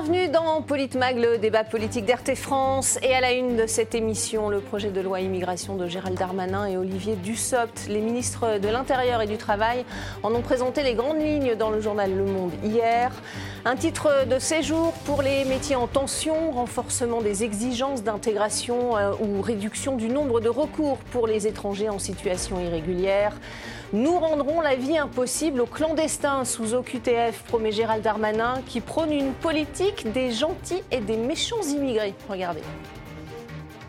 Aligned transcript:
Bienvenue 0.00 0.28
dans 0.28 0.62
Politmag, 0.62 1.18
le 1.18 1.38
débat 1.38 1.64
politique 1.64 2.06
d'RT 2.06 2.36
France. 2.36 3.00
Et 3.02 3.14
à 3.14 3.20
la 3.20 3.32
une 3.32 3.56
de 3.56 3.66
cette 3.66 3.96
émission, 3.96 4.48
le 4.48 4.60
projet 4.60 4.90
de 4.90 5.00
loi 5.00 5.18
immigration 5.18 5.74
de 5.74 5.88
Gérald 5.88 6.16
Darmanin 6.16 6.66
et 6.66 6.76
Olivier 6.76 7.16
Dussopt. 7.16 7.88
Les 7.88 8.00
ministres 8.00 8.60
de 8.60 8.68
l'Intérieur 8.68 9.22
et 9.22 9.26
du 9.26 9.38
Travail 9.38 9.84
en 10.22 10.32
ont 10.32 10.40
présenté 10.40 10.84
les 10.84 10.94
grandes 10.94 11.20
lignes 11.20 11.56
dans 11.56 11.70
le 11.70 11.80
journal 11.80 12.16
Le 12.16 12.24
Monde 12.24 12.52
hier. 12.62 13.10
Un 13.64 13.74
titre 13.74 14.24
de 14.24 14.38
séjour 14.38 14.92
pour 15.04 15.20
les 15.20 15.44
métiers 15.44 15.74
en 15.74 15.88
tension, 15.88 16.52
renforcement 16.52 17.20
des 17.20 17.42
exigences 17.42 18.04
d'intégration 18.04 18.96
euh, 18.96 19.14
ou 19.20 19.42
réduction 19.42 19.96
du 19.96 20.08
nombre 20.08 20.38
de 20.38 20.48
recours 20.48 20.98
pour 21.10 21.26
les 21.26 21.48
étrangers 21.48 21.88
en 21.88 21.98
situation 21.98 22.60
irrégulière. 22.60 23.32
Nous 23.94 24.18
rendrons 24.18 24.60
la 24.60 24.76
vie 24.76 24.98
impossible 24.98 25.62
aux 25.62 25.66
clandestins 25.66 26.44
sous 26.44 26.74
OQTF, 26.74 27.42
promet 27.44 27.72
Gérald 27.72 28.02
Darmanin, 28.04 28.60
qui 28.66 28.82
prône 28.82 29.10
une 29.10 29.32
politique 29.32 30.12
des 30.12 30.30
gentils 30.30 30.82
et 30.92 31.00
des 31.00 31.16
méchants 31.16 31.62
immigrés. 31.62 32.12
Regardez. 32.28 32.60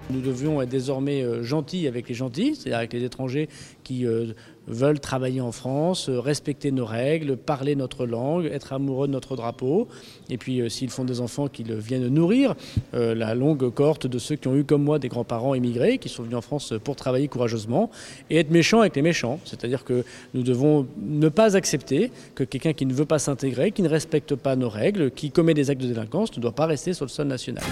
Nous 0.09 0.21
devions 0.21 0.61
être 0.61 0.69
désormais 0.69 1.21
euh, 1.21 1.43
gentils 1.43 1.85
avec 1.85 2.07
les 2.07 2.15
gentils, 2.15 2.55
c'est-à-dire 2.55 2.77
avec 2.77 2.93
les 2.93 3.03
étrangers 3.03 3.49
qui 3.83 4.05
euh, 4.05 4.27
veulent 4.69 4.99
travailler 4.99 5.41
en 5.41 5.51
France, 5.51 6.09
euh, 6.09 6.19
respecter 6.19 6.71
nos 6.71 6.85
règles, 6.85 7.35
parler 7.35 7.75
notre 7.75 8.05
langue, 8.05 8.45
être 8.45 8.73
amoureux 8.73 9.07
de 9.07 9.13
notre 9.13 9.35
drapeau. 9.35 9.87
Et 10.29 10.37
puis 10.37 10.61
euh, 10.61 10.69
s'ils 10.69 10.89
font 10.89 11.03
des 11.03 11.21
enfants, 11.21 11.47
qu'ils 11.47 11.73
viennent 11.73 12.07
nourrir 12.07 12.55
euh, 12.93 13.15
la 13.15 13.35
longue 13.35 13.69
cohorte 13.73 14.07
de 14.07 14.19
ceux 14.19 14.35
qui 14.35 14.47
ont 14.47 14.55
eu 14.55 14.63
comme 14.63 14.83
moi 14.83 14.99
des 14.99 15.09
grands-parents 15.09 15.55
immigrés, 15.55 15.97
qui 15.97 16.09
sont 16.09 16.23
venus 16.23 16.37
en 16.37 16.41
France 16.41 16.73
pour 16.83 16.95
travailler 16.95 17.27
courageusement, 17.27 17.89
et 18.29 18.37
être 18.37 18.51
méchants 18.51 18.81
avec 18.81 18.95
les 18.95 19.01
méchants. 19.01 19.39
C'est-à-dire 19.45 19.83
que 19.83 20.03
nous 20.33 20.43
devons 20.43 20.87
ne 21.01 21.29
pas 21.29 21.57
accepter 21.57 22.11
que 22.35 22.43
quelqu'un 22.43 22.73
qui 22.73 22.85
ne 22.85 22.93
veut 22.93 23.05
pas 23.05 23.19
s'intégrer, 23.19 23.71
qui 23.71 23.81
ne 23.81 23.89
respecte 23.89 24.35
pas 24.35 24.55
nos 24.55 24.69
règles, 24.69 25.11
qui 25.11 25.31
commet 25.31 25.53
des 25.53 25.69
actes 25.69 25.81
de 25.81 25.87
délinquance, 25.87 26.35
ne 26.35 26.41
doit 26.41 26.51
pas 26.51 26.65
rester 26.65 26.93
sur 26.93 27.05
le 27.05 27.09
sol 27.09 27.27
national. 27.27 27.63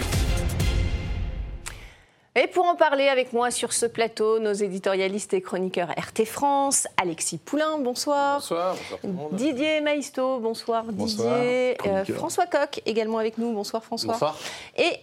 Et 2.39 2.45
pour 2.45 2.67
en 2.67 2.75
parler 2.75 3.07
avec 3.07 3.33
moi 3.33 3.49
sur 3.49 3.73
ce 3.73 3.87
plateau, 3.87 4.37
nos 4.37 4.53
éditorialistes 4.53 5.33
et 5.33 5.41
chroniqueurs 5.41 5.89
RT 5.89 6.25
France, 6.25 6.87
Alexis 6.95 7.39
Poulain, 7.39 7.79
bonsoir. 7.79 8.35
Bonsoir. 8.35 8.75
Didier 9.31 9.81
Maïsto, 9.81 10.37
bonsoir, 10.37 10.83
bonsoir 10.83 11.33
Didier. 11.33 11.77
Euh, 11.87 12.05
François 12.05 12.45
Coq, 12.45 12.79
également 12.85 13.17
avec 13.17 13.39
nous, 13.39 13.53
bonsoir 13.53 13.83
François. 13.83 14.13
Bonsoir. 14.13 14.37
Et 14.77 14.99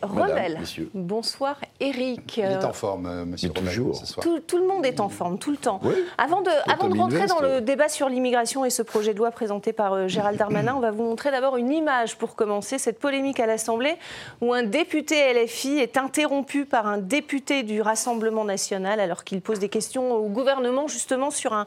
Revel. 0.00 0.56
Messieurs. 0.58 0.90
Bonsoir 0.94 1.56
Éric. 1.80 2.38
Il 2.38 2.44
est 2.44 2.64
en 2.64 2.72
forme, 2.72 3.04
euh, 3.04 3.24
monsieur 3.26 3.50
toujours. 3.50 3.96
ce 3.96 4.06
soir. 4.06 4.24
Tout, 4.24 4.40
tout 4.40 4.56
le 4.56 4.66
monde 4.66 4.86
est 4.86 5.00
en 5.00 5.10
forme, 5.10 5.38
tout 5.38 5.50
le 5.50 5.58
temps. 5.58 5.80
Oui. 5.84 5.92
Avant 6.16 6.40
de, 6.40 6.50
avant 6.66 6.88
de 6.88 6.96
rentrer 6.96 7.26
dans 7.26 7.40
le 7.40 7.60
débat 7.60 7.90
sur 7.90 8.08
l'immigration 8.08 8.64
et 8.64 8.70
ce 8.70 8.80
projet 8.80 9.12
de 9.12 9.18
loi 9.18 9.30
présenté 9.32 9.74
par 9.74 9.92
euh, 9.92 10.08
Gérald 10.08 10.38
Darmanin, 10.38 10.76
on 10.76 10.80
va 10.80 10.92
vous 10.92 11.04
montrer 11.04 11.30
d'abord 11.30 11.58
une 11.58 11.72
image 11.72 12.16
pour 12.16 12.36
commencer, 12.36 12.78
cette 12.78 12.98
polémique 12.98 13.38
à 13.38 13.44
l'Assemblée 13.44 13.96
où 14.40 14.54
un 14.54 14.62
député 14.62 15.34
LFI 15.34 15.78
est 15.78 15.98
interrompu 15.98 16.64
par 16.70 16.86
un 16.86 16.96
député 16.96 17.62
du 17.62 17.82
Rassemblement 17.82 18.44
national 18.44 19.00
alors 19.00 19.24
qu'il 19.24 19.42
pose 19.42 19.58
des 19.58 19.68
questions 19.68 20.14
au 20.14 20.28
gouvernement 20.28 20.88
justement 20.88 21.30
sur 21.30 21.52
un, 21.52 21.66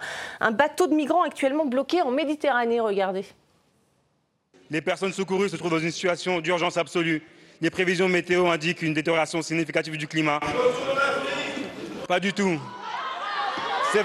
bateau 0.52 0.88
de 0.88 0.96
migrants 0.96 1.22
actuellement 1.22 1.66
bloqué 1.66 2.02
en 2.02 2.10
Méditerranée. 2.10 2.80
Regardez. 2.80 3.26
Les 4.72 4.82
personnes 4.82 5.14
secourues 5.14 5.50
se 5.50 5.58
trouvent 5.58 5.72
dans 5.72 5.80
une 5.80 5.92
situation 5.92 6.40
d'urgence 6.40 6.78
absolue. 6.78 7.22
Les 7.62 7.70
prévisions 7.70 8.10
météo 8.10 8.48
indiquent 8.48 8.82
une 8.82 8.94
détérioration 8.94 9.42
significative 9.44 9.98
du 9.98 10.08
climat. 10.08 10.40
Pas 12.08 12.20
du 12.20 12.34
tout. 12.34 12.60
Ces. 13.92 14.02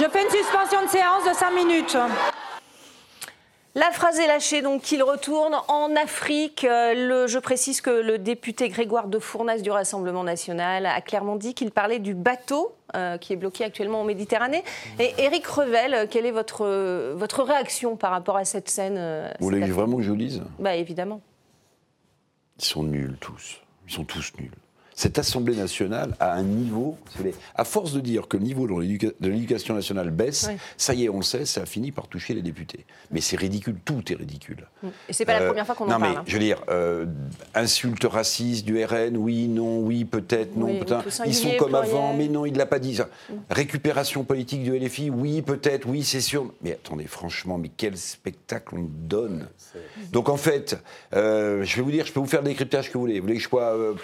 Je 0.00 0.08
fais 0.08 0.22
une 0.22 0.30
suspension 0.30 0.82
de 0.84 0.88
séance 0.88 1.24
de 1.28 1.34
5 1.34 1.50
minutes. 1.52 1.96
La 3.74 3.90
phrase 3.92 4.18
est 4.18 4.26
lâchée, 4.26 4.62
donc 4.62 4.82
qu'il 4.82 5.02
retourne 5.02 5.54
en 5.68 5.94
Afrique. 5.94 6.64
Euh, 6.64 6.94
le- 6.94 7.26
je 7.28 7.38
précise 7.38 7.80
que 7.80 7.90
le 7.90 8.18
député 8.18 8.68
Grégoire 8.68 9.06
de 9.08 9.18
Fournas 9.18 9.58
du 9.58 9.70
Rassemblement 9.70 10.24
national 10.24 10.86
a 10.86 11.00
clairement 11.02 11.36
dit 11.36 11.54
qu'il 11.54 11.70
parlait 11.70 11.98
du 12.00 12.14
bateau 12.14 12.74
euh, 12.96 13.16
qui 13.18 13.32
est 13.32 13.36
bloqué 13.36 13.62
actuellement 13.62 14.00
en 14.00 14.04
Méditerranée. 14.04 14.64
Et 14.98 15.12
Éric 15.18 15.46
Revel, 15.46 15.94
euh, 15.94 16.06
quelle 16.10 16.26
est 16.26 16.30
votre, 16.32 16.66
votre 17.14 17.42
réaction 17.44 17.96
par 17.96 18.10
rapport 18.10 18.36
à 18.38 18.44
cette 18.44 18.68
scène 18.70 18.98
Vous 19.38 19.44
voulez 19.46 19.60
vraiment 19.66 19.98
que 19.98 20.02
je 20.02 20.12
lise 20.12 20.42
Bah 20.58 20.74
évidemment. 20.74 21.20
Ils 22.58 22.64
sont 22.64 22.82
nuls 22.82 23.16
tous. 23.20 23.60
Ils 23.86 23.92
sont 23.94 24.04
tous 24.04 24.32
nuls. 24.40 24.50
Cette 24.94 25.18
Assemblée 25.18 25.56
nationale 25.56 26.14
a 26.20 26.32
un 26.34 26.42
niveau, 26.42 26.96
à 27.54 27.64
force 27.64 27.92
de 27.92 28.00
dire 28.00 28.28
que 28.28 28.36
le 28.36 28.42
niveau 28.42 28.66
de 28.66 28.72
l'éduca- 28.82 29.12
de 29.18 29.28
l'éducation 29.30 29.74
nationale 29.74 30.10
baisse, 30.10 30.46
Oui. 30.50 30.56
ça 30.76 30.92
y 30.94 31.04
est, 31.04 31.08
on 31.08 31.18
le 31.18 31.22
sait, 31.22 31.46
ça 31.46 31.62
a 31.62 31.66
fini 31.66 31.90
par 31.90 32.06
toucher 32.08 32.34
les 32.34 32.42
députés. 32.42 32.84
Mais 33.10 33.20
c'est 33.20 33.36
ridicule, 33.36 33.76
tout 33.84 34.12
est 34.12 34.16
ridicule. 34.16 34.66
Et 35.08 35.12
c'est 35.12 35.24
pas 35.24 35.34
la 35.38 35.42
Euh, 35.42 35.46
première 35.48 35.64
fois 35.66 35.74
qu'on 35.74 35.86
non, 35.86 35.94
en 35.94 36.00
parle. 36.00 36.12
mais 36.12 36.18
hein. 36.18 36.24
je 36.26 36.32
veux 36.34 36.38
dire, 36.38 36.62
euh, 36.68 37.06
insulte 37.54 38.04
raciste 38.04 38.64
du 38.66 38.84
RN, 38.84 39.16
oui, 39.16 39.48
non, 39.48 39.78
oui, 39.80 40.04
peut-être, 40.04 40.56
non, 40.56 40.66
Oui, 40.66 40.78
peut-être. 40.80 41.04
oui, 41.06 41.12
tout 41.16 41.22
Ils 41.26 41.34
sont 41.34 41.50
comme 41.58 41.68
pluriel. 41.70 41.90
avant, 41.90 42.14
mais 42.14 42.28
non, 42.28 42.44
il 42.44 42.52
ne 42.52 42.58
l'a 42.58 42.66
pas 42.66 42.78
dit. 42.78 42.96
ça. 42.96 43.08
Récupération 43.48 44.24
politique 44.24 44.62
du 44.62 44.76
LFI, 44.76 45.10
oui, 45.10 45.42
peut-être, 45.42 45.86
oui, 45.88 46.02
c'est 46.04 46.20
sûr. 46.20 46.52
Mais 46.62 46.72
attendez, 46.72 47.06
franchement, 47.06 47.58
mais 47.58 47.70
quel 47.76 47.96
spectacle 47.96 48.74
on 48.76 48.86
donne. 49.08 49.48
Donc 50.12 50.28
en 50.28 50.36
fait, 50.36 50.78
euh, 51.14 51.64
je 51.64 51.76
vais 51.76 51.82
vous 51.82 51.90
dire, 51.90 52.06
je 52.06 52.12
peux 52.12 52.20
vous 52.20 52.26
faire 52.26 52.42
le 52.42 52.48
décryptage 52.48 52.88
que 52.88 52.94
vous 52.94 53.00
voulez. 53.00 53.20
Vous 53.20 53.26
voulez 53.26 53.36
que 53.36 53.42
je 53.42 53.48
sois 53.48 53.74
euh, 53.74 53.94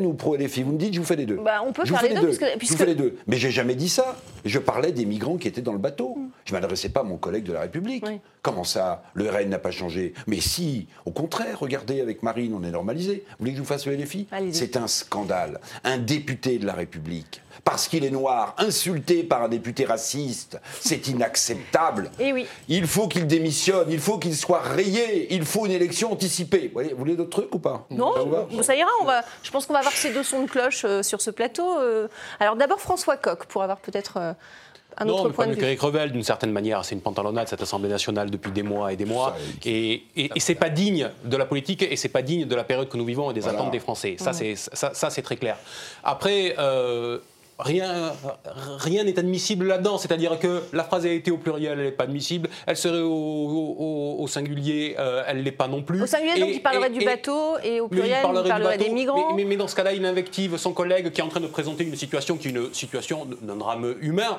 pro 0.00 0.06
RN 0.06 0.06
ou 0.06 0.14
pro 0.14 0.36
LFI 0.36 0.62
Vous 0.62 0.72
me 0.72 0.78
dites, 0.78 0.94
je 0.94 1.00
vous 1.00 1.06
fais 1.06 1.16
les 1.16 1.26
deux. 1.26 1.36
Bah, 1.36 1.62
on 1.66 1.72
peut 1.72 1.82
je 1.84 1.92
faire 1.92 2.02
les 2.02 2.14
deux, 2.14 2.26
puisque- 2.26 2.44
Je 2.52 2.58
puisque- 2.58 2.72
vous 2.72 2.78
fais 2.78 2.86
les 2.86 2.94
deux. 2.94 3.16
Mais 3.26 3.36
j'ai 3.36 3.50
jamais 3.50 3.74
dit 3.74 3.88
ça. 3.88 4.16
Je 4.44 4.58
parlais 4.58 4.92
des 4.92 5.04
migrants 5.04 5.36
qui 5.36 5.48
étaient 5.48 5.60
dans 5.60 5.72
le 5.72 5.78
bateau. 5.78 6.16
Je 6.46 6.52
m'adressais 6.54 6.88
pas 6.88 7.00
à 7.00 7.04
mon 7.04 7.16
collègue 7.18 7.44
de 7.44 7.52
la 7.52 7.60
République. 7.60 8.04
Oui. 8.06 8.20
Comment 8.42 8.64
ça 8.64 9.02
Le 9.14 9.28
RN 9.28 9.48
n'a 9.50 9.58
pas 9.58 9.70
changé? 9.70 10.14
Mais 10.26 10.40
si, 10.40 10.86
au 11.04 11.10
contraire, 11.10 11.58
regardez, 11.60 12.00
avec 12.00 12.22
Marine, 12.22 12.54
on 12.58 12.64
est 12.66 12.70
normalisé. 12.70 13.24
Vous 13.30 13.36
voulez 13.40 13.50
que 13.52 13.56
je 13.58 13.62
vous 13.62 13.68
fasse 13.68 13.86
le 13.86 13.92
LFI. 13.94 14.26
C'est 14.52 14.76
un 14.76 14.86
scandale. 14.86 15.60
Un 15.84 15.98
député 15.98 16.58
de 16.58 16.64
la 16.64 16.72
République, 16.72 17.42
parce 17.64 17.86
qu'il 17.86 18.02
est 18.04 18.10
noir, 18.10 18.54
insulté 18.56 19.22
par 19.24 19.42
un 19.42 19.48
député 19.48 19.84
raciste, 19.84 20.58
c'est 20.80 21.06
inacceptable. 21.08 22.10
Eh 22.18 22.32
oui. 22.32 22.46
Il 22.68 22.86
faut 22.86 23.08
qu'il 23.08 23.26
démissionne, 23.26 23.88
il 23.90 23.98
faut 24.00 24.18
qu'il 24.18 24.34
soit 24.36 24.60
rayé, 24.60 25.34
il 25.34 25.44
faut 25.44 25.66
une 25.66 25.72
élection 25.72 26.12
anticipée. 26.12 26.70
Vous 26.74 26.82
voulez 26.96 27.16
d'autres 27.16 27.30
trucs 27.30 27.54
ou 27.54 27.58
pas? 27.58 27.86
Non, 27.90 28.12
Ça 28.62 28.74
ira. 28.74 28.88
On 29.00 29.04
va, 29.04 29.22
je 29.42 29.50
pense 29.50 29.66
qu'on 29.66 29.72
va 29.72 29.78
avoir 29.80 29.89
ces 29.92 30.12
deux 30.12 30.22
sons 30.22 30.42
de 30.44 30.50
cloche 30.50 30.82
euh, 30.84 31.02
sur 31.02 31.20
ce 31.20 31.30
plateau. 31.30 31.78
euh. 31.80 32.08
Alors 32.40 32.56
d'abord 32.56 32.80
François 32.80 33.16
Coq 33.16 33.46
pour 33.46 33.62
avoir 33.62 33.78
peut-être 33.78 34.16
euh, 34.16 34.32
un 34.98 35.04
non, 35.04 35.14
autre 35.14 35.28
mais 35.28 35.34
point 35.34 35.46
de 35.46 35.54
vue. 35.54 35.78
Revel, 35.80 36.10
d'une 36.12 36.24
certaine 36.24 36.50
manière. 36.50 36.84
C'est 36.84 36.94
une 36.96 37.00
pantalonnade, 37.00 37.48
cette 37.48 37.62
Assemblée 37.62 37.88
nationale, 37.88 38.28
depuis 38.30 38.50
des 38.50 38.62
mois 38.64 38.92
et 38.92 38.96
des 38.96 39.04
mois. 39.04 39.36
Et, 39.64 40.02
et, 40.16 40.30
et 40.34 40.40
c'est 40.40 40.56
pas 40.56 40.68
digne 40.68 41.08
de 41.24 41.36
la 41.36 41.46
politique 41.46 41.82
et 41.82 41.96
c'est 41.96 42.08
pas 42.08 42.22
digne 42.22 42.44
de 42.46 42.54
la 42.56 42.64
période 42.64 42.88
que 42.88 42.96
nous 42.96 43.04
vivons 43.04 43.30
et 43.30 43.34
des 43.34 43.40
Voilà. 43.40 43.58
attentes 43.60 43.70
des 43.72 43.78
Français. 43.78 44.16
Ça, 44.18 44.32
c'est 44.32 44.56
ça, 44.56 44.92
ça, 44.92 45.10
c'est 45.10 45.22
très 45.22 45.36
clair. 45.36 45.56
Après. 46.04 46.54
euh, 46.58 47.18
Rien 47.64 48.12
rien 48.78 49.04
n'est 49.04 49.18
admissible 49.18 49.66
là-dedans, 49.66 49.98
c'est-à-dire 49.98 50.38
que 50.38 50.62
la 50.72 50.84
phrase 50.84 51.06
a 51.06 51.10
été 51.10 51.30
au 51.30 51.36
pluriel, 51.38 51.78
elle 51.78 51.84
n'est 51.86 51.92
pas 51.92 52.04
admissible, 52.04 52.48
elle 52.66 52.76
serait 52.76 53.00
au, 53.00 53.10
au- 53.10 54.16
au- 54.20 54.26
singulier, 54.28 54.94
euh, 54.98 55.22
elle 55.26 55.38
ne 55.38 55.42
l'est 55.42 55.50
pas 55.52 55.66
non 55.68 55.82
plus. 55.82 56.02
Au 56.02 56.06
singulier, 56.06 56.38
donc 56.38 56.50
Et- 56.50 56.54
il 56.54 56.62
parlerait 56.62 56.86
et- 56.88 56.98
du 56.98 57.04
bateau 57.04 57.58
et 57.64 57.80
au 57.80 57.88
pluriel, 57.88 58.18
il 58.18 58.22
parlerait 58.22 58.48
parlerait, 58.48 58.76
du 58.76 58.84
bateau, 58.84 58.88
des 58.90 58.94
migrants. 58.94 59.28
Mais, 59.34 59.42
mais- 59.42 59.48
mais 59.50 59.56
dans 59.56 59.66
ce 59.68 59.74
cas-là, 59.74 59.92
il 59.92 60.04
invective 60.04 60.56
son 60.56 60.72
collègue 60.72 61.10
qui 61.10 61.20
est 61.20 61.24
en 61.24 61.28
train 61.28 61.40
de 61.40 61.46
présenter 61.48 61.84
une 61.84 61.96
situation 61.96 62.36
qui 62.36 62.48
est 62.48 62.50
une 62.52 62.72
situation 62.72 63.26
d'un 63.42 63.56
drame 63.56 63.94
humain 64.00 64.38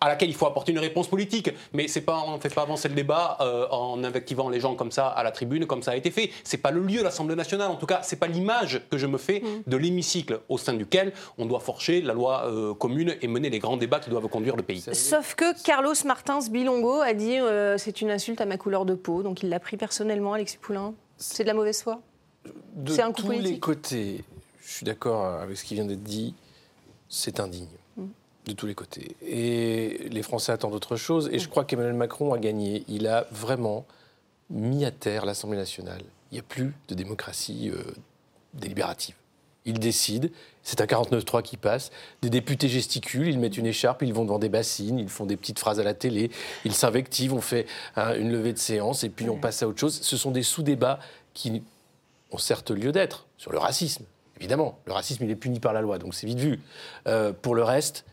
à 0.00 0.08
laquelle 0.08 0.28
il 0.28 0.34
faut 0.34 0.46
apporter 0.46 0.72
une 0.72 0.78
réponse 0.78 1.08
politique. 1.08 1.50
Mais 1.72 1.88
c'est 1.88 2.02
pas, 2.02 2.22
on 2.26 2.36
ne 2.36 2.40
fait 2.40 2.52
pas 2.54 2.62
avancer 2.62 2.88
le 2.88 2.94
débat 2.94 3.38
euh, 3.40 3.66
en 3.70 4.02
invectivant 4.04 4.48
les 4.48 4.60
gens 4.60 4.74
comme 4.74 4.90
ça 4.92 5.08
à 5.08 5.22
la 5.22 5.30
tribune, 5.30 5.66
comme 5.66 5.82
ça 5.82 5.92
a 5.92 5.96
été 5.96 6.10
fait. 6.10 6.30
C'est 6.44 6.58
pas 6.58 6.70
le 6.70 6.80
lieu, 6.82 7.02
l'Assemblée 7.02 7.36
nationale. 7.36 7.70
En 7.70 7.76
tout 7.76 7.86
cas, 7.86 8.00
c'est 8.02 8.16
pas 8.18 8.26
l'image 8.26 8.82
que 8.90 8.98
je 8.98 9.06
me 9.06 9.18
fais 9.18 9.40
Mm. 9.40 9.62
de 9.70 9.76
l'hémicycle 9.76 10.40
au 10.48 10.58
sein 10.58 10.74
duquel 10.74 11.12
on 11.38 11.46
doit 11.46 11.60
forcher 11.60 12.00
la 12.02 12.12
loi 12.14 12.43
euh, 12.46 12.74
commune 12.74 13.14
et 13.20 13.28
mener 13.28 13.50
les 13.50 13.58
grands 13.58 13.76
débats 13.76 14.00
qui 14.00 14.10
doivent 14.10 14.28
conduire 14.28 14.56
le 14.56 14.62
pays. 14.62 14.84
Sauf 14.92 15.34
que 15.34 15.62
Carlos 15.62 15.94
Martins 16.04 16.40
Bilongo 16.50 17.00
a 17.00 17.14
dit 17.14 17.38
euh, 17.38 17.78
c'est 17.78 18.00
une 18.00 18.10
insulte 18.10 18.40
à 18.40 18.46
ma 18.46 18.56
couleur 18.56 18.84
de 18.84 18.94
peau, 18.94 19.22
donc 19.22 19.42
il 19.42 19.48
l'a 19.48 19.60
pris 19.60 19.76
personnellement, 19.76 20.34
Alexis 20.34 20.58
Poulain. 20.58 20.94
C'est 21.16 21.44
de 21.44 21.48
la 21.48 21.54
mauvaise 21.54 21.82
foi? 21.82 22.00
De 22.74 22.92
C'est 22.92 23.02
un 23.02 23.12
coup 23.12 23.22
tous 23.22 23.30
les 23.30 23.58
côtés, 23.58 24.24
je 24.62 24.72
suis 24.72 24.84
d'accord 24.84 25.24
avec 25.24 25.56
ce 25.56 25.64
qui 25.64 25.74
vient 25.74 25.84
d'être 25.84 26.02
dit, 26.02 26.34
c'est 27.08 27.40
indigne. 27.40 27.68
De 28.46 28.52
tous 28.52 28.66
les 28.66 28.74
côtés. 28.74 29.16
Et 29.22 30.06
les 30.10 30.22
Français 30.22 30.52
attendent 30.52 30.74
autre 30.74 30.96
chose. 30.96 31.30
Et 31.32 31.38
je 31.38 31.48
crois 31.48 31.64
qu'Emmanuel 31.64 31.94
Macron 31.94 32.34
a 32.34 32.38
gagné. 32.38 32.84
Il 32.88 33.06
a 33.06 33.26
vraiment 33.30 33.86
mis 34.50 34.84
à 34.84 34.90
terre 34.90 35.24
l'Assemblée 35.24 35.56
nationale. 35.56 36.02
Il 36.30 36.34
n'y 36.34 36.40
a 36.40 36.42
plus 36.42 36.74
de 36.88 36.94
démocratie 36.94 37.70
euh, 37.70 37.82
délibérative. 38.52 39.14
Il 39.66 39.78
décide, 39.78 40.30
c'est 40.62 40.80
un 40.80 40.84
49-3 40.84 41.42
qui 41.42 41.56
passe, 41.56 41.90
des 42.20 42.30
députés 42.30 42.68
gesticulent, 42.68 43.28
ils 43.28 43.38
mettent 43.38 43.56
une 43.56 43.66
écharpe, 43.66 44.02
ils 44.02 44.12
vont 44.12 44.24
devant 44.24 44.38
des 44.38 44.50
bassines, 44.50 44.98
ils 44.98 45.08
font 45.08 45.24
des 45.24 45.36
petites 45.36 45.58
phrases 45.58 45.80
à 45.80 45.82
la 45.82 45.94
télé, 45.94 46.30
ils 46.64 46.74
s'invectivent, 46.74 47.32
on 47.32 47.40
fait 47.40 47.66
hein, 47.96 48.14
une 48.14 48.30
levée 48.30 48.52
de 48.52 48.58
séance 48.58 49.04
et 49.04 49.08
puis 49.08 49.28
on 49.30 49.38
passe 49.38 49.62
à 49.62 49.68
autre 49.68 49.80
chose. 49.80 50.00
Ce 50.02 50.16
sont 50.16 50.30
des 50.30 50.42
sous-débats 50.42 50.98
qui 51.32 51.62
ont 52.30 52.38
certes 52.38 52.70
lieu 52.70 52.92
d'être 52.92 53.26
sur 53.38 53.52
le 53.52 53.58
racisme, 53.58 54.04
évidemment, 54.38 54.78
le 54.86 54.92
racisme, 54.92 55.24
il 55.24 55.30
est 55.30 55.36
puni 55.36 55.60
par 55.60 55.72
la 55.72 55.80
loi, 55.80 55.98
donc 55.98 56.14
c'est 56.14 56.26
vite 56.26 56.38
vu. 56.38 56.60
Euh, 57.06 57.32
pour 57.32 57.54
le 57.54 57.62
reste, 57.62 58.04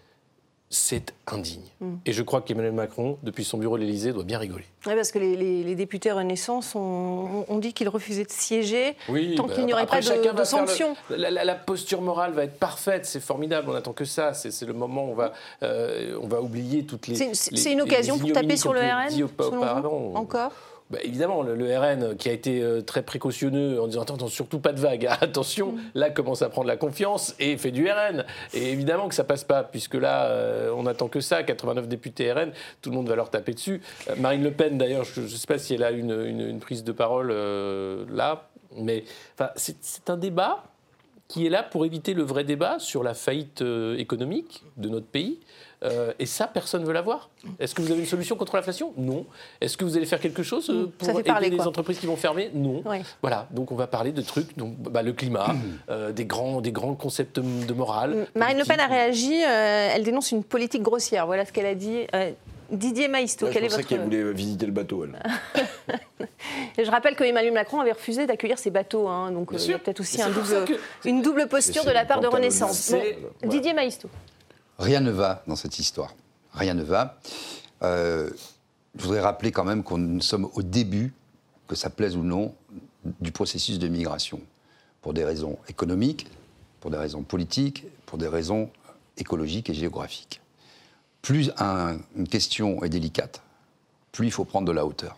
c'est 0.74 1.14
indigne. 1.28 1.62
Mm. 1.82 1.96
Et 2.06 2.14
je 2.14 2.24
crois 2.24 2.42
qu'Emmanuel 2.42 2.72
Macron, 2.72 3.18
depuis 3.24 3.44
son 3.44 3.58
bureau 3.58 3.78
de 3.78 3.84
l'Élysée, 3.84 4.14
doit 4.14 4.24
bien 4.24 4.40
rigoler. 4.40 4.64
Oui, 4.88 4.94
parce 4.96 5.12
que 5.12 5.20
les, 5.20 5.36
les- 5.36 5.64
les 5.64 5.76
députés 5.76 6.12
Renaissance 6.12 6.76
ont, 6.76 7.46
ont 7.48 7.58
dit 7.60 7.74
qu'ils 7.74 7.90
refusaient 7.90 8.24
de 8.24 8.32
siéger 8.32 8.96
tant 9.36 9.46
bah, 9.48 9.54
qu'il 9.54 9.66
n'y 9.66 9.74
aurait 9.74 9.84
après, 9.84 10.00
pas 10.00 10.18
de, 10.18 10.38
le- 10.38 10.46
sanctions. 10.46 10.96
La, 11.10 11.30
la- 11.30 11.44
la 11.44 11.56
posture 11.56 12.02
morale 12.02 12.32
va 12.32 12.46
être 12.46 12.58
parfaite, 12.58 13.06
c'est 13.06 13.20
formidable, 13.20 13.70
on 13.70 13.76
attend 13.76 13.94
que 13.94 14.06
ça. 14.06 14.34
C'est 14.34 14.66
le 14.66 14.74
moment 14.74 15.06
où 15.06 15.12
on 15.12 15.14
va, 15.16 15.34
euh, 15.62 16.18
on 16.22 16.28
va 16.28 16.42
oublier 16.42 16.86
toutes 16.86 17.08
les. 17.08 17.16
C'est- 17.34 17.72
une 17.72 17.82
occasion 17.82 18.18
pour 18.18 18.32
taper 18.32 18.56
sur 18.58 18.74
le 18.74 18.80
RN, 18.80 19.10
selon 19.12 20.10
vous. 20.10 20.16
Encore? 20.16 20.52
Bah, 20.92 21.00
évidemment, 21.04 21.42
le, 21.42 21.56
le 21.56 21.78
RN 21.78 22.16
qui 22.18 22.28
a 22.28 22.34
été 22.34 22.62
euh, 22.62 22.82
très 22.82 23.02
précautionneux 23.02 23.80
en 23.82 23.88
disant 23.88 24.02
attends, 24.02 24.16
attends, 24.16 24.28
surtout 24.28 24.60
pas 24.60 24.74
de 24.74 24.80
vague, 24.80 25.08
attention, 25.22 25.76
là 25.96 26.10
commence 26.10 26.42
à 26.42 26.50
prendre 26.50 26.68
la 26.68 26.76
confiance 26.78 27.34
et 27.40 27.56
fait 27.58 27.72
du 27.72 27.88
RN. 27.90 28.26
Et 28.54 28.72
évidemment 28.72 29.08
que 29.08 29.16
ça 29.16 29.24
passe 29.24 29.44
pas, 29.46 29.64
puisque 29.64 29.96
là, 29.96 30.26
euh, 30.26 30.74
on 30.76 30.86
attend 30.86 31.08
que 31.08 31.22
ça, 31.22 31.44
89 31.44 31.88
députés 31.88 32.32
RN, 32.34 32.52
tout 32.82 32.90
le 32.90 32.96
monde 32.98 33.08
va 33.08 33.16
leur 33.16 33.30
taper 33.30 33.54
dessus. 33.54 33.82
Euh, 34.10 34.16
Marine 34.18 34.44
Le 34.44 34.52
Pen, 34.52 34.78
d'ailleurs, 34.78 35.06
je 35.06 35.22
ne 35.22 35.28
sais 35.28 35.48
pas 35.48 35.58
si 35.58 35.74
elle 35.74 35.84
a 35.84 35.92
une, 35.92 36.12
une- 36.12 36.42
une 36.42 36.60
prise 36.60 36.84
de 36.84 36.92
parole 36.92 37.30
euh, 37.32 38.04
là, 38.12 38.50
mais 38.78 39.04
c'est 39.56 40.10
un 40.10 40.18
débat 40.18 40.64
qui 41.28 41.46
est 41.46 41.50
là 41.50 41.64
pour 41.64 41.86
éviter 41.86 42.14
le 42.14 42.24
vrai 42.24 42.44
débat 42.44 42.78
sur 42.80 43.04
la 43.04 43.14
faillite 43.14 43.62
euh, 43.62 43.96
économique 43.98 44.64
de 44.76 44.90
notre 44.90 45.06
pays. 45.08 45.40
Euh, 45.84 46.14
et 46.20 46.26
ça, 46.28 46.48
personne 46.48 46.82
ne 46.82 46.86
veut 46.88 46.94
l'avoir. 46.94 47.30
Est-ce 47.60 47.74
que 47.74 47.82
vous 47.82 47.92
avez 47.92 48.00
une 48.02 48.06
solution 48.06 48.36
contre 48.36 48.56
l'inflation? 48.56 48.94
Non. 48.98 49.26
Est-ce 49.62 49.78
que 49.78 49.84
vous 49.84 49.98
allez 49.98 50.06
faire 50.06 50.20
quelque 50.20 50.44
chose 50.44 50.70
euh, 50.70 50.84
Mm, 50.86 50.92
pour 50.92 51.10
aider 51.10 51.24
parler, 51.24 51.50
les 51.50 51.60
entreprises 51.62 52.00
qui 52.00 52.06
vont 52.06 52.16
fermer? 52.16 52.52
Non. 52.54 52.84
Ouais. 52.86 53.02
Voilà, 53.22 53.48
donc 53.52 53.72
on 53.72 53.76
va 53.76 53.88
parler 53.88 54.12
de 54.12 54.22
trucs, 54.22 54.56
donc, 54.58 54.76
bah, 54.78 55.02
le 55.02 55.14
climat, 55.14 55.56
euh, 55.90 56.12
des, 56.12 56.26
grands, 56.26 56.62
des 56.62 56.72
grands 56.72 56.94
concepts 56.94 57.40
de 57.40 57.74
morale. 57.74 58.28
Marine 58.36 58.60
Le 58.60 58.66
Pen 58.66 58.80
a 58.80 58.86
réagi, 58.88 59.44
euh, 59.44 59.90
elle 59.96 60.04
dénonce 60.04 60.32
une 60.32 60.44
politique 60.44 60.84
grossière. 60.84 61.26
Voilà 61.26 61.46
ce 61.46 61.52
qu'elle 61.52 61.66
a 61.66 61.76
dit. 61.76 62.06
Euh, 62.14 62.32
Didier 62.72 63.10
je 63.14 63.46
quel 63.48 63.66
est 63.66 63.68
votre... 63.68 63.86
qu'elle 63.86 64.00
voulait 64.00 64.32
visiter 64.32 64.66
le 64.66 64.72
bateau, 64.72 65.04
elle. 65.04 65.20
Je 66.78 66.90
rappelle 66.90 67.16
que 67.16 67.24
Emmanuel 67.26 67.54
Macron 67.54 67.82
avait 67.82 67.92
refusé 67.92 68.26
d'accueillir 68.26 68.58
ces 68.58 68.70
bateaux, 68.72 69.08
hein, 69.10 69.32
donc 69.32 69.52
euh, 69.52 69.58
il 69.60 69.72
y 69.72 69.74
a 69.74 69.80
peut-être 69.80 70.00
aussi 70.00 70.22
un 70.22 70.30
double- 70.30 70.66
que- 70.66 71.08
une 71.10 71.22
double 71.22 71.48
posture 71.48 71.84
de 71.84 71.92
la 71.92 72.06
part 72.06 72.22
de. 72.22 72.28
Renaissance. 72.28 72.94
Bon, 73.42 73.50
Didier 73.50 73.74
Maïsto. 73.74 74.10
Rien 74.82 75.00
ne 75.00 75.12
va 75.12 75.44
dans 75.48 75.56
cette 75.56 75.78
histoire. 75.78 76.16
Rien 76.54 76.74
ne 76.74 76.82
va. 76.84 77.20
Euh, 77.84 78.32
je 78.98 79.04
voudrais 79.04 79.22
rappeler 79.22 79.52
quand 79.52 79.64
même 79.64 79.84
qu'on 79.84 80.00
nous 80.00 80.22
sommes 80.22 80.50
au 80.56 80.64
début, 80.64 81.14
que 81.68 81.76
ça 81.76 81.92
plaise 81.92 82.18
ou 82.18 82.24
non, 82.24 82.56
du 83.20 83.32
processus 83.32 83.78
de 83.78 83.88
migration. 83.88 84.42
Pour 85.04 85.14
des 85.14 85.24
raisons 85.24 85.58
économiques, 85.68 86.28
pour 86.80 86.90
des 86.90 86.98
raisons 86.98 87.22
politiques, 87.22 87.86
pour 88.08 88.18
des 88.18 88.28
raisons 88.28 88.72
écologiques 89.18 89.70
et 89.70 89.74
géographiques. 89.76 90.42
Plus 91.22 91.52
un- 91.60 91.98
une 92.16 92.28
question 92.28 92.84
est 92.84 92.90
délicate, 92.90 93.42
plus 94.12 94.26
il 94.28 94.32
faut 94.32 94.46
prendre 94.46 94.68
de 94.68 94.72
la 94.72 94.84
hauteur. 94.86 95.16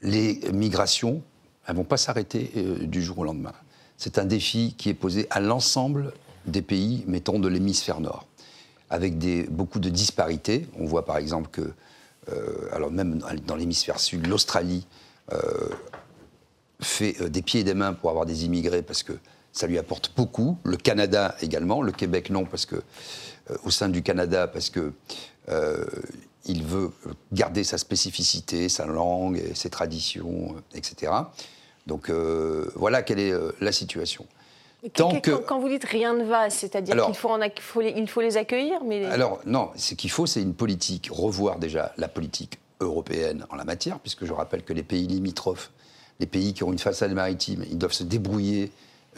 Les 0.00 0.40
migrations, 0.50 1.22
elles 1.66 1.74
ne 1.74 1.78
vont 1.80 1.84
pas 1.84 1.98
s'arrêter 1.98 2.50
euh, 2.56 2.86
du 2.86 3.02
jour 3.02 3.18
au 3.18 3.24
lendemain. 3.24 3.52
C'est 3.98 4.18
un 4.18 4.24
défi 4.24 4.74
qui 4.78 4.88
est 4.88 4.94
posé 4.94 5.26
à 5.28 5.40
l'ensemble 5.40 6.12
des 6.46 6.62
pays, 6.62 7.04
mettons, 7.06 7.38
de 7.38 7.48
l'hémisphère 7.48 8.00
nord, 8.00 8.26
avec 8.90 9.18
beaucoup 9.50 9.78
de 9.78 9.88
disparités. 9.88 10.66
On 10.78 10.86
voit 10.86 11.04
par 11.04 11.16
exemple 11.16 11.48
que, 11.50 11.72
euh, 12.32 12.68
alors 12.72 12.90
même 12.90 13.20
dans 13.46 13.56
l'hémisphère 13.56 14.00
sud, 14.00 14.26
l'Australie 14.26 14.86
euh, 15.32 15.38
fait 16.80 17.16
euh, 17.20 17.28
des 17.28 17.42
pieds 17.42 17.60
et 17.60 17.64
des 17.64 17.74
mains 17.74 17.92
pour 17.92 18.10
avoir 18.10 18.26
des 18.26 18.44
immigrés 18.44 18.82
parce 18.82 19.02
que 19.02 19.12
ça 19.52 19.66
lui 19.66 19.78
apporte 19.78 20.12
beaucoup. 20.16 20.58
Le 20.64 20.76
Canada 20.76 21.36
également, 21.40 21.82
le 21.82 21.92
Québec 21.92 22.30
non, 22.30 22.44
parce 22.44 22.66
que 22.66 22.76
au 23.64 23.70
sein 23.70 23.88
du 23.88 24.02
Canada, 24.02 24.48
parce 24.48 24.70
que 24.70 24.92
il 26.46 26.64
veut 26.64 26.90
garder 27.32 27.62
sa 27.62 27.78
spécificité, 27.78 28.68
sa 28.68 28.86
langue, 28.86 29.40
ses 29.54 29.70
traditions, 29.70 30.56
etc. 30.74 31.12
Donc 31.86 32.10
voilà 32.10 33.02
quelle 33.02 33.20
est 33.20 33.32
la 33.60 33.70
situation. 33.70 34.26
Tant 34.92 35.10
Quand- 35.10 35.20
que- 35.20 35.30
Quand 35.30 35.58
vous 35.60 35.68
dites 35.68 35.84
rien 35.84 36.14
ne 36.14 36.24
va, 36.24 36.50
c'est-à-dire 36.50 37.06
qu'il 37.06 37.14
faut, 37.14 37.80
les, 37.80 37.90
il 37.96 38.08
faut 38.08 38.20
les 38.20 38.36
accueillir, 38.36 38.84
mais 38.84 39.04
Alors 39.06 39.40
non, 39.46 39.70
ce 39.76 39.94
qu'il 39.94 40.10
faut, 40.10 40.26
c'est 40.26 40.42
une 40.42 40.54
politique, 40.54 41.08
revoir 41.10 41.58
déjà 41.58 41.92
la 41.96 42.08
politique 42.08 42.58
européenne 42.80 43.46
en 43.50 43.56
la 43.56 43.64
matière, 43.64 43.98
puisque 44.00 44.24
je 44.26 44.32
rappelle 44.32 44.62
que 44.62 44.72
les 44.72 44.82
pays 44.82 45.06
limitrophes, 45.06 45.70
les 46.20 46.26
pays 46.26 46.52
qui 46.52 46.64
ont 46.64 46.72
une 46.72 46.78
façade 46.78 47.12
maritime, 47.12 47.64
ils 47.70 47.78
doivent 47.78 47.92
se 47.92 48.04
débrouiller 48.04 48.70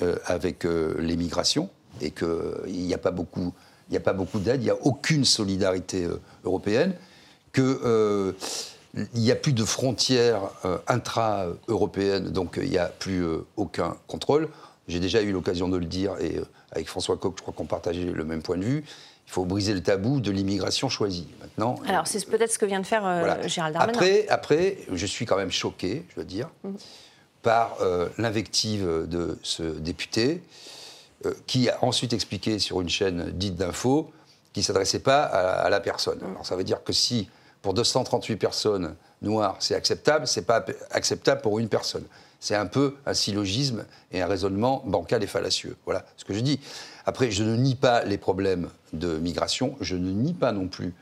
euh, 0.03 0.17
avec 0.27 0.65
euh, 0.65 0.95
les 1.01 1.17
migrations, 1.17 1.69
et 2.01 2.11
qu'il 2.13 2.29
n'y 2.73 2.95
a 2.95 2.99
pas 2.99 3.11
beaucoup, 3.11 3.53
il 3.89 3.93
n'y 3.93 3.97
a 3.97 4.01
pas 4.01 4.13
beaucoup 4.13 4.39
d'aide, 4.39 4.61
il 4.61 4.65
n'y 4.65 4.71
a 4.71 4.77
aucune 4.83 5.25
solidarité 5.25 6.05
euh, 6.05 6.21
européenne, 6.45 6.95
que 7.53 7.81
euh, 7.85 8.33
il 9.15 9.21
n'y 9.21 9.33
a 9.33 9.37
plus 9.37 9.53
de 9.53 9.65
frontières 9.65 10.43
euh, 10.65 10.79
intra-européennes, 10.87 12.29
donc 12.31 12.59
il 12.63 12.71
n'y 12.71 12.79
a 12.79 12.87
plus 12.87 13.23
euh, 13.25 13.39
aucun 13.57 13.97
contrôle. 14.07 14.49
J'ai 14.89 15.01
déjà 15.01 15.23
eu 15.23 15.33
l'occasion 15.33 15.69
de 15.69 15.77
le 15.77 15.87
dire, 15.87 16.15
et 16.21 16.39
euh, 16.39 16.45
avec 16.73 16.89
François 16.89 17.17
Coq, 17.17 17.35
je 17.37 17.43
crois 17.43 17.55
qu'on 17.55 17.67
partageait 17.67 18.05
le 18.05 18.25
même 18.25 18.43
point 18.43 18.57
de 18.57 18.65
vue. 18.65 18.85
Il 19.27 19.33
faut 19.33 19.45
briser 19.45 19.75
le 19.75 19.83
tabou 19.83 20.21
de 20.21 20.31
l'immigration 20.31 20.89
choisie. 20.89 21.27
Maintenant, 21.41 21.75
alors 21.89 22.07
c'est 22.07 22.25
peut-être 22.27 22.53
ce 22.53 22.59
que 22.59 22.67
vient 22.67 22.81
de 22.81 22.87
faire 22.87 23.05
euh, 23.05 23.19
voilà. 23.19 23.47
Gérald 23.49 23.75
Darmanin. 23.75 23.93
Après, 23.93 24.29
après, 24.29 24.79
je 24.93 25.07
suis 25.07 25.27
quand 25.27 25.37
même 25.37 25.51
choqué, 25.51 26.05
je 26.11 26.15
dois 26.15 26.25
dire, 26.25 26.49
par 27.43 27.77
euh, 27.81 28.09
l'invective 28.19 28.87
de 29.09 29.37
ce 29.43 29.65
député, 29.65 30.43
euh, 31.25 31.35
qui 31.47 31.69
a 31.69 31.83
ensuite 31.83 32.13
expliqué 32.13 32.59
sur 32.59 32.81
une 32.81 32.89
chaîne 32.89 33.31
dite 33.33 33.57
d'info 33.57 34.13
qu'il 34.53 34.61
ne 34.61 34.67
s'adressait 34.67 35.01
pas 35.01 35.23
à, 35.23 35.63
à 35.63 35.71
la 35.71 35.81
personne. 35.81 36.21
Alors 36.23 36.47
ça 36.47 36.57
veut 36.57 36.65
dire 36.65 36.85
que 36.85 36.93
si 36.93 37.29
pour 37.63 37.75
238 37.75 38.37
personnes 38.37 38.95
noires 39.23 39.57
c'est 39.61 39.75
acceptable, 39.75 40.27
c'est 40.27 40.43
pas 40.47 40.65
acceptable 40.91 41.41
pour 41.41 41.59
une 41.59 41.69
personne. 41.69 42.05
C'est 42.39 42.55
un 42.55 42.67
peu 42.67 42.95
un 43.07 43.15
syllogisme 43.15 43.85
et 44.13 44.21
un 44.21 44.27
raisonnement 44.27 44.83
bancal 44.85 45.23
et 45.23 45.27
fallacieux. 45.27 45.77
Voilà 45.87 46.05
ce 46.17 46.25
que 46.25 46.35
je 46.35 46.41
dis. 46.41 46.61
Après, 47.07 47.31
je 47.31 47.43
ne 47.43 47.57
nie 47.57 47.75
pas 47.75 48.05
les 48.05 48.19
problèmes 48.19 48.69
de 48.93 49.17
migration, 49.19 49.75
je 49.81 49.97
ne 49.97 50.11
nie 50.11 50.35
pas 50.35 50.53
non 50.53 50.69
plus 50.69 50.93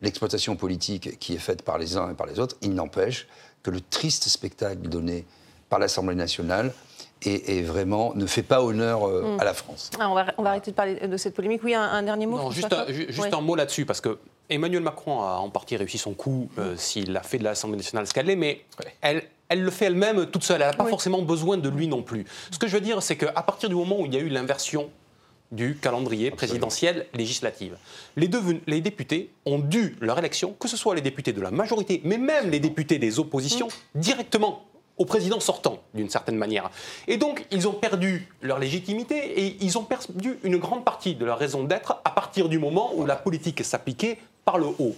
l'exploitation 0.00 0.56
politique 0.56 1.18
qui 1.18 1.34
est 1.34 1.38
faite 1.38 1.62
par 1.62 1.76
les 1.78 1.96
uns 1.96 2.10
et 2.10 2.14
par 2.14 2.26
les 2.26 2.38
autres. 2.38 2.56
Il 2.62 2.74
n'empêche 2.74 3.26
que 3.62 3.70
le 3.70 3.80
triste 3.80 4.28
spectacle 4.28 4.88
donné 4.88 5.26
par 5.68 5.78
l'Assemblée 5.78 6.14
nationale 6.14 6.72
est, 7.22 7.58
est 7.58 7.62
vraiment, 7.62 8.14
ne 8.14 8.24
fait 8.26 8.42
pas 8.44 8.62
honneur 8.62 9.06
euh, 9.08 9.34
Mm. 9.36 9.40
à 9.40 9.44
la 9.44 9.54
France. 9.54 9.90
Ah, 9.98 10.08
on, 10.08 10.14
va, 10.14 10.26
on 10.38 10.42
va 10.42 10.50
arrêter 10.50 10.70
de 10.70 10.76
parler 10.76 10.94
de 11.06 11.16
cette 11.16 11.34
polémique. 11.34 11.62
Oui, 11.64 11.74
un, 11.74 11.82
un 11.82 12.02
dernier 12.02 12.26
mot 12.26 12.38
Non, 12.38 12.50
juste, 12.52 12.72
un, 12.72 12.84
Coq 12.86 12.92
ju- 12.92 13.06
juste 13.08 13.18
Ouais. 13.18 13.34
un 13.34 13.40
mot 13.40 13.56
là-dessus, 13.56 13.84
parce 13.84 14.00
que 14.00 14.18
Emmanuel 14.50 14.82
Macron 14.82 15.20
a 15.22 15.36
en 15.36 15.50
partie 15.50 15.76
réussi 15.76 15.98
son 15.98 16.14
coup 16.14 16.48
euh, 16.58 16.76
s'il 16.76 17.16
a 17.16 17.22
fait 17.22 17.38
de 17.38 17.44
l'Assemblée 17.44 17.76
nationale 17.76 18.06
ce 18.06 18.14
qu'elle 18.14 18.30
est, 18.30 18.36
mais 18.36 18.64
elle, 19.00 19.22
elle 19.48 19.62
le 19.62 19.70
fait 19.70 19.86
elle-même 19.86 20.26
toute 20.26 20.44
seule. 20.44 20.62
Elle 20.62 20.68
n'a 20.68 20.74
pas 20.74 20.84
Oui. 20.84 20.90
forcément 20.90 21.22
besoin 21.22 21.56
de 21.58 21.68
lui 21.68 21.86
non 21.88 22.02
plus. 22.02 22.24
Ce 22.50 22.58
que 22.58 22.66
je 22.66 22.74
veux 22.74 22.80
dire, 22.80 23.02
c'est 23.02 23.16
qu'à 23.16 23.32
partir 23.42 23.68
du 23.68 23.74
moment 23.74 24.00
où 24.00 24.06
il 24.06 24.14
y 24.14 24.16
a 24.16 24.20
eu 24.20 24.28
l'inversion 24.28 24.90
du 25.50 25.76
calendrier 25.80 26.30
présidentiel 26.30 27.06
législatif. 27.14 27.72
Les, 28.16 28.28
devenu- 28.28 28.60
les 28.66 28.82
députés 28.82 29.30
ont 29.46 29.58
dû 29.58 29.96
leur 30.00 30.18
élection, 30.18 30.54
que 30.58 30.68
ce 30.68 30.76
soit 30.76 30.94
les 30.94 31.00
députés 31.00 31.32
de 31.32 31.40
la 31.40 31.50
majorité, 31.50 32.02
mais 32.04 32.18
même 32.18 32.50
les 32.50 32.60
députés 32.60 32.98
des 32.98 33.18
oppositions, 33.18 33.68
directement 33.94 34.64
au 34.98 35.04
président 35.06 35.40
sortant, 35.40 35.78
d'une 35.94 36.10
certaine 36.10 36.36
manière. 36.36 36.70
Et 37.06 37.16
donc, 37.16 37.46
ils 37.50 37.66
ont 37.68 37.72
perdu 37.72 38.28
leur 38.42 38.58
légitimité 38.58 39.40
et 39.40 39.56
ils 39.60 39.78
ont 39.78 39.84
perdu 39.84 40.38
une 40.42 40.56
grande 40.58 40.84
partie 40.84 41.14
de 41.14 41.24
leur 41.24 41.38
raison 41.38 41.62
d'être 41.64 42.02
à 42.04 42.10
partir 42.10 42.48
du 42.50 42.58
moment 42.58 42.92
où 42.96 43.06
la 43.06 43.16
politique 43.16 43.64
s'appliquait 43.64 44.18
par 44.48 44.56
le 44.56 44.64
haut. 44.78 44.94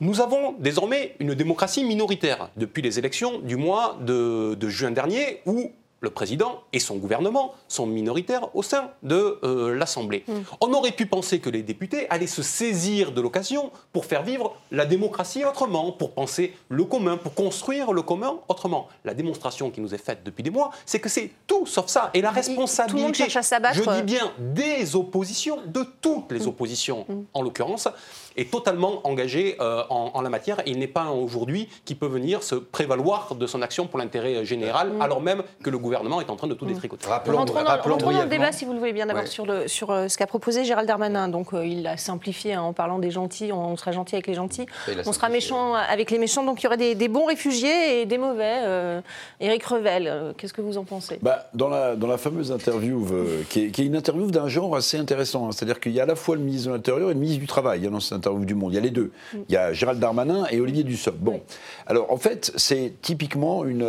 Nous 0.00 0.20
avons 0.20 0.54
désormais 0.58 1.14
une 1.20 1.34
démocratie 1.34 1.84
minoritaire 1.84 2.48
depuis 2.56 2.82
les 2.82 2.98
élections 2.98 3.38
du 3.38 3.54
mois 3.54 3.96
de, 4.00 4.54
de 4.58 4.68
juin 4.68 4.90
dernier 4.90 5.42
où 5.46 5.70
le 6.02 6.08
président 6.08 6.62
et 6.72 6.80
son 6.80 6.96
gouvernement 6.96 7.52
sont 7.68 7.84
minoritaires 7.86 8.48
au 8.56 8.62
sein 8.62 8.84
de 9.02 9.38
euh, 9.44 9.74
l'Assemblée. 9.76 10.24
On 10.62 10.72
aurait 10.72 10.92
pu 10.92 11.04
penser 11.04 11.40
que 11.40 11.50
les 11.50 11.62
députés 11.62 12.08
allaient 12.08 12.26
se 12.38 12.42
saisir 12.42 13.12
de 13.12 13.20
l'occasion 13.20 13.70
pour 13.92 14.06
faire 14.06 14.22
vivre 14.22 14.56
la 14.70 14.86
démocratie 14.86 15.44
autrement, 15.44 15.92
pour 15.92 16.12
penser 16.12 16.54
le 16.70 16.84
commun, 16.84 17.18
pour 17.18 17.34
construire 17.34 17.92
le 17.92 18.00
commun 18.00 18.32
autrement. 18.48 18.88
La 19.04 19.12
démonstration 19.12 19.70
qui 19.70 19.82
nous 19.82 19.92
est 19.94 20.02
faite 20.08 20.20
depuis 20.24 20.42
des 20.42 20.48
mois, 20.48 20.70
c'est 20.86 21.00
que 21.00 21.10
c'est 21.10 21.32
tout 21.46 21.66
sauf 21.66 21.88
ça. 21.88 22.08
Et 22.14 22.22
la 22.22 22.30
Il- 22.30 22.32
tout 22.44 22.48
le 22.48 22.56
monde 22.56 22.64
responsabilité, 22.64 23.28
cherche 23.28 23.52
à 23.52 23.72
je 23.74 23.82
dis 23.96 24.02
bien 24.14 24.32
des 24.38 24.96
oppositions, 24.96 25.58
de 25.66 25.84
toutes 26.00 26.32
les 26.32 26.46
oppositions 26.46 27.04
en 27.34 27.42
l'occurrence, 27.42 27.88
est 28.36 28.50
totalement 28.50 29.06
engagée 29.06 29.56
euh, 29.60 29.82
en, 29.90 30.10
en 30.14 30.20
la 30.20 30.30
matière. 30.30 30.60
Et 30.60 30.70
il 30.70 30.78
n'est 30.78 30.86
pas 30.86 31.02
un 31.02 31.10
aujourd'hui 31.10 31.68
qui 31.84 31.94
peut 31.94 32.06
venir 32.06 32.42
se 32.42 32.54
prévaloir 32.54 33.34
de 33.34 33.46
son 33.46 33.62
action 33.62 33.86
pour 33.86 33.98
l'intérêt 33.98 34.44
général, 34.44 34.92
alors 35.00 35.20
même 35.20 35.42
que 35.62 35.70
le 35.70 35.78
gouvernement 35.78 36.20
est 36.20 36.30
en 36.30 36.36
train 36.36 36.46
de 36.46 36.54
tout 36.54 36.66
détricoter. 36.66 37.06
Rappelons, 37.08 37.38
rentrons 37.38 37.62
dans, 37.62 37.76
rentrons 37.76 38.12
dans 38.12 38.22
le 38.22 38.28
débat, 38.28 38.52
si 38.52 38.64
vous 38.64 38.72
le 38.72 38.78
voulez 38.78 38.92
bien, 38.92 39.06
d'abord 39.06 39.26
sur, 39.26 39.46
le, 39.46 39.68
sur 39.68 39.90
euh, 39.90 40.08
ce 40.08 40.16
qu'a 40.16 40.26
proposé 40.26 40.64
Gérald 40.64 40.88
Darmanin. 40.88 41.28
Donc, 41.28 41.52
euh, 41.52 41.66
il 41.66 41.86
a 41.86 41.96
simplifié 41.96 42.54
hein, 42.54 42.62
en 42.62 42.72
parlant 42.72 42.98
des 42.98 43.10
gentils, 43.10 43.52
on, 43.52 43.76
sera 43.76 43.92
gentil 43.92 44.14
avec 44.14 44.26
les 44.26 44.34
gentils, 44.34 44.66
on 45.06 45.12
sera 45.12 45.28
méchant 45.28 45.74
avec 45.74 46.10
les 46.10 46.18
méchants. 46.18 46.44
Donc, 46.44 46.60
il 46.60 46.64
y 46.64 46.66
aurait 46.66 46.76
des, 46.76 47.08
bons 47.08 47.26
réfugiés 47.26 48.02
et 48.02 48.06
des 48.06 48.18
mauvais. 48.18 48.60
Euh, 48.62 49.00
Éric 49.40 49.64
Revel, 49.64 50.34
qu'est-ce 50.36 50.52
que 50.52 50.60
vous 50.60 50.78
en 50.78 50.84
pensez? 50.84 51.18
Bah, 51.22 51.46
dans, 51.54 51.68
la, 51.68 51.96
dans 51.96 52.06
la 52.06 52.18
fameuse 52.18 52.52
interview, 52.52 53.06
qui 53.48 53.64
est, 53.64 53.70
qui, 53.70 53.82
est, 53.82 53.86
une 53.86 53.96
interview 53.96 54.30
d'un 54.30 54.48
genre 54.48 54.76
assez 54.76 54.98
intéressant, 54.98 55.48
hein. 55.48 55.52
c'est-à-dire 55.52 55.80
qu'il 55.80 55.92
y 55.92 56.00
a 56.00 56.04
à 56.04 56.06
la 56.06 56.14
fois 56.14 56.36
le 56.36 56.42
ministre 56.42 56.68
de 56.68 56.74
l'Intérieur 56.74 57.10
et 57.10 57.14
le 57.14 57.20
ministre 57.20 57.40
du 57.40 57.46
Travail 57.46 57.86
hein, 57.86 57.90
dans 57.90 58.00
cette 58.00 58.12
interview 58.20 58.44
du 58.44 58.54
Monde. 58.54 58.72
Il 58.72 58.76
y 58.76 58.78
a 58.78 58.82
les 58.82 58.90
deux. 58.90 59.10
Mm. 59.32 59.38
Il 59.48 59.52
y 59.52 59.56
a 59.56 59.72
Gérald 59.72 59.98
Darmanin 59.98 60.46
et 60.50 60.60
Olivier 60.60 60.84
Dussopt. 60.84 61.18
Bon, 61.18 61.42
alors 61.86 62.12
en 62.12 62.16
fait, 62.16 62.52
c'est 62.56 62.94
typiquement 63.02 63.64
une, 63.64 63.86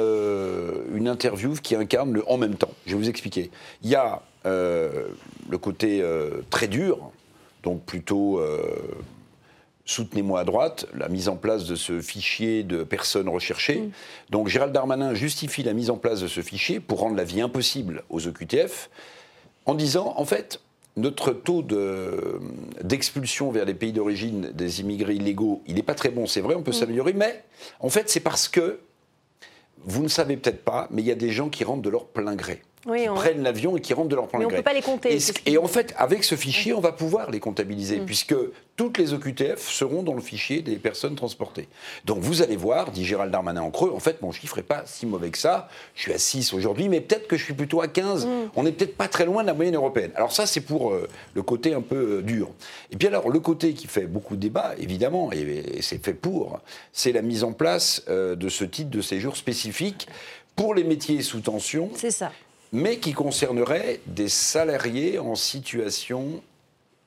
une 0.93 1.07
interview 1.07 1.53
qui 1.53 1.75
incarne 1.75 2.11
le 2.11 2.29
en 2.29 2.37
même 2.37 2.55
temps. 2.55 2.71
Je 2.85 2.93
vais 2.93 2.97
vous 2.97 3.09
expliquer. 3.09 3.51
Il 3.83 3.89
y 3.89 3.95
a 3.95 4.23
euh, 4.45 5.09
le 5.49 5.57
côté 5.59 6.01
euh, 6.01 6.41
très 6.49 6.67
dur, 6.67 7.11
donc 7.61 7.83
plutôt 7.83 8.39
euh, 8.39 8.59
soutenez-moi 9.85 10.39
à 10.39 10.43
droite, 10.45 10.87
la 10.95 11.09
mise 11.09 11.29
en 11.29 11.35
place 11.35 11.65
de 11.65 11.75
ce 11.75 12.01
fichier 12.01 12.63
de 12.63 12.83
personnes 12.83 13.29
recherchées. 13.29 13.81
Mm. 13.81 13.91
Donc 14.31 14.47
Gérald 14.47 14.73
Darmanin 14.73 15.13
justifie 15.13 15.61
la 15.61 15.73
mise 15.73 15.91
en 15.91 15.97
place 15.97 16.21
de 16.21 16.27
ce 16.27 16.41
fichier 16.41 16.79
pour 16.79 16.99
rendre 16.99 17.15
la 17.15 17.23
vie 17.23 17.41
impossible 17.41 18.03
aux 18.09 18.27
OQTF 18.27 18.89
en 19.65 19.75
disant, 19.75 20.13
en 20.17 20.25
fait, 20.25 20.59
notre 20.97 21.31
taux 21.31 21.63
d'expulsion 22.83 23.51
vers 23.51 23.65
les 23.65 23.73
pays 23.73 23.93
d'origine 23.93 24.51
des 24.53 24.81
immigrés 24.81 25.15
illégaux, 25.15 25.61
il 25.67 25.75
n'est 25.75 25.83
pas 25.83 25.95
très 25.95 26.09
bon, 26.09 26.27
c'est 26.27 26.41
vrai, 26.41 26.55
on 26.55 26.63
peut 26.63 26.71
mm. 26.71 26.75
s'améliorer, 26.75 27.13
mais 27.13 27.43
en 27.79 27.89
fait, 27.89 28.09
c'est 28.09 28.19
parce 28.19 28.47
que 28.47 28.79
vous 29.83 30.03
ne 30.03 30.07
savez 30.07 30.37
peut-être 30.37 30.63
pas, 30.63 30.87
mais 30.91 31.01
il 31.01 31.07
y 31.07 31.11
a 31.11 31.15
des 31.15 31.31
gens 31.31 31.49
qui 31.49 31.63
rentrent 31.63 31.81
de 31.81 31.89
leur 31.89 32.07
plein 32.07 32.35
gré. 32.35 32.61
Qui 32.81 33.07
prennent 33.15 33.43
l'avion 33.43 33.77
et 33.77 33.81
qui 33.81 33.93
rentrent 33.93 34.09
de 34.09 34.15
leur 34.15 34.27
gré. 34.27 34.39
Mais 34.39 34.45
on 34.45 34.49
ne 34.49 34.55
peut 34.55 34.63
pas 34.63 34.73
les 34.73 34.81
compter. 34.81 35.17
Et, 35.45 35.57
en 35.57 35.67
fait, 35.67 35.93
avec 35.97 36.23
ce 36.23 36.35
fichier, 36.35 36.73
on 36.73 36.81
va 36.81 36.91
pouvoir 36.91 37.31
les 37.31 37.39
comptabiliser, 37.39 37.99
mm. 37.99 38.05
puisque 38.05 38.35
toutes 38.75 38.97
les 38.97 39.13
OQTF 39.13 39.69
seront 39.69 40.01
dans 40.01 40.13
le 40.13 40.21
fichier 40.21 40.61
des 40.61 40.77
personnes 40.77 41.15
transportées. 41.15 41.67
Donc 42.05 42.19
vous 42.19 42.41
allez 42.41 42.55
voir, 42.55 42.91
dit 42.91 43.05
Gérald 43.05 43.31
Darmanin 43.31 43.61
en 43.61 43.69
creux, 43.69 43.91
en 43.93 43.99
fait, 43.99 44.21
mon 44.21 44.31
chiffre 44.31 44.57
n'est 44.57 44.63
pas 44.63 44.83
si 44.85 45.05
mauvais 45.05 45.29
que 45.29 45.37
ça. 45.37 45.69
Je 45.93 46.01
suis 46.01 46.13
à 46.13 46.17
6 46.17 46.53
aujourd'hui, 46.53 46.89
mais 46.89 47.01
peut-être 47.01 47.27
que 47.27 47.37
je 47.37 47.43
suis 47.43 47.53
plutôt 47.53 47.81
à 47.81 47.87
15. 47.87 48.25
Mm. 48.25 48.29
On 48.55 48.63
n'est 48.63 48.71
peut-être 48.71 48.97
pas 48.97 49.07
très 49.07 49.25
loin 49.25 49.43
de 49.43 49.47
la 49.47 49.53
moyenne 49.53 49.75
européenne. 49.75 50.11
Alors 50.15 50.31
ça, 50.31 50.45
c'est 50.45 50.61
pour 50.61 50.91
euh, 50.91 51.07
le 51.35 51.43
côté 51.43 51.73
un 51.73 51.81
peu 51.81 52.17
euh, 52.17 52.21
dur. 52.21 52.49
Et 52.91 52.95
puis 52.95 53.07
alors, 53.07 53.29
le 53.29 53.39
côté 53.39 53.73
qui 53.73 53.87
fait 53.87 54.07
beaucoup 54.07 54.35
de 54.35 54.41
débat, 54.41 54.73
évidemment, 54.79 55.31
et, 55.31 55.81
c'est 55.81 56.03
fait 56.03 56.13
pour, 56.13 56.59
c'est 56.91 57.11
la 57.11 57.21
mise 57.21 57.43
en 57.43 57.53
place 57.53 58.03
euh, 58.09 58.35
de 58.35 58.49
ce 58.49 58.63
titre 58.63 58.89
de 58.89 59.01
séjour 59.01 59.37
spécifique 59.37 60.07
pour 60.55 60.73
les 60.73 60.83
métiers 60.83 61.21
sous 61.21 61.41
tension. 61.41 61.89
C'est 61.95 62.11
ça 62.11 62.31
mais 62.71 62.97
qui 62.97 63.13
concernerait 63.13 63.99
des 64.05 64.29
salariés 64.29 65.19
en 65.19 65.35
situation 65.35 66.41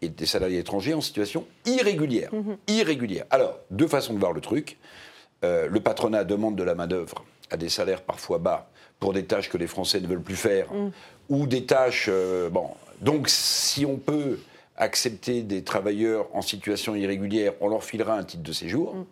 et 0.02 0.08
des 0.08 0.26
salariés 0.26 0.58
étrangers 0.58 0.94
en 0.94 1.00
situation 1.00 1.46
irrégulière. 1.64 2.34
Mhm. 2.34 2.56
Irrégulière. 2.68 3.24
Alors, 3.30 3.58
deux 3.70 3.88
façons 3.88 4.12
de 4.12 4.18
voir 4.18 4.32
le 4.32 4.40
truc. 4.40 4.76
Euh, 5.44 5.68
le 5.68 5.80
patronat 5.80 6.24
demande 6.24 6.56
de 6.56 6.62
la 6.62 6.74
main-d'œuvre 6.74 7.24
à 7.50 7.56
des 7.56 7.68
salaires 7.68 8.02
parfois 8.02 8.38
bas 8.38 8.70
pour 9.00 9.12
des 9.12 9.24
tâches 9.24 9.48
que 9.48 9.58
les 9.58 9.66
Français 9.66 10.00
ne 10.00 10.06
veulent 10.06 10.22
plus 10.22 10.36
faire, 10.36 10.72
mhm. 10.72 10.92
ou 11.28 11.46
des 11.46 11.64
tâches. 11.64 12.08
Euh, 12.10 12.48
bon, 12.50 12.70
donc, 13.00 13.28
si 13.28 13.84
on 13.84 13.96
peut 13.96 14.38
accepter 14.76 15.42
des 15.42 15.62
travailleurs 15.62 16.28
en 16.34 16.42
situation 16.42 16.94
irrégulière, 16.94 17.52
on 17.60 17.68
leur 17.68 17.84
filera 17.84 18.16
un 18.16 18.24
titre 18.24 18.42
de 18.42 18.52
séjour. 18.52 18.94
Mhm. 18.94 19.04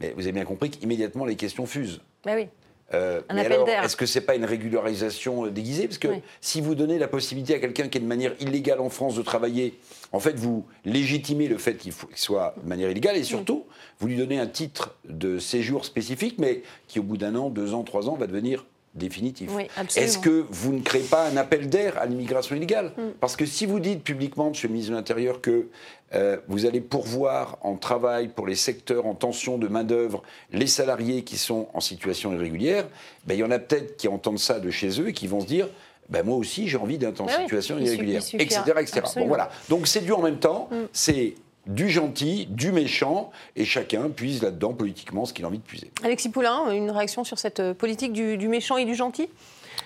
Mais 0.00 0.12
vous 0.16 0.22
avez 0.22 0.32
bien 0.32 0.44
compris 0.44 0.70
qu'immédiatement 0.70 1.24
les 1.24 1.36
questions 1.36 1.66
fusent. 1.66 2.00
Bah 2.24 2.32
oui. 2.34 2.48
Euh, 2.94 3.20
mais 3.32 3.46
alors, 3.46 3.68
est-ce 3.68 3.96
que 3.96 4.06
c'est 4.06 4.20
pas 4.20 4.34
une 4.34 4.44
régularisation 4.44 5.46
euh, 5.46 5.50
déguisée? 5.50 5.86
Parce 5.86 5.98
que 5.98 6.08
si 6.40 6.60
vous 6.60 6.74
donnez 6.74 6.98
la 6.98 7.08
possibilité 7.08 7.54
à 7.54 7.58
quelqu'un 7.58 7.88
qui 7.88 7.98
est 7.98 8.00
de 8.00 8.06
manière 8.06 8.32
illégale 8.40 8.80
en 8.80 8.88
France 8.88 9.16
de 9.16 9.22
travailler, 9.22 9.78
en 10.12 10.20
fait, 10.20 10.36
vous 10.36 10.64
légitimez 10.84 11.48
le 11.48 11.58
fait 11.58 11.76
qu'il 11.76 11.92
soit 12.14 12.54
de 12.62 12.68
manière 12.68 12.90
illégale 12.90 13.16
et 13.16 13.24
surtout, 13.24 13.64
vous 13.98 14.06
lui 14.06 14.16
donnez 14.16 14.38
un 14.38 14.46
titre 14.46 14.94
de 15.08 15.38
séjour 15.38 15.84
spécifique, 15.84 16.36
mais 16.38 16.62
qui 16.88 17.00
au 17.00 17.02
bout 17.02 17.16
d'un 17.16 17.34
an, 17.34 17.50
deux 17.50 17.74
ans, 17.74 17.82
trois 17.82 18.08
ans, 18.08 18.14
va 18.14 18.26
devenir 18.26 18.64
définitif. 18.94 19.50
Est-ce 19.96 20.18
que 20.18 20.44
vous 20.48 20.72
ne 20.72 20.80
créez 20.80 21.02
pas 21.02 21.26
un 21.26 21.36
appel 21.36 21.68
d'air 21.68 21.98
à 21.98 22.06
l'immigration 22.06 22.54
illégale 22.54 22.92
mm. 22.96 23.02
Parce 23.20 23.36
que 23.36 23.46
si 23.46 23.66
vous 23.66 23.80
dites 23.80 24.02
publiquement, 24.02 24.48
M. 24.48 24.52
le 24.62 24.68
ministre 24.68 24.92
de 24.92 24.96
l'Intérieur, 24.96 25.40
que 25.40 25.68
euh, 26.14 26.36
vous 26.48 26.66
allez 26.66 26.80
pourvoir 26.80 27.58
en 27.62 27.76
travail 27.76 28.28
pour 28.28 28.46
les 28.46 28.54
secteurs 28.54 29.06
en 29.06 29.14
tension 29.14 29.58
de 29.58 29.66
main-d'œuvre 29.66 30.22
les 30.52 30.68
salariés 30.68 31.22
qui 31.22 31.36
sont 31.36 31.68
en 31.74 31.80
situation 31.80 32.32
irrégulière, 32.32 32.86
ben, 33.26 33.34
il 33.34 33.40
y 33.40 33.44
en 33.44 33.50
a 33.50 33.58
peut-être 33.58 33.96
qui 33.96 34.06
entendent 34.06 34.38
ça 34.38 34.60
de 34.60 34.70
chez 34.70 35.00
eux 35.00 35.08
et 35.08 35.12
qui 35.12 35.26
vont 35.26 35.40
se 35.40 35.46
dire 35.46 35.68
ben, 36.08 36.24
moi 36.24 36.36
aussi 36.36 36.68
j'ai 36.68 36.76
envie 36.76 36.98
d'être 36.98 37.20
en 37.20 37.26
bah 37.26 37.40
situation 37.40 37.78
irrégulière, 37.78 38.22
etc. 38.34 38.60
etc. 38.78 39.00
Bon, 39.16 39.26
voilà. 39.26 39.50
Donc 39.68 39.86
c'est 39.86 40.02
du 40.02 40.12
en 40.12 40.22
même 40.22 40.38
temps, 40.38 40.68
mm. 40.70 40.76
c'est 40.92 41.34
du 41.66 41.88
gentil, 41.88 42.46
du 42.46 42.72
méchant, 42.72 43.30
et 43.56 43.64
chacun 43.64 44.10
puise 44.10 44.42
là-dedans 44.42 44.74
politiquement 44.74 45.24
ce 45.24 45.32
qu'il 45.32 45.44
a 45.44 45.48
envie 45.48 45.58
de 45.58 45.64
puiser. 45.64 45.90
Alexis 46.02 46.28
Poulain, 46.28 46.70
une 46.72 46.90
réaction 46.90 47.24
sur 47.24 47.38
cette 47.38 47.72
politique 47.74 48.12
du 48.12 48.48
méchant 48.48 48.76
et 48.76 48.84
du 48.84 48.94
gentil? 48.94 49.28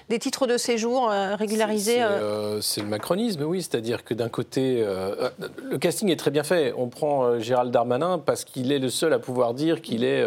Des 0.08 0.18
titres 0.18 0.46
de 0.46 0.56
séjour 0.56 1.10
euh, 1.10 1.36
régularisés 1.36 2.02
euh. 2.02 2.08
Euh, 2.08 2.60
C'est 2.60 2.80
le 2.80 2.86
macronisme, 2.86 3.42
oui. 3.42 3.62
C'est-à-dire 3.62 4.04
que 4.04 4.14
d'un 4.14 4.28
côté, 4.28 4.84
le 5.62 5.78
casting 5.78 6.10
est 6.10 6.16
très 6.16 6.30
bien 6.30 6.42
fait. 6.42 6.72
On 6.76 6.88
prend 6.88 7.38
Gérald 7.38 7.70
Darmanin 7.70 8.18
parce 8.18 8.44
qu'il 8.44 8.72
est 8.72 8.78
le 8.78 8.88
seul 8.88 9.12
à 9.12 9.18
pouvoir 9.18 9.54
dire 9.54 9.82
qu'il 9.82 10.04
est 10.04 10.24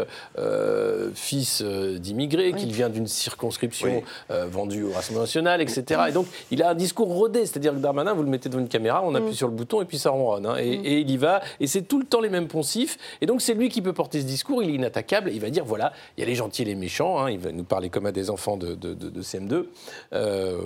fils 1.14 1.62
d'immigrés, 1.62 2.54
qu'il 2.54 2.72
vient 2.72 2.90
d'une 2.90 3.08
circonscription 3.08 4.04
vendue 4.30 4.84
au 4.84 4.92
Rassemblement 4.92 5.24
national, 5.24 5.62
etc. 5.62 6.02
Et 6.10 6.12
donc, 6.12 6.28
il 6.52 6.62
a 6.64 6.70
un 6.70 6.76
discours 6.76 7.08
rodé. 7.08 7.46
C'est-à-dire 7.46 7.74
que 7.74 7.80
Darmanin, 7.80 8.14
vous 8.14 8.24
le 8.24 8.30
mettez 8.30 8.50
devant 8.50 8.62
une 8.62 8.68
caméra, 8.68 9.02
on 9.04 9.16
appuie 9.16 9.32
mm. 9.32 9.36
sur 9.36 9.48
le 9.48 9.54
bouton 9.54 9.82
et 9.82 9.86
puis 9.86 9.98
ça 9.98 10.10
ronronne. 10.12 10.46
Hein. 10.46 10.56
et, 10.58 10.78
mm. 10.78 10.86
et, 10.86 11.00
il 11.00 11.10
y 11.10 11.18
va. 11.18 11.42
Et 11.60 11.68
c'est 11.68 11.82
tout 11.82 12.00
le 12.00 12.06
temps 12.06 12.22
les 12.22 12.30
mêmes 12.30 12.48
poncifs. 12.48 12.98
Et 13.22 13.26
donc, 13.26 13.42
c'est 13.42 13.54
lui 13.54 13.70
qui 13.70 13.82
peut 13.82 13.94
porter 13.94 14.22
ce 14.22 14.26
discours. 14.26 14.64
Il 14.64 14.70
est 14.70 14.74
inattaquable. 14.74 15.32
Il 15.34 15.42
va 15.42 15.50
dire 15.50 15.66
voilà, 15.66 15.94
il 16.18 16.22
y 16.22 16.24
a 16.24 16.28
les 16.28 16.36
gentils 16.36 16.62
et 16.62 16.66
les 16.66 16.76
méchants. 16.76 17.20
Hein. 17.20 17.32
Il 17.32 17.40
va 17.40 17.52
nous 17.52 17.64
parler 17.64 17.90
comme 17.90 18.06
à 18.06 18.12
des 18.12 18.30
enfants 18.30 18.58
de, 18.58 18.76
de, 18.76 18.94
de 18.94 19.22
CM2 19.22 19.66
euh, 20.14 20.58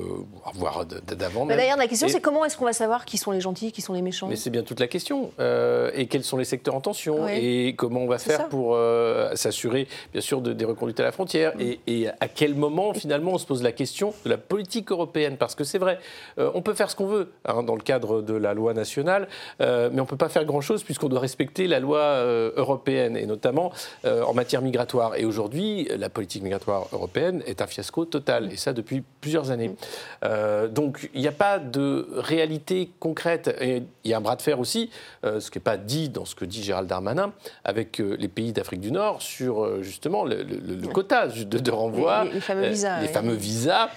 voire 0.53 0.85
d'avant. 0.85 1.45
D'ailleurs, 1.45 1.77
la 1.77 1.87
question, 1.87 2.07
c'est 2.07 2.21
comment 2.21 2.45
est-ce 2.45 2.57
qu'on 2.57 2.65
va 2.65 2.73
savoir 2.73 3.05
qui 3.05 3.17
sont 3.17 3.31
les 3.31 3.41
gentils, 3.41 3.71
qui 3.71 3.81
sont 3.81 3.93
les 3.93 4.01
méchants? 4.01 4.27
Mais 4.27 4.35
c'est 4.35 4.49
bien 4.49 4.63
toute 4.63 4.79
la 4.79 4.87
question. 4.87 5.31
Euh, 5.39 5.91
et 5.93 6.07
quels 6.07 6.23
sont 6.23 6.37
les 6.37 6.45
secteurs 6.45 6.75
en 6.75 6.81
tension? 6.81 7.27
Et 7.27 7.75
comment 7.77 8.01
on 8.01 8.07
va 8.07 8.17
faire 8.17 8.49
pour 8.49 8.75
euh, 8.75 9.35
s'assurer, 9.35 9.87
bien 10.11 10.21
sûr, 10.21 10.41
de, 10.41 10.53
des 10.53 10.65
reconduites 10.65 10.99
à 10.99 11.03
la 11.03 11.11
frontière? 11.11 11.53
Mm. 11.55 11.61
et, 11.87 12.07
à 12.19 12.27
quel 12.27 12.55
moment, 12.55 12.93
finalement, 12.93 13.33
on 13.33 13.37
se 13.37 13.45
pose 13.45 13.63
la 13.63 13.71
question 13.71 14.13
de 14.25 14.29
la 14.29 14.37
politique 14.37 14.91
européenne? 14.91 15.37
Parce 15.37 15.55
que 15.55 15.63
c'est 15.63 15.77
vrai, 15.77 15.99
on 16.37 16.61
peut 16.61 16.73
faire 16.73 16.89
ce 16.89 16.95
qu'on 16.95 17.07
veut 17.07 17.31
hein, 17.45 17.63
dans 17.63 17.75
le 17.75 17.81
cadre 17.81 18.21
de 18.21 18.33
la 18.33 18.53
loi 18.53 18.73
nationale, 18.73 19.27
mais 19.59 19.89
on 19.91 20.03
ne 20.03 20.03
peut 20.03 20.17
pas 20.17 20.29
faire 20.29 20.45
grand-chose 20.45 20.83
puisqu'on 20.83 21.09
doit 21.09 21.19
respecter 21.19 21.67
la 21.67 21.79
loi 21.79 22.23
européenne, 22.55 23.17
et 23.17 23.25
notamment 23.25 23.71
en 24.05 24.33
matière 24.33 24.61
migratoire. 24.61 25.15
Et 25.15 25.25
aujourd'hui, 25.25 25.87
la 25.97 26.09
politique 26.09 26.43
migratoire 26.43 26.87
européenne 26.91 27.43
est 27.45 27.61
un 27.61 27.67
fiasco 27.67 28.05
total. 28.05 28.51
Et 28.51 28.57
ça, 28.57 28.73
depuis 28.73 28.94
plusieurs 29.25 29.49
années. 29.49 29.75
Euh, 30.23 30.67
donc 30.67 31.09
il 31.15 31.21
n'y 31.21 31.27
a 31.27 31.31
pas 31.31 31.57
de 31.57 32.07
réalité 32.11 32.91
concrète. 32.99 33.55
Et 33.59 33.81
il 34.03 34.11
y 34.11 34.13
a 34.13 34.17
un 34.17 34.21
bras 34.21 34.35
de 34.35 34.41
fer 34.41 34.59
aussi, 34.59 34.91
euh, 35.23 35.39
ce 35.39 35.49
qui 35.49 35.57
n'est 35.57 35.63
pas 35.63 35.77
dit 35.77 36.09
dans 36.09 36.25
ce 36.25 36.35
que 36.35 36.45
dit 36.45 36.61
Gérald 36.63 36.87
Darmanin, 36.87 37.33
avec 37.63 37.99
euh, 37.99 38.15
les 38.19 38.27
pays 38.27 38.53
d'Afrique 38.53 38.81
du 38.81 38.91
Nord 38.91 39.21
sur 39.21 39.81
justement 39.81 40.25
le, 40.25 40.43
le, 40.43 40.87
quota 40.87 41.27
de, 41.27 41.71
renvoi. 41.71 42.25
Les, 42.25 42.39
fameux 42.39 42.67
visas. 42.67 43.01
les 43.01 43.07
fameux 43.07 43.33
visas, 43.33 43.89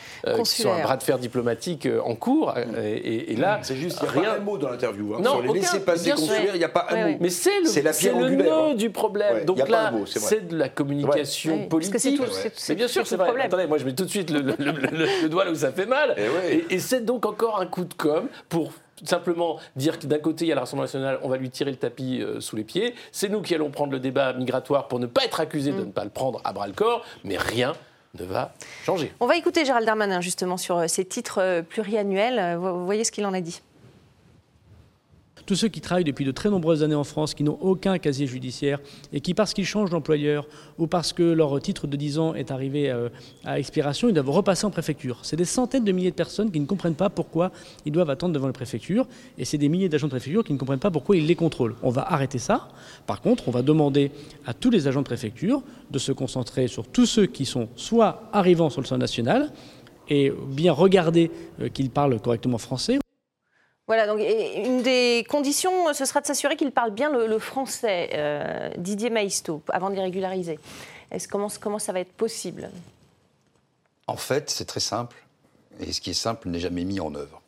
qui 0.44 0.62
sont 0.62 0.72
un 0.72 0.82
bras 0.82 0.96
de 0.96 1.02
fer 1.02 1.18
diplomatique 1.18 1.86
en 2.04 2.14
cours. 2.14 2.54
Et, 2.82 3.36
là. 3.36 3.60
C'est 3.62 3.76
juste, 3.76 3.98
il 4.02 4.04
n'y 4.04 4.08
a 4.08 4.20
rien. 4.20 4.30
pas 4.30 4.36
un 4.38 4.44
mot 4.44 4.58
dans 4.58 4.70
l'interview. 4.70 5.14
Hein. 5.14 5.22
Sur 5.22 5.42
les 5.42 5.52
laissés-passer 5.52 6.12
consulaires, 6.12 6.54
il 6.54 6.58
n'y 6.58 6.64
a 6.64 6.68
pas 6.68 6.86
un 6.90 7.10
mot. 7.10 7.16
Mais 7.20 7.30
c'est 7.30 7.60
le, 7.60 8.28
le 8.28 8.36
nœud 8.36 8.50
hein. 8.50 8.74
du 8.74 8.90
problème. 8.90 9.44
Donc 9.44 9.68
là, 9.68 9.92
c'est 10.06 10.48
de 10.48 10.56
la 10.56 10.68
communication 10.68 11.68
politique. 11.68 12.20
Mais 12.68 12.74
bien 12.74 12.88
sûr, 12.88 13.06
c'est 13.06 13.16
vrai. 13.16 13.42
Attendez, 13.42 13.66
moi 13.66 13.78
je 13.78 13.84
mets 13.84 13.94
tout 13.94 14.04
de 14.04 14.10
suite 14.10 14.30
le, 14.30 14.40
le, 14.40 14.87
doigt 15.28 15.44
là 15.44 15.50
où 15.50 15.54
ça 15.54 15.72
fait 15.72 15.86
mal. 15.86 16.14
Eh 16.16 16.74
et, 16.74 16.78
c'est 16.78 17.04
donc 17.04 17.26
encore 17.26 17.60
un 17.60 17.66
coup 17.66 17.84
de 17.84 17.94
com' 17.94 18.28
pour 18.48 18.72
simplement 19.04 19.58
dire 19.76 19.98
que 19.98 20.06
d'un 20.06 20.18
côté, 20.18 20.44
il 20.44 20.48
y 20.48 20.52
a 20.52 20.54
la 20.54 20.62
Rassemblement 20.62 20.84
national, 20.84 21.18
on 21.22 21.28
va 21.28 21.36
lui 21.36 21.50
tirer 21.50 21.70
le 21.70 21.76
tapis 21.76 22.20
euh, 22.20 22.40
sous 22.40 22.56
les 22.56 22.64
pieds. 22.64 22.94
C'est 23.12 23.28
nous 23.28 23.42
qui 23.42 23.54
allons 23.54 23.70
prendre 23.70 23.92
le 23.92 24.00
débat 24.00 24.32
migratoire 24.32 24.88
pour 24.88 24.98
ne 24.98 25.06
pas 25.06 25.24
être 25.24 25.40
accusés 25.40 25.72
de 25.72 25.82
mm. 25.82 25.86
ne 25.86 25.92
pas 25.92 26.04
le 26.04 26.10
prendre 26.10 26.40
à 26.44 26.52
bras 26.52 26.66
le 26.66 26.72
corps, 26.72 27.04
mais 27.24 27.36
rien 27.36 27.74
ne 28.18 28.24
va 28.24 28.54
changer. 28.84 29.12
On 29.20 29.26
va 29.26 29.36
écouter 29.36 29.64
Gérald 29.64 29.86
Darmanin 29.86 30.20
justement 30.20 30.56
sur 30.56 30.78
euh, 30.78 30.86
ces 30.88 31.04
titres 31.04 31.40
euh, 31.40 31.62
pluriannuels. 31.62 32.56
Vous 32.56 32.84
voyez 32.84 33.04
ce 33.04 33.12
qu'il 33.12 33.26
en 33.26 33.34
a 33.34 33.40
dit 33.40 33.60
tous 35.48 35.56
ceux 35.56 35.68
qui 35.68 35.80
travaillent 35.80 36.04
depuis 36.04 36.26
de 36.26 36.30
très 36.30 36.50
nombreuses 36.50 36.82
années 36.82 36.94
en 36.94 37.04
France, 37.04 37.32
qui 37.32 37.42
n'ont 37.42 37.56
aucun 37.62 37.96
casier 37.96 38.26
judiciaire 38.26 38.80
et 39.14 39.22
qui, 39.22 39.32
parce 39.32 39.54
qu'ils 39.54 39.64
changent 39.64 39.88
d'employeur 39.88 40.46
ou 40.76 40.86
parce 40.86 41.14
que 41.14 41.22
leur 41.22 41.58
titre 41.62 41.86
de 41.86 41.96
10 41.96 42.18
ans 42.18 42.34
est 42.34 42.50
arrivé 42.50 42.90
euh, 42.90 43.08
à 43.46 43.58
expiration, 43.58 44.10
ils 44.10 44.12
doivent 44.12 44.28
repasser 44.28 44.66
en 44.66 44.70
préfecture. 44.70 45.20
C'est 45.22 45.36
des 45.36 45.46
centaines 45.46 45.84
de 45.84 45.92
milliers 45.92 46.10
de 46.10 46.16
personnes 46.16 46.50
qui 46.50 46.60
ne 46.60 46.66
comprennent 46.66 46.94
pas 46.94 47.08
pourquoi 47.08 47.50
ils 47.86 47.92
doivent 47.92 48.10
attendre 48.10 48.34
devant 48.34 48.46
les 48.46 48.52
préfectures 48.52 49.06
et 49.38 49.46
c'est 49.46 49.56
des 49.56 49.70
milliers 49.70 49.88
d'agents 49.88 50.08
de 50.08 50.10
préfecture 50.10 50.44
qui 50.44 50.52
ne 50.52 50.58
comprennent 50.58 50.80
pas 50.80 50.90
pourquoi 50.90 51.16
ils 51.16 51.26
les 51.26 51.34
contrôlent. 51.34 51.76
On 51.82 51.88
va 51.88 52.12
arrêter 52.12 52.38
ça. 52.38 52.68
Par 53.06 53.22
contre, 53.22 53.48
on 53.48 53.50
va 53.50 53.62
demander 53.62 54.10
à 54.44 54.52
tous 54.52 54.68
les 54.68 54.86
agents 54.86 55.00
de 55.00 55.06
préfecture 55.06 55.62
de 55.90 55.98
se 55.98 56.12
concentrer 56.12 56.68
sur 56.68 56.86
tous 56.86 57.06
ceux 57.06 57.24
qui 57.24 57.46
sont 57.46 57.70
soit 57.74 58.28
arrivants 58.34 58.68
sur 58.68 58.82
le 58.82 58.86
sol 58.86 58.98
national, 58.98 59.50
et 60.10 60.30
bien 60.30 60.72
regarder 60.72 61.30
euh, 61.60 61.68
qu'il 61.68 61.88
parle 61.88 62.20
correctement 62.20 62.58
français. 62.58 62.98
Voilà, 63.88 64.06
donc 64.06 64.20
une 64.20 64.82
des 64.82 65.24
conditions, 65.30 65.92
ce 65.94 66.04
sera 66.04 66.20
de 66.20 66.26
s'assurer 66.26 66.56
qu'il 66.56 66.72
parle 66.72 66.90
bien 66.90 67.10
le, 67.10 67.38
français, 67.38 68.10
euh, 68.12 68.70
Didier 68.76 69.08
Maisto, 69.08 69.62
avant 69.70 69.88
de 69.88 69.94
les 69.94 70.02
régulariser. 70.02 70.60
Est-ce, 71.10 71.26
comment, 71.26 71.48
comment 71.58 71.78
ça 71.78 71.92
va 71.92 72.00
être 72.00 72.12
possible? 72.12 72.70
En 74.06 74.16
fait, 74.16 74.50
c'est 74.50 74.66
très 74.66 74.80
simple, 74.80 75.16
et 75.80 75.92
ce 75.94 76.02
qui 76.02 76.10
est 76.10 76.14
simple 76.14 76.50
n'est 76.50 76.60
jamais 76.60 76.84
mis 76.84 77.00
en 77.00 77.14
œuvre. 77.14 77.40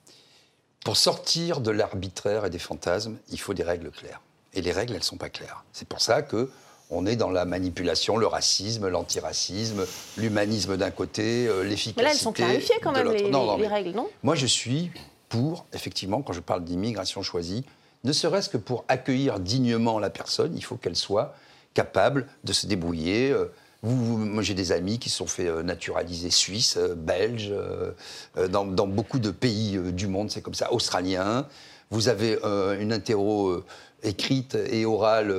Pour 0.82 0.96
sortir 0.96 1.60
de 1.60 1.70
l'arbitraire 1.70 2.46
et 2.46 2.50
des 2.50 2.58
fantasmes, 2.58 3.18
il 3.30 3.38
faut 3.38 3.52
des 3.52 3.62
règles 3.62 3.90
claires. 3.90 4.22
Et 4.54 4.62
les 4.62 4.72
règles, 4.72 4.94
elles 4.94 5.00
ne 5.00 5.04
sont 5.04 5.18
pas 5.18 5.28
claires. 5.28 5.62
C'est 5.74 5.86
pour 5.86 6.00
ça 6.00 6.22
que 6.22 6.50
on 6.88 7.06
est 7.06 7.16
dans 7.16 7.30
la 7.30 7.44
manipulation, 7.44 8.16
le 8.16 8.26
racisme, 8.26 8.88
l'antiracisme, 8.88 9.86
l'humanisme 10.16 10.76
d'un 10.76 10.90
côté, 10.90 11.46
euh, 11.46 11.62
l'efficacité. 11.62 11.94
Mais 11.98 12.02
là, 12.02 12.10
elles 12.12 12.16
sont 12.16 12.32
clarifiées 12.32 12.76
quand 12.82 12.92
même, 12.92 13.12
les, 13.12 13.30
les 13.30 13.68
règles, 13.68 13.90
non? 13.90 14.08
Moi, 14.22 14.34
je 14.34 14.46
suis 14.46 14.90
pour, 15.30 15.64
effectivement, 15.72 16.20
quand 16.20 16.34
je 16.34 16.40
parle 16.40 16.64
d'immigration 16.64 17.22
choisie, 17.22 17.64
ne 18.04 18.12
serait-ce 18.12 18.50
que 18.50 18.56
pour 18.58 18.84
accueillir 18.88 19.38
dignement 19.38 19.98
la 19.98 20.10
personne, 20.10 20.54
il 20.56 20.64
faut 20.64 20.76
qu'elle 20.76 20.96
soit 20.96 21.34
capable 21.72 22.26
de 22.44 22.52
se 22.52 22.66
débrouiller. 22.66 23.30
Euh, 23.30 23.46
vous, 23.82 24.18
moi, 24.18 24.42
j'ai 24.42 24.54
des 24.54 24.72
amis 24.72 24.98
qui 24.98 25.08
sont 25.08 25.26
fait 25.26 25.46
euh, 25.46 25.62
naturaliser 25.62 26.30
suisses, 26.30 26.76
euh, 26.76 26.94
belges, 26.94 27.54
dans, 28.50 28.64
beaucoup 28.64 29.20
de 29.20 29.30
pays 29.30 29.78
du 29.92 30.08
monde, 30.08 30.30
c'est 30.30 30.42
comme 30.42 30.54
ça, 30.54 30.72
australiens. 30.72 31.46
Vous 31.90 32.08
avez 32.08 32.38
une 32.78 32.92
interro 32.92 33.64
écrite 34.04 34.54
et 34.54 34.86
orale 34.86 35.34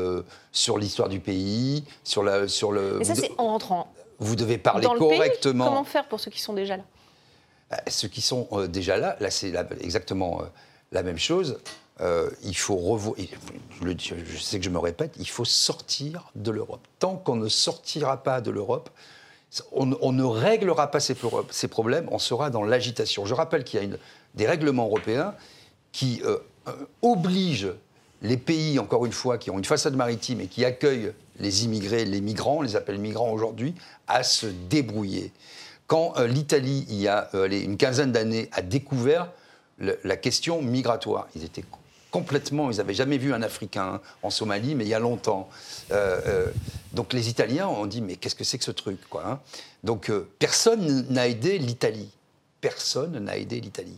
sur 0.51 0.77
l'histoire 0.77 1.07
du 1.07 1.21
pays, 1.21 1.85
sur, 2.03 2.23
la, 2.23 2.49
sur 2.49 2.73
le. 2.73 2.97
Mais 2.99 3.05
ça, 3.05 3.15
c'est 3.15 3.31
en 3.37 3.47
rentrant. 3.47 3.93
Vous 4.19 4.35
devez 4.35 4.57
parler 4.57 4.85
correctement. 4.85 5.65
comment 5.65 5.83
faire 5.85 6.07
pour 6.09 6.19
ceux 6.19 6.29
qui 6.29 6.41
sont 6.41 6.53
déjà 6.53 6.75
là? 6.75 6.83
euh, 6.83 6.90
ceux 7.87 8.07
qui 8.07 8.21
sont 8.21 8.47
euh, 8.51 8.67
déjà 8.67 8.97
là, 8.97 9.15
là 9.19 9.31
c'est 9.31 9.53
exactement 9.81 10.41
euh, 10.41 10.45
la 10.91 11.03
même 11.03 11.17
chose. 11.17 11.59
il 12.43 12.57
faut 12.57 12.75
revoir. 12.75 13.15
Je, 13.81 14.37
sais 14.39 14.59
que 14.59 14.65
je 14.65 14.69
me 14.69 14.79
répète, 14.79 15.13
il 15.19 15.27
faut 15.27 15.45
sortir 15.45 16.31
de 16.35 16.51
l'Europe. 16.51 16.81
Tant 16.99 17.15
qu'on 17.15 17.35
ne 17.35 17.47
sortira 17.47 18.23
pas 18.23 18.41
de 18.41 18.51
l'Europe, 18.51 18.89
on, 19.71 19.85
ne 19.85 20.23
réglera 20.23 20.89
pas 20.89 20.99
ces, 20.99 21.15
problèmes, 21.67 22.07
on 22.11 22.19
sera 22.19 22.49
dans 22.49 22.63
l'agitation. 22.63 23.25
Je 23.25 23.33
rappelle 23.33 23.63
qu'il 23.63 23.83
y 23.83 23.85
a 23.85 23.97
des 24.35 24.47
règlements 24.47 24.85
européens 24.85 25.35
qui 25.91 26.21
obligent 27.01 27.73
les 28.21 28.37
pays, 28.37 28.79
encore 28.79 29.05
une 29.05 29.11
fois, 29.11 29.37
qui 29.37 29.51
ont 29.51 29.57
une 29.57 29.65
façade 29.65 29.95
maritime 29.95 30.41
et 30.41 30.47
qui 30.47 30.63
accueillent 30.63 31.13
les 31.39 31.65
immigrés, 31.65 32.05
les 32.05 32.21
migrants, 32.21 32.57
on 32.57 32.61
les 32.61 32.75
appelle 32.75 32.99
migrants 32.99 33.31
aujourd'hui, 33.31 33.73
à 34.07 34.23
se 34.23 34.45
débrouiller. 34.45 35.31
Quand 35.91 36.13
euh, 36.15 36.25
l'Italie, 36.25 36.85
il 36.87 37.01
y 37.01 37.09
a 37.09 37.29
euh, 37.33 37.49
une 37.49 37.75
quinzaine 37.75 38.13
d'années, 38.13 38.49
a 38.53 38.61
découvert 38.61 39.29
la 39.77 40.15
question 40.15 40.61
migratoire, 40.61 41.27
ils 41.35 41.43
étaient 41.43 41.65
complètement, 42.11 42.71
ils 42.71 42.77
n'avaient 42.77 42.93
jamais 42.93 43.17
vu 43.17 43.33
un 43.33 43.41
Africain 43.41 43.99
en 44.23 44.29
Somalie, 44.29 44.73
mais 44.73 44.85
il 44.85 44.87
y 44.87 44.93
a 44.93 44.99
longtemps. 44.99 45.49
Euh, 45.91 46.47
donc 46.93 47.11
les 47.11 47.27
Italiens 47.27 47.67
ont 47.67 47.87
dit, 47.87 47.99
mais 47.99 48.15
qu'est-ce 48.15 48.35
que 48.35 48.45
c'est 48.45 48.57
que 48.57 48.63
ce 48.63 48.71
truc 48.71 49.01
quoi, 49.09 49.27
hein? 49.27 49.39
Donc 49.83 50.09
personne 50.39 51.07
n'a 51.09 51.27
aidé 51.27 51.57
l'Italie. 51.57 52.11
Personne 52.61 53.19
n'a 53.19 53.35
aidé 53.35 53.59
l'Italie. 53.59 53.97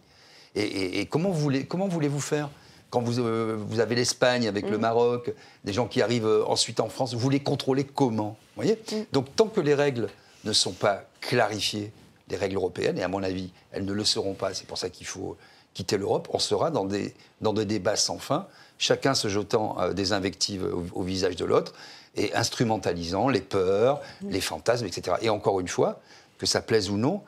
Et, 0.56 1.06
comment, 1.06 1.30
voulez, 1.30 1.68
comment 1.68 1.88
voulez-vous 1.88 2.22
faire? 2.22 2.50
Quand 2.90 3.02
vous, 3.02 3.22
vous 3.68 3.80
avez 3.80 3.94
l'Espagne 3.94 4.48
avec 4.48 4.68
le 4.68 4.80
mmh. 4.80 4.82
Maroc, 4.82 5.32
des 5.64 5.74
gens 5.74 5.86
qui 5.86 6.02
arrivent 6.02 6.44
ensuite 6.48 6.80
en 6.80 6.90
France, 6.90 7.14
vous 7.14 7.30
les 7.30 7.42
contrôlez 7.42 7.84
comment? 7.84 8.36
Voyez? 8.56 8.80
Mmh. 8.92 8.96
Donc 9.12 9.36
tant 9.36 9.48
que 9.48 9.62
les 9.62 9.76
règles 9.76 10.10
ne 10.44 10.54
sont 10.54 10.74
pas 10.74 11.04
clarifiées, 11.22 11.92
les 12.30 12.38
règles 12.38 12.56
européennes, 12.56 12.98
et 12.98 13.04
à 13.04 13.08
mon 13.08 13.24
avis, 13.24 13.52
elles 13.72 13.86
ne 13.86 13.94
le 13.94 14.06
seront 14.06 14.34
pas, 14.34 14.54
c'est 14.54 14.68
pour 14.68 14.78
ça 14.78 14.90
qu'il 14.90 15.08
faut 15.08 15.38
quitter 15.74 15.98
l'Europe, 15.98 16.28
on 16.32 16.40
sera 16.40 16.72
dans 16.72 16.86
des, 16.86 17.14
dans 17.42 17.54
des 17.54 17.66
débats 17.66 17.96
sans 17.96 18.20
fin, 18.20 18.48
chacun 18.78 19.16
se 19.16 19.28
jetant 19.28 19.80
euh, 19.80 19.94
des 19.94 20.14
invectives 20.14 20.68
au, 20.94 21.04
visage 21.04 21.36
de 21.36 21.46
l'autre, 21.46 21.74
et 22.16 22.34
instrumentalisant 22.36 23.28
les 23.28 23.42
peurs, 23.42 24.00
les 24.22 24.42
fantasmes, 24.42 24.86
etc. 24.86 25.18
Et 25.22 25.30
encore 25.30 25.60
une 25.60 25.68
fois, 25.68 26.00
que 26.38 26.46
ça 26.46 26.62
plaise 26.62 26.92
ou 26.92 26.98
non, 26.98 27.24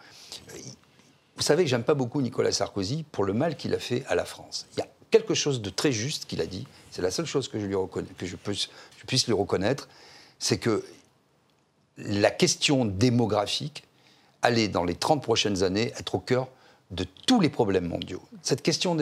vous 1.38 1.42
savez 1.42 1.64
que 1.64 1.70
j'aime 1.70 1.84
pas 1.84 1.96
beaucoup 1.96 2.22
Nicolas 2.22 2.52
Sarkozy 2.52 3.04
pour 3.12 3.24
le 3.24 3.34
mal 3.34 3.56
qu'il 3.56 3.74
a 3.74 3.80
fait 3.80 4.04
à 4.08 4.16
la 4.16 4.26
France. 4.26 4.68
Il 4.74 4.80
y 4.80 4.84
a 4.84 4.88
quelque 5.10 5.34
chose 5.34 5.62
de 5.62 5.70
très 5.70 5.92
juste 5.92 6.26
qu'il 6.26 6.40
a 6.40 6.46
dit, 6.46 6.68
c'est 6.92 7.02
la 7.02 7.12
seule 7.12 7.26
chose 7.26 7.48
que 7.48 7.60
je, 7.60 7.66
lui 7.66 7.76
reconnais, 7.76 8.08
que 8.18 8.26
je, 8.26 8.36
peux, 8.36 8.54
je 8.54 9.06
puisse 9.08 9.26
lui 9.26 9.34
reconnaître, 9.34 9.90
c'est 10.38 10.60
que 10.60 10.86
la 11.98 12.32
question 12.32 12.86
démographique 12.86 13.84
allait, 14.42 14.68
dans 14.68 14.84
les 14.84 14.96
30 14.96 15.24
prochaines 15.24 15.64
années, 15.64 15.94
être 15.98 16.16
au 16.16 16.20
cœur 16.20 16.48
de 16.92 17.06
tous 17.26 17.40
les 17.40 17.50
problèmes 17.50 17.88
mondiaux. 17.88 18.22
Cette 18.42 18.62
question 18.62 18.98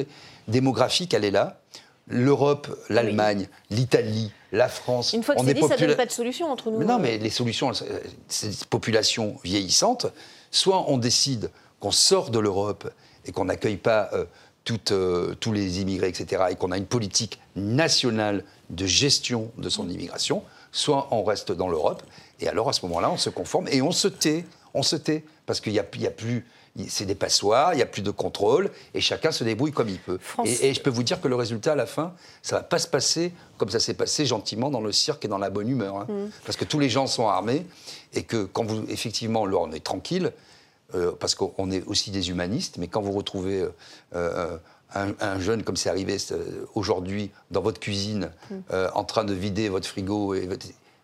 démographique, 0.47 1.13
elle 1.13 1.25
est 1.25 1.31
là. 1.31 1.59
L'Europe, 2.07 2.67
l'Allemagne, 2.89 3.47
l'Italie, 3.69 4.31
la 4.51 4.67
France. 4.67 5.13
Une 5.13 5.23
fois 5.23 5.35
que 5.35 5.41
c'est 5.45 5.53
dit, 5.53 5.61
ça 5.61 5.75
ne 5.75 5.87
donne 5.87 5.95
pas 5.95 6.05
de 6.05 6.11
solution 6.11 6.51
entre 6.51 6.69
nous. 6.69 6.83
non, 6.83 6.99
mais 6.99 7.17
les 7.17 7.29
solutions, 7.29 7.71
ces 8.27 8.51
populations 8.69 9.37
vieillissantes, 9.43 10.07
soit 10.51 10.89
on 10.89 10.97
décide 10.97 11.49
qu'on 11.79 11.91
sort 11.91 12.29
de 12.29 12.39
l'Europe 12.39 12.89
et 13.25 13.31
qu'on 13.31 13.45
n'accueille 13.45 13.77
pas 13.77 14.09
euh, 14.13 14.25
euh, 14.91 15.35
tous 15.35 15.51
les 15.51 15.81
immigrés, 15.81 16.07
etc., 16.07 16.43
et 16.51 16.55
qu'on 16.55 16.71
a 16.71 16.77
une 16.77 16.85
politique 16.85 17.39
nationale 17.55 18.43
de 18.69 18.85
gestion 18.85 19.51
de 19.57 19.69
son 19.69 19.89
immigration, 19.89 20.43
soit 20.71 21.07
on 21.11 21.23
reste 21.23 21.51
dans 21.51 21.67
l'Europe 21.67 22.03
et 22.43 22.47
alors, 22.47 22.69
à 22.69 22.73
ce 22.73 22.85
moment-là, 22.85 23.09
on 23.09 23.17
se 23.17 23.29
conforme 23.29 23.67
et 23.69 23.81
on 23.81 23.91
se 23.91 24.07
tait. 24.07 24.45
On 24.73 24.83
se 24.83 24.95
tait. 24.95 25.23
Parce 25.45 25.61
qu'il 25.61 25.73
n'y 25.73 25.79
a, 25.79 25.83
a 25.83 26.11
plus. 26.11 26.45
C'est 26.87 27.05
des 27.05 27.15
passoires, 27.15 27.73
il 27.73 27.77
n'y 27.77 27.83
a 27.83 27.87
plus 27.87 28.01
de 28.01 28.09
contrôle, 28.09 28.71
et 28.95 29.01
chacun 29.01 29.31
se 29.31 29.43
débrouille 29.43 29.71
comme 29.71 29.89
il 29.89 29.99
peut. 29.99 30.17
Et, 30.43 30.73
je 30.73 30.81
peux 30.81 30.89
vous 30.89 31.03
dire 31.03 31.21
que 31.21 31.27
le 31.27 31.35
résultat, 31.35 31.73
à 31.73 31.75
la 31.75 31.85
fin, 31.85 32.15
ça 32.41 32.55
ne 32.55 32.61
va 32.61 32.63
pas 32.63 32.79
se 32.79 32.87
passer 32.87 33.31
comme 33.59 33.69
ça 33.69 33.79
s'est 33.79 33.93
passé 33.93 34.25
gentiment 34.25 34.71
dans 34.71 34.81
le 34.81 34.91
cirque 34.91 35.23
et 35.23 35.27
dans 35.27 35.37
la 35.37 35.51
bonne 35.51 35.69
humeur. 35.69 35.97
Hein. 35.97 36.07
Mm. 36.09 36.29
Parce 36.45 36.57
que 36.57 36.65
tous 36.65 36.79
les 36.79 36.89
gens 36.89 37.05
sont 37.05 37.27
armés, 37.27 37.67
et 38.13 38.23
que 38.23 38.45
quand 38.45 38.65
vous, 38.65 38.85
effectivement, 38.89 39.45
là, 39.45 39.57
on 39.59 39.71
est 39.71 39.83
tranquille, 39.83 40.33
euh, 40.95 41.11
parce 41.19 41.35
qu'on 41.35 41.69
est 41.69 41.85
aussi 41.85 42.09
des 42.09 42.29
humanistes, 42.29 42.77
mais 42.79 42.87
quand 42.87 43.01
vous 43.01 43.11
retrouvez 43.11 43.61
euh, 43.61 43.69
euh, 44.15 44.57
un, 44.95 45.39
jeune, 45.39 45.61
comme 45.61 45.77
c'est 45.77 45.89
arrivé 45.89 46.17
aujourd'hui, 46.73 47.29
dans 47.51 47.61
votre 47.61 47.79
cuisine, 47.79 48.31
mm. 48.49 48.55
en 48.95 49.03
train 49.03 49.25
de 49.25 49.33
vider 49.33 49.69
votre 49.69 49.87
frigo, 49.87 50.33
et, 50.33 50.49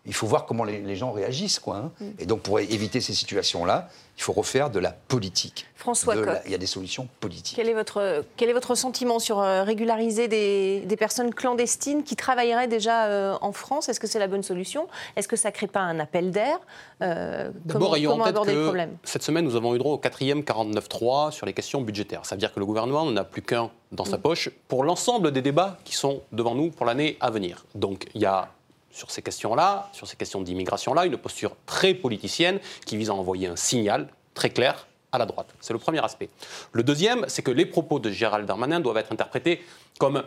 il 0.06 0.14
faut 0.14 0.26
voir 0.26 0.46
comment 0.46 0.64
les, 0.64 0.96
gens 0.96 1.12
réagissent. 1.12 1.58
Quoi, 1.58 1.76
hein. 1.76 1.92
mm. 2.00 2.04
Et 2.20 2.26
donc, 2.26 2.40
pour 2.40 2.58
éviter 2.58 3.00
ces 3.00 3.12
situations-là, 3.12 3.88
il 4.16 4.22
faut 4.22 4.32
refaire 4.32 4.70
de 4.70 4.78
la 4.78 4.92
politique. 4.92 5.66
François 5.74 6.14
Il 6.44 6.50
y 6.50 6.54
a 6.54 6.58
des 6.58 6.66
solutions 6.66 7.08
politiques. 7.20 7.56
Quel 7.56 7.68
est 7.68 7.74
votre, 7.74 8.24
quel 8.36 8.50
est 8.50 8.52
votre 8.52 8.74
sentiment 8.74 9.18
sur 9.18 9.40
euh, 9.40 9.62
régulariser 9.62 10.28
des, 10.28 10.96
personnes 10.98 11.32
clandestines 11.32 12.02
qui 12.02 12.16
travailleraient 12.16 12.68
déjà 12.68 13.06
euh, 13.06 13.36
en 13.40 13.52
France? 13.52 13.88
Est-ce 13.88 13.98
que 13.98 14.06
c'est 14.06 14.18
la 14.18 14.26
bonne 14.26 14.42
solution? 14.42 14.88
Est-ce 15.16 15.26
que 15.26 15.36
ça 15.36 15.48
ne 15.48 15.54
crée 15.54 15.68
pas 15.68 15.80
un 15.80 15.98
appel 15.98 16.32
d'air? 16.32 16.58
Euh, 17.02 17.50
D'abord, 17.64 17.96
ayons 17.96 18.20
en 18.20 18.24
tête 18.24 18.34
que 18.34 18.86
cette 19.04 19.22
semaine, 19.22 19.44
nous 19.44 19.56
avons 19.56 19.74
eu 19.74 19.78
droit 19.78 19.92
au 19.92 19.98
quatrième 19.98 20.40
49.3 20.40 21.30
sur 21.30 21.46
les 21.46 21.54
questions 21.54 21.80
budgétaires. 21.80 22.26
Ça 22.26 22.34
veut 22.34 22.40
dire 22.40 22.52
que 22.52 22.60
le 22.60 22.66
gouvernement 22.66 23.06
n'en 23.06 23.16
a 23.16 23.24
plus 23.24 23.42
qu'un 23.42 23.70
dans 23.92 24.04
sa 24.04 24.18
mm. 24.18 24.22
poche 24.22 24.50
pour 24.68 24.84
l'ensemble 24.84 25.32
des 25.32 25.42
débats 25.42 25.78
qui 25.84 25.94
sont 25.94 26.22
devant 26.32 26.54
nous 26.54 26.70
pour 26.70 26.84
l'année 26.84 27.16
à 27.20 27.30
venir. 27.30 27.64
Donc, 27.74 28.06
il 28.14 28.20
y 28.20 28.26
a 28.26 28.50
sur 28.90 29.10
ces 29.10 29.22
questions-là, 29.22 29.88
sur 29.92 30.06
ces 30.06 30.16
questions 30.16 30.40
d'immigration-là, 30.40 31.06
une 31.06 31.16
posture 31.16 31.56
très 31.66 31.94
politicienne 31.94 32.58
qui 32.86 32.96
vise 32.96 33.10
à 33.10 33.14
envoyer 33.14 33.46
un 33.46 33.56
signal 33.56 34.08
très 34.34 34.50
clair 34.50 34.86
à 35.12 35.18
la 35.18 35.26
droite. 35.26 35.48
C'est 35.60 35.72
le 35.72 35.78
premier 35.78 36.02
aspect. 36.04 36.28
Le 36.72 36.82
deuxième, 36.82 37.24
c'est 37.28 37.42
que 37.42 37.50
les 37.50 37.66
propos 37.66 37.98
de 37.98 38.10
Gérald 38.10 38.46
Darmanin 38.46 38.80
doivent 38.80 38.98
être 38.98 39.12
interprétés 39.12 39.62
comme 39.98 40.22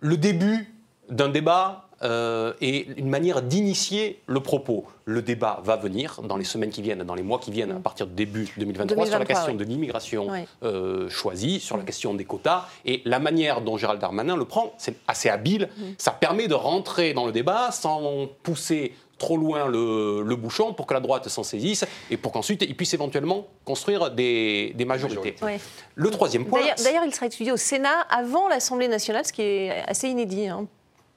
le 0.00 0.16
début 0.16 0.74
d'un 1.08 1.28
débat 1.28 1.88
euh, 2.02 2.52
et 2.60 2.88
une 2.96 3.08
manière 3.08 3.42
d'initier 3.42 4.20
le 4.26 4.40
propos. 4.40 4.84
Le 5.04 5.22
débat 5.22 5.60
va 5.64 5.76
venir 5.76 6.20
dans 6.22 6.36
les 6.36 6.44
semaines 6.44 6.70
qui 6.70 6.82
viennent, 6.82 7.02
dans 7.02 7.14
les 7.14 7.22
mois 7.22 7.38
qui 7.38 7.50
viennent, 7.50 7.72
à 7.72 7.80
partir 7.80 8.06
du 8.06 8.14
début 8.14 8.48
2023, 8.56 9.06
sur 9.06 9.18
la 9.18 9.24
question 9.24 9.54
de 9.54 9.64
l'immigration 9.64 10.28
euh, 10.62 11.08
choisie, 11.08 11.60
sur 11.60 11.76
la 11.76 11.84
question 11.84 12.14
des 12.14 12.24
quotas. 12.24 12.66
Et 12.84 13.02
la 13.04 13.18
manière 13.18 13.60
dont 13.60 13.76
Gérald 13.76 14.00
Darmanin 14.00 14.36
le 14.36 14.44
prend, 14.44 14.74
c'est 14.78 14.96
assez 15.06 15.28
habile. 15.28 15.68
Mm. 15.76 15.82
Ça 15.98 16.12
permet 16.12 16.48
de 16.48 16.54
rentrer 16.54 17.14
dans 17.14 17.26
le 17.26 17.32
débat 17.32 17.70
sans 17.70 18.28
pousser 18.42 18.94
trop 19.18 19.36
loin 19.36 19.68
le, 19.68 20.34
bouchon 20.34 20.74
pour 20.74 20.86
que 20.86 20.94
la 20.94 21.00
droite 21.00 21.28
s'en 21.28 21.44
saisisse 21.44 21.84
et 22.10 22.16
pour 22.16 22.32
qu'ensuite 22.32 22.62
il 22.62 22.76
puisse 22.76 22.92
éventuellement 22.94 23.46
construire 23.64 24.10
des, 24.10 24.74
majorités. 24.84 25.36
Le 25.94 26.10
troisième 26.10 26.46
point. 26.46 26.60
D'ailleurs, 26.82 27.04
il 27.04 27.14
sera 27.14 27.26
étudié 27.26 27.52
au 27.52 27.56
Sénat 27.56 28.00
avant 28.10 28.48
l'Assemblée 28.48 28.88
nationale, 28.88 29.24
ce 29.24 29.32
qui 29.32 29.42
est 29.42 29.70
assez 29.86 30.08
inédit. 30.08 30.48
Hein. 30.48 30.66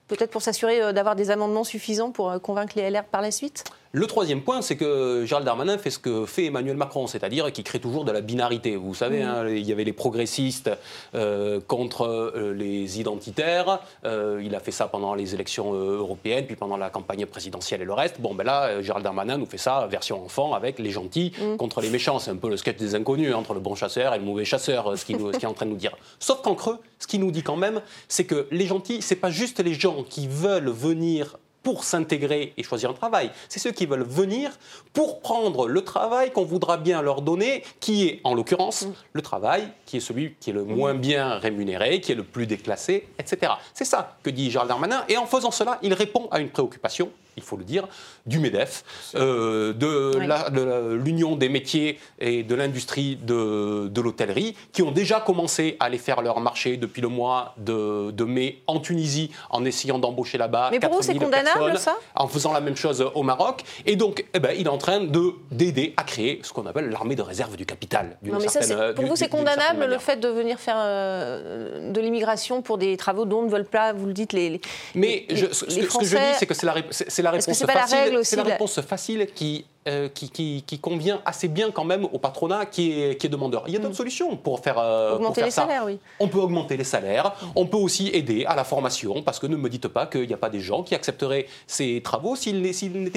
Peut-être 0.08 0.32
pour 0.32 0.41
s'assurer 0.41 0.82
euh, 0.82 0.94
d'avoir 0.94 1.15
des 1.15 1.32
amendements 1.32 1.63
suffisants 1.63 2.12
pour 2.12 2.30
euh, 2.30 2.39
convaincre 2.39 2.74
les 2.76 2.89
LR 2.89 3.06
par 3.06 3.22
la 3.22 3.32
suite? 3.32 3.63
Le 3.96 4.08
troisième 4.08 4.42
point, 4.42 4.62
c'est 4.62 4.76
que 4.76 5.24
Gérald 5.26 5.46
Darmanin 5.46 5.78
fait 5.78 5.90
ce 5.90 6.00
que 6.00 6.26
fait 6.26 6.48
Emmanuel 6.48 6.76
Macron, 6.76 7.08
c'est-à-dire 7.08 7.50
qu'il 7.54 7.64
crée 7.64 7.80
toujours 7.80 8.04
de 8.04 8.12
la 8.12 8.20
binarité. 8.20 8.76
Vous 8.76 8.94
savez, 8.94 9.22
hein, 9.22 9.48
il 9.48 9.66
y 9.66 9.72
avait 9.72 9.86
les 9.86 9.94
progressistes 9.94 10.70
euh, 11.16 11.62
contre 11.66 12.06
euh, 12.06 12.54
les 12.54 13.00
identitaires. 13.00 13.80
Euh, 14.04 14.42
il 14.44 14.54
a 14.54 14.60
fait 14.60 14.74
ça 14.74 14.88
pendant 14.88 15.16
les 15.16 15.34
élections 15.34 15.72
européennes, 15.72 16.46
puis 16.46 16.58
pendant 16.58 16.76
la 16.76 16.90
campagne 16.90 17.26
présidentielle 17.26 17.84
et 17.84 17.86
le 17.86 17.94
reste. 17.94 18.20
Bon, 18.20 18.36
ben 18.36 18.44
là, 18.44 18.82
Gérald 18.82 19.06
Darmanin 19.06 19.38
nous 19.38 19.46
fait 19.46 19.58
ça 19.58 19.88
version 19.90 20.26
enfant 20.26 20.54
avec 20.54 20.78
les 20.78 20.90
gentils 20.90 21.32
contre 21.58 21.80
les 21.80 21.90
méchants. 21.90 22.20
C'est 22.20 22.32
un 22.32 22.36
peu 22.36 22.50
le 22.50 22.58
sketch 22.58 22.76
des 22.76 22.96
inconnus 22.96 23.32
hein, 23.34 23.38
entre 23.38 23.54
le 23.54 23.62
bon 23.62 23.76
chasseur 23.76 24.14
et 24.14 24.18
le 24.18 24.26
mauvais 24.26 24.44
chasseur, 24.44 24.98
ce 24.98 25.06
qu'il 25.06 25.20
ce 25.20 25.38
qu'il 25.38 25.44
est 25.44 25.46
en 25.46 25.54
train 25.54 25.68
de 25.68 25.72
nous 25.72 25.78
dire. 25.78 25.96
Sauf 26.20 26.42
qu'en 26.42 26.56
creux, 26.56 26.80
ce 27.00 27.08
qu'il 27.08 27.22
nous 27.22 27.32
dit 27.32 27.44
quand 27.44 27.56
même, 27.56 27.80
c'est 28.10 28.26
que 28.26 28.46
les 28.52 28.66
gentils, 28.66 29.02
c'est 29.02 29.16
pas 29.16 29.32
juste 29.32 29.62
les 29.62 29.74
gens 29.74 30.04
qui 30.04 30.28
veulent 30.28 30.70
venir 30.70 31.38
pour 31.65 31.84
s'intégrer 31.84 32.54
et 32.58 32.63
choisir 32.63 32.91
un 32.91 32.93
travail. 32.93 33.32
C'est 33.49 33.60
ceux 33.60 33.71
qui 33.71 33.88
veulent 33.88 34.04
venir 34.04 34.51
pour 34.93 35.19
prendre 35.19 35.67
le 35.67 35.82
travail 35.84 36.32
qu'on 36.32 36.45
voudra 36.45 36.78
bien 36.78 37.01
leur 37.01 37.23
donner, 37.23 37.63
qui 37.80 38.08
est 38.08 38.21
en 38.23 38.36
l'occurrence 38.36 38.88
le 39.13 39.21
travail 39.23 39.67
qui 39.88 39.97
est 39.97 39.99
celui 39.99 40.36
qui 40.39 40.51
est 40.51 40.54
le 40.54 40.63
moins 40.63 40.93
bien 40.93 41.39
rémunéré, 41.39 42.01
qui 42.01 42.12
est 42.12 42.15
le 42.15 42.23
plus 42.23 42.45
déclassé, 42.45 43.08
etc. 43.17 43.54
C'est 43.73 43.84
ça 43.84 44.17
que 44.21 44.30
dit 44.30 44.51
Gérald 44.51 44.69
Darmanin. 44.69 45.04
Et 45.10 45.17
en 45.17 45.25
faisant 45.25 45.49
cela, 45.49 45.80
il 45.82 45.95
répond 45.95 46.28
à 46.30 46.39
une 46.39 46.49
préoccupation, 46.49 47.10
il 47.38 47.43
faut 47.43 47.58
le 47.58 47.63
dire, 47.63 47.88
du 48.26 48.39
MEDEF, 48.39 48.84
euh, 49.15 49.74
de 49.74 50.12
Oui. 50.17 50.98
l'Union 51.04 51.36
des 51.36 51.50
métiers 51.50 52.00
et 52.19 52.43
de 52.43 52.56
l'industrie 52.56 53.15
de, 53.17 53.88
de 53.88 54.02
l'hôtellerie, 54.02 54.56
qui 54.71 54.82
ont 54.82 54.91
déjà 54.91 55.19
commencé 55.19 55.78
à 55.80 55.86
aller 55.86 55.98
faire 55.98 56.21
leur 56.21 56.39
marché 56.39 56.78
depuis 56.78 57.02
le 57.02 57.08
mois 57.08 57.54
de, 57.58 58.12
de 58.12 58.24
mai 58.24 58.62
en 58.67 58.80
Tunisie, 58.80 59.32
en 59.50 59.65
essayant 59.65 60.00
d'embaucher 60.00 60.38
là-bas. 60.38 60.69
Mais 60.71 60.80
pour 60.80 60.91
vous, 60.93 61.02
c'est 61.02 61.13
4000 61.13 61.24
condamnable, 61.43 61.78
ça? 61.80 61.95
En 62.15 62.28
faisant 62.28 62.54
la 62.54 62.62
même 62.62 62.76
chose 62.76 63.06
au 63.13 63.24
Maroc. 63.24 63.62
Et 63.86 63.95
donc, 63.95 64.26
eh 64.34 64.39
ben, 64.39 64.52
il 64.58 64.65
est 64.65 64.69
en 64.69 64.78
train 64.78 65.02
de- 65.02 65.34
d'aider 65.52 65.93
à 65.98 66.04
créer 66.04 66.39
ce 66.43 66.52
qu'on 66.54 66.65
appelle 66.65 66.89
l'armée 66.89 67.15
de 67.15 67.21
réserve 67.21 67.56
du 67.56 67.65
capital. 67.65 68.17
Non, 68.24 68.38
mais 68.39 68.48
certaine- 68.48 68.93
pour 68.93 69.06
vous, 69.06 69.15
c'est 69.15 69.30
condamnable 69.30 69.86
le 69.86 69.98
fait 69.98 70.17
de 70.17 70.28
venir 70.28 70.60
faire 70.60 70.76
euh, 70.78 71.91
de 71.91 72.02
l'immigration 72.02 72.62
pour 72.62 72.78
des 72.78 72.98
travaux 72.98 73.26
dont 73.26 73.43
ne 73.43 73.50
veulent 73.50 73.65
pas, 73.65 73.93
vous 73.93 74.06
le 74.06 74.13
dites, 74.13 74.34
les. 74.34 74.50
les- 74.50 74.62
Mais 74.93 75.26
les- 75.30 75.36
je- 75.36 75.45
ce, 75.54 75.65
les 75.65 75.86
que, 75.86 75.91
ce 75.93 75.98
que 76.00 76.06
je 76.06 76.15
dis, 76.17 76.24
c'est 76.38 76.45
que 76.45 76.54
c'est 76.54 76.65
la, 76.65 76.74
rép- 76.74 76.91
c'est- 76.91 77.10
c'est 77.10 77.21
la 77.26 77.32
réponse 77.32 77.58
c'est 77.58 77.66
pas 77.68 77.74
la 77.76 77.82
facile. 77.82 77.98
règle 78.00 78.16
aussi, 78.18 78.30
C'est 78.32 78.36
la 78.38 78.44
réponse 78.44 78.80
facile 78.82 79.28
qui, 79.36 79.66
euh, 79.88 80.08
qui, 80.10 80.30
qui- 80.30 80.64
qui 80.66 80.80
convient 80.80 81.22
assez 81.26 81.48
bien 81.48 81.70
quand 81.72 81.84
même 81.84 82.06
au 82.06 82.18
patronat 82.20 82.66
qui 82.66 82.92
est, 83.02 83.18
qui 83.20 83.28
est 83.28 83.30
demandeur. 83.30 83.64
Il 83.68 83.74
y 83.74 83.78
a 83.78 83.80
d'autres 83.80 83.96
solutions 83.96 84.36
pour 84.38 84.60
faire, 84.62 84.78
euh, 84.80 85.10
pour 85.12 85.20
Mm. 85.20 85.22
Augmenter 85.22 85.36
faire 85.36 85.46
les 85.46 85.52
ça. 85.52 85.62
salaires, 85.64 85.84
oui. 85.86 86.00
On 86.20 86.28
peut 86.28 86.40
augmenter 86.40 86.78
les 86.78 86.84
salaires, 86.84 87.36
on 87.56 87.66
peut 87.66 87.78
aussi 87.78 88.08
aider 88.14 88.46
à 88.46 88.56
la 88.56 88.64
formation, 88.64 89.22
parce 89.22 89.40
que 89.40 89.48
ne 89.48 89.56
me 89.58 89.70
dites 89.70 89.88
pas 89.90 90.06
qu'il 90.08 90.26
n'y 90.28 90.34
a 90.34 90.38
pas 90.38 90.50
des 90.50 90.62
gens 90.62 90.82
qui 90.84 90.96
accepteraient 90.96 91.46
ces 91.68 92.02
travaux 92.02 92.36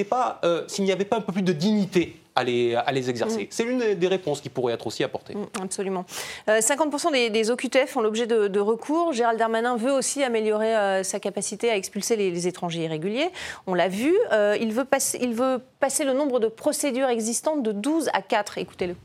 pas, 0.03 0.39
euh, 0.43 0.63
s'il 0.67 0.83
n'y 0.85 0.91
avait 0.91 1.05
pas 1.05 1.17
un 1.17 1.21
peu 1.21 1.31
plus 1.33 1.41
de 1.41 1.53
dignité 1.53 2.18
à 2.39 2.43
les, 2.45 2.73
à 2.75 2.91
les 2.93 3.09
exercer. 3.09 3.47
C'est 3.51 3.65
l'une 3.65 3.95
des 3.95 4.07
réponses 4.07 4.39
qui 4.39 4.47
pourrait 4.47 4.73
être 4.73 4.87
aussi 4.87 5.03
apportée. 5.03 5.35
Mm, 5.35 5.61
Absolument. 5.61 6.05
Euh, 6.47 6.59
50% 6.59 7.11
des, 7.11 7.29
des 7.29 7.51
OQTF 7.51 7.89
font 7.89 7.99
l'objet 7.99 8.27
de, 8.27 8.47
de 8.47 8.59
recours. 8.61 9.11
Gérald 9.11 9.37
Darmanin 9.37 9.75
veut 9.75 9.91
aussi 9.91 10.23
améliorer 10.23 10.73
euh, 10.75 11.03
sa 11.03 11.19
capacité 11.19 11.69
à 11.69 11.75
expulser 11.75 12.15
les, 12.15 12.31
les 12.31 12.47
étrangers 12.47 12.83
irréguliers. 12.83 13.29
On 13.67 13.73
l'a 13.73 13.89
vu. 13.89 14.15
Euh, 14.31 14.57
il, 14.61 14.71
veut 14.71 14.85
passer, 14.85 15.19
il 15.21 15.33
veut 15.33 15.61
passer 15.81 16.05
le 16.05 16.13
nombre 16.13 16.39
de 16.39 16.47
procédures 16.47 17.09
existantes 17.09 17.61
de 17.61 17.73
12 17.73 18.09
à 18.13 18.21
4. 18.21 18.57
Écoutez-le. 18.57 18.95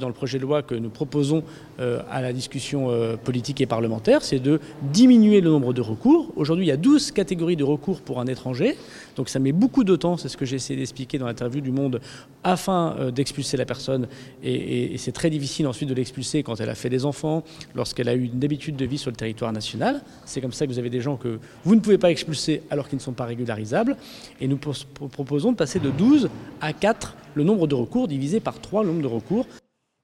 Dans 0.00 0.08
le 0.08 0.12
projet 0.12 0.40
de 0.40 0.42
loi 0.42 0.64
que 0.64 0.74
nous 0.74 0.90
proposons 0.90 1.44
euh, 1.78 2.02
à 2.10 2.20
la 2.20 2.32
discussion 2.32 2.90
euh, 2.90 3.16
politique 3.16 3.60
et 3.60 3.66
parlementaire, 3.66 4.22
c'est 4.24 4.40
de 4.40 4.58
diminuer 4.82 5.40
le 5.40 5.50
nombre 5.50 5.72
de 5.72 5.80
recours. 5.80 6.32
Aujourd'hui, 6.34 6.64
il 6.64 6.68
y 6.68 6.72
a 6.72 6.76
12 6.76 7.12
catégories 7.12 7.54
de 7.54 7.62
recours 7.62 8.00
pour 8.00 8.18
un 8.18 8.26
étranger. 8.26 8.76
Donc 9.14 9.28
ça 9.28 9.38
met 9.38 9.52
beaucoup 9.52 9.84
de 9.84 9.94
temps, 9.94 10.16
c'est 10.16 10.28
ce 10.28 10.36
que 10.36 10.44
j'ai 10.44 10.56
essayé 10.56 10.76
d'expliquer 10.76 11.18
dans 11.18 11.26
l'interview 11.26 11.60
du 11.60 11.70
Monde, 11.70 12.00
afin 12.42 12.96
euh, 12.98 13.12
d'expulser 13.12 13.56
la 13.56 13.66
personne. 13.66 14.08
Et, 14.42 14.98
c'est 14.98 15.12
très 15.12 15.30
difficile 15.30 15.68
ensuite 15.68 15.88
de 15.88 15.94
l'expulser 15.94 16.42
quand 16.42 16.60
elle 16.60 16.70
a 16.70 16.74
fait 16.74 16.90
des 16.90 17.04
enfants, 17.04 17.44
lorsqu'elle 17.76 18.08
a 18.08 18.14
eu 18.14 18.24
une 18.24 18.42
habitude 18.42 18.74
de 18.74 18.86
vie 18.86 18.98
sur 18.98 19.12
le 19.12 19.16
territoire 19.16 19.52
national. 19.52 20.02
C'est 20.24 20.40
comme 20.40 20.52
ça 20.52 20.66
que 20.66 20.72
vous 20.72 20.80
avez 20.80 20.90
des 20.90 21.02
gens 21.02 21.16
que 21.16 21.38
vous 21.64 21.76
ne 21.76 21.80
pouvez 21.80 21.98
pas 21.98 22.10
expulser 22.10 22.62
alors 22.68 22.88
qu'ils 22.88 22.98
ne 22.98 23.02
sont 23.02 23.12
pas 23.12 23.26
régularisables. 23.26 23.96
Et 24.40 24.48
nous 24.48 24.56
proposons 24.56 25.52
de 25.52 25.56
passer 25.56 25.78
de 25.78 25.90
12 25.90 26.30
à 26.60 26.72
4 26.72 27.14
le 27.36 27.44
nombre 27.44 27.68
de 27.68 27.76
recours 27.76 28.08
divisé 28.08 28.40
par 28.40 28.60
3 28.60 28.82
le 28.82 28.88
nombre 28.88 29.02
de 29.02 29.06
recours. 29.06 29.46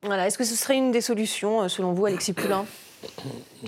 Voilà. 0.03 0.27
Est-ce 0.27 0.39
que 0.39 0.45
ce 0.45 0.55
serait 0.57 0.77
une 0.77 0.93
des 0.93 1.01
solutions, 1.03 1.63
euh, 1.63 1.69
selon 1.69 1.93
vous, 1.93 2.07
Alexis 2.07 2.33
Poulain 2.33 2.65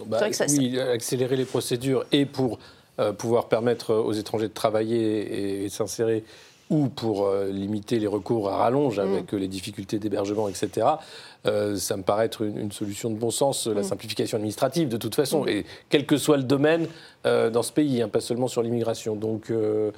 Bah, 0.07 0.18
vrai 0.18 0.31
que 0.31 0.37
ça- 0.37 0.47
oui, 0.49 0.79
accélérer 0.81 1.37
les 1.37 1.45
procédures 1.45 2.05
et 2.12 2.27
pour 2.27 2.59
euh, 2.99 3.12
pouvoir 3.12 3.49
permettre 3.49 3.95
aux 3.95 4.12
étrangers 4.12 4.49
de 4.49 4.53
travailler 4.53 4.99
et, 5.01 5.61
et 5.62 5.64
de 5.64 5.68
s'insérer 5.73 6.25
ou 6.72 6.88
pour 6.88 7.26
euh, 7.26 7.50
limiter 7.50 7.98
les 7.98 8.06
recours 8.06 8.48
à 8.48 8.56
rallonge 8.56 8.98
avec 8.98 9.35
euh, 9.35 9.37
les 9.37 9.46
difficultés 9.46 9.98
d'hébergement, 9.98 10.48
etc. 10.48 10.87
euh, 11.44 11.76
ça 11.76 11.98
me 11.98 12.02
paraît 12.02 12.24
être 12.24 12.40
une, 12.40 12.56
une 12.56 12.72
solution 12.72 13.11
de 13.11 13.16
bon 13.16 13.30
sens, 13.30 13.66
la 13.66 13.82
simplification 13.82 14.37
administrative 14.37 14.88
de 14.88 14.96
toute 14.96 15.14
façon, 15.14 15.46
et 15.46 15.66
quel 15.90 16.06
que 16.06 16.16
soit 16.16 16.38
le 16.38 16.44
domaine 16.44 16.87
euh, 17.26 17.50
dans 17.50 17.62
ce 17.62 17.72
pays, 17.72 18.00
hein, 18.00 18.08
pas 18.08 18.22
seulement 18.22 18.48
sur 18.48 18.62
l'immigration. 18.62 19.16
Donc 19.16 19.50
euh, 19.50 19.90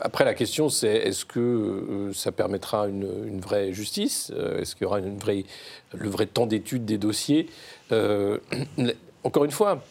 après 0.00 0.24
la 0.24 0.32
question 0.32 0.70
c'est 0.70 0.94
est-ce 0.94 1.26
que 1.26 2.10
ça 2.14 2.32
permettra 2.32 2.88
une, 2.88 3.06
une 3.26 3.40
vraie 3.40 3.74
justice 3.74 4.32
Est-ce 4.58 4.74
qu'il 4.74 4.84
y 4.84 4.86
aura 4.86 5.00
une 5.00 5.18
vraie, 5.18 5.44
le 5.92 6.08
vrai 6.08 6.24
temps 6.24 6.46
d'étude 6.46 6.86
des 6.86 6.96
dossiers 6.96 7.50
Encore 9.24 9.44
une 9.44 9.50
fois, 9.50 9.82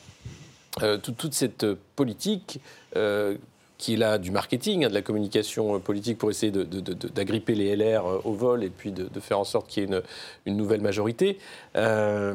toute, 1.04 1.18
toute 1.18 1.34
cette 1.36 1.66
politique 1.96 2.60
qui 3.78 3.94
est 3.94 3.98
là 3.98 4.18
du 4.18 4.32
marketing, 4.32 4.86
hein, 4.86 4.90
de 4.90 4.94
la 4.94 5.02
communication 5.02 5.76
euh, 5.76 5.80
politique 5.80 6.18
pour 6.18 6.30
essayer 6.30 6.52
d'agripper 6.52 7.56
les 7.56 7.76
LR 7.76 8.06
euh, 8.06 8.22
au 8.24 8.34
vol 8.34 8.64
et 8.64 8.70
puis 8.70 8.92
de, 8.92 9.08
faire 9.20 9.40
en 9.40 9.44
sorte 9.44 9.68
qu'il 9.68 9.84
y 9.84 9.94
ait 9.94 10.02
une, 10.46 10.58
nouvelle 10.58 10.82
majorité, 10.82 11.38
euh, 11.76 12.34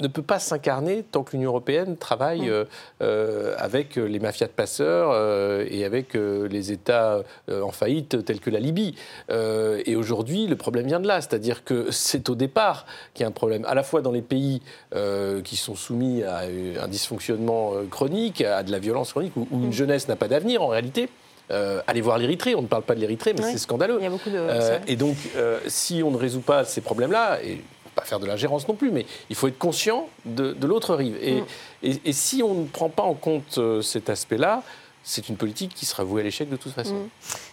ne 0.00 0.08
peut 0.08 0.22
pas 0.22 0.38
s'incarner 0.38 1.02
tant 1.02 1.22
que 1.22 1.32
l'Union 1.32 1.50
européenne 1.50 1.96
travaille 1.96 2.48
euh, 2.48 2.64
euh, 3.02 3.54
avec 3.58 3.96
les 3.96 4.18
mafias 4.18 4.46
de 4.46 4.52
passeurs 4.52 5.10
euh, 5.12 5.64
et 5.70 5.84
avec 5.84 6.14
euh, 6.14 6.48
les 6.48 6.72
États 6.72 7.22
euh, 7.48 7.62
en 7.62 7.70
faillite 7.70 8.24
tels 8.24 8.40
que 8.40 8.50
la 8.50 8.60
Libye. 8.60 8.94
Euh, 9.30 9.82
et 9.86 9.96
aujourd'hui, 9.96 10.46
le 10.46 10.56
problème 10.56 10.86
vient 10.86 11.00
de 11.00 11.06
là, 11.06 11.20
c'est-à-dire 11.20 11.64
que 11.64 11.88
c'est 11.90 12.28
au 12.28 12.34
départ 12.34 12.86
qu'il 13.14 13.22
y 13.22 13.24
a 13.24 13.28
un 13.28 13.32
problème, 13.32 13.64
à 13.66 13.74
la 13.74 13.82
fois 13.82 14.02
dans 14.02 14.12
les 14.12 14.22
pays 14.22 14.62
euh, 14.94 15.42
qui 15.42 15.56
sont 15.56 15.74
soumis 15.74 16.22
à 16.22 16.42
euh, 16.42 16.82
un 16.82 16.88
dysfonctionnement 16.88 17.74
euh, 17.74 17.84
chronique, 17.88 18.40
à 18.42 18.62
de 18.62 18.72
la 18.72 18.78
violence 18.78 19.12
chronique, 19.12 19.36
où, 19.36 19.46
où 19.50 19.64
une 19.64 19.72
jeunesse 19.72 20.08
n'a 20.08 20.16
pas 20.16 20.28
d'avenir 20.28 20.62
en 20.62 20.68
réalité. 20.68 21.08
Euh, 21.50 21.80
allez 21.86 22.00
voir 22.00 22.18
l'Érythrée, 22.18 22.54
on 22.54 22.62
ne 22.62 22.66
parle 22.66 22.82
pas 22.82 22.94
de 22.94 23.00
l'Érythrée, 23.00 23.32
mais 23.32 23.42
c'est 23.42 23.58
scandaleux. 23.58 23.96
Il 23.98 24.04
y 24.04 24.06
a 24.06 24.10
beaucoup 24.10 24.30
de. 24.30 24.36
Euh, 24.36 24.78
et 24.86 24.96
donc, 24.96 25.16
euh, 25.36 25.58
si 25.66 26.02
on 26.02 26.10
ne 26.10 26.16
résout 26.16 26.40
pas 26.40 26.64
ces 26.64 26.80
problèmes-là, 26.80 27.38
et 27.42 27.62
pas 27.98 28.04
faire 28.06 28.20
de 28.20 28.26
l'ingérence 28.26 28.68
non 28.68 28.74
plus, 28.74 28.90
mais 28.90 29.06
il 29.30 29.36
faut 29.36 29.48
être 29.48 29.58
conscient 29.58 30.08
de, 30.24 30.52
de 30.52 30.66
l'autre 30.66 30.94
rive. 30.94 31.16
Et, 31.20 31.40
Mm. 31.40 31.44
et- 31.82 32.00
et 32.06 32.12
si 32.12 32.42
on 32.42 32.54
ne 32.54 32.66
prend 32.66 32.88
pas 32.88 33.02
en 33.02 33.14
compte 33.14 33.58
euh, 33.58 33.82
cet 33.82 34.08
aspect-là, 34.10 34.62
c'est 35.04 35.28
une 35.30 35.36
politique 35.36 35.72
qui 35.74 35.86
sera 35.86 36.04
vouée 36.04 36.20
à 36.20 36.24
l'échec 36.24 36.48
de 36.50 36.56
toute 36.56 36.72
façon. 36.72 36.94
Mm. 36.94 37.08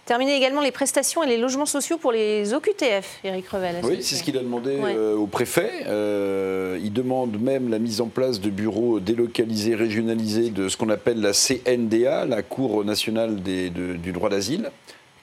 Terminer 0.05 0.35
également 0.35 0.61
les 0.61 0.71
prestations 0.71 1.23
et 1.23 1.27
les 1.27 1.37
logements 1.37 1.65
sociaux 1.65 1.97
pour 1.97 2.11
les 2.11 2.53
OQTF, 2.53 3.19
Éric 3.23 3.47
Revel. 3.49 3.77
Oui, 3.83 4.03
c'est 4.03 4.15
ce 4.15 4.23
qu'il 4.23 4.37
a 4.37 4.41
demandé 4.41 4.75
Ouais. 4.77 4.93
euh, 4.95 5.15
au 5.15 5.25
préfet. 5.25 5.71
Euh, 5.87 6.77
il 6.83 6.91
demande 6.93 7.39
même 7.41 7.69
la 7.69 7.79
mise 7.79 8.01
en 8.01 8.07
place 8.07 8.39
de 8.41 8.49
bureaux 8.49 8.99
délocalisés, 8.99 9.73
régionalisés 9.73 10.49
de 10.51 10.67
ce 10.69 10.77
qu'on 10.77 10.89
appelle 10.89 11.21
la 11.21 11.33
CNDA, 11.33 12.25
la 12.25 12.43
Cour 12.43 12.83
nationale 12.85 13.41
des- 13.41 13.69
de- 13.69 13.93
du 13.93 14.11
droit 14.11 14.29
d'asile, 14.29 14.69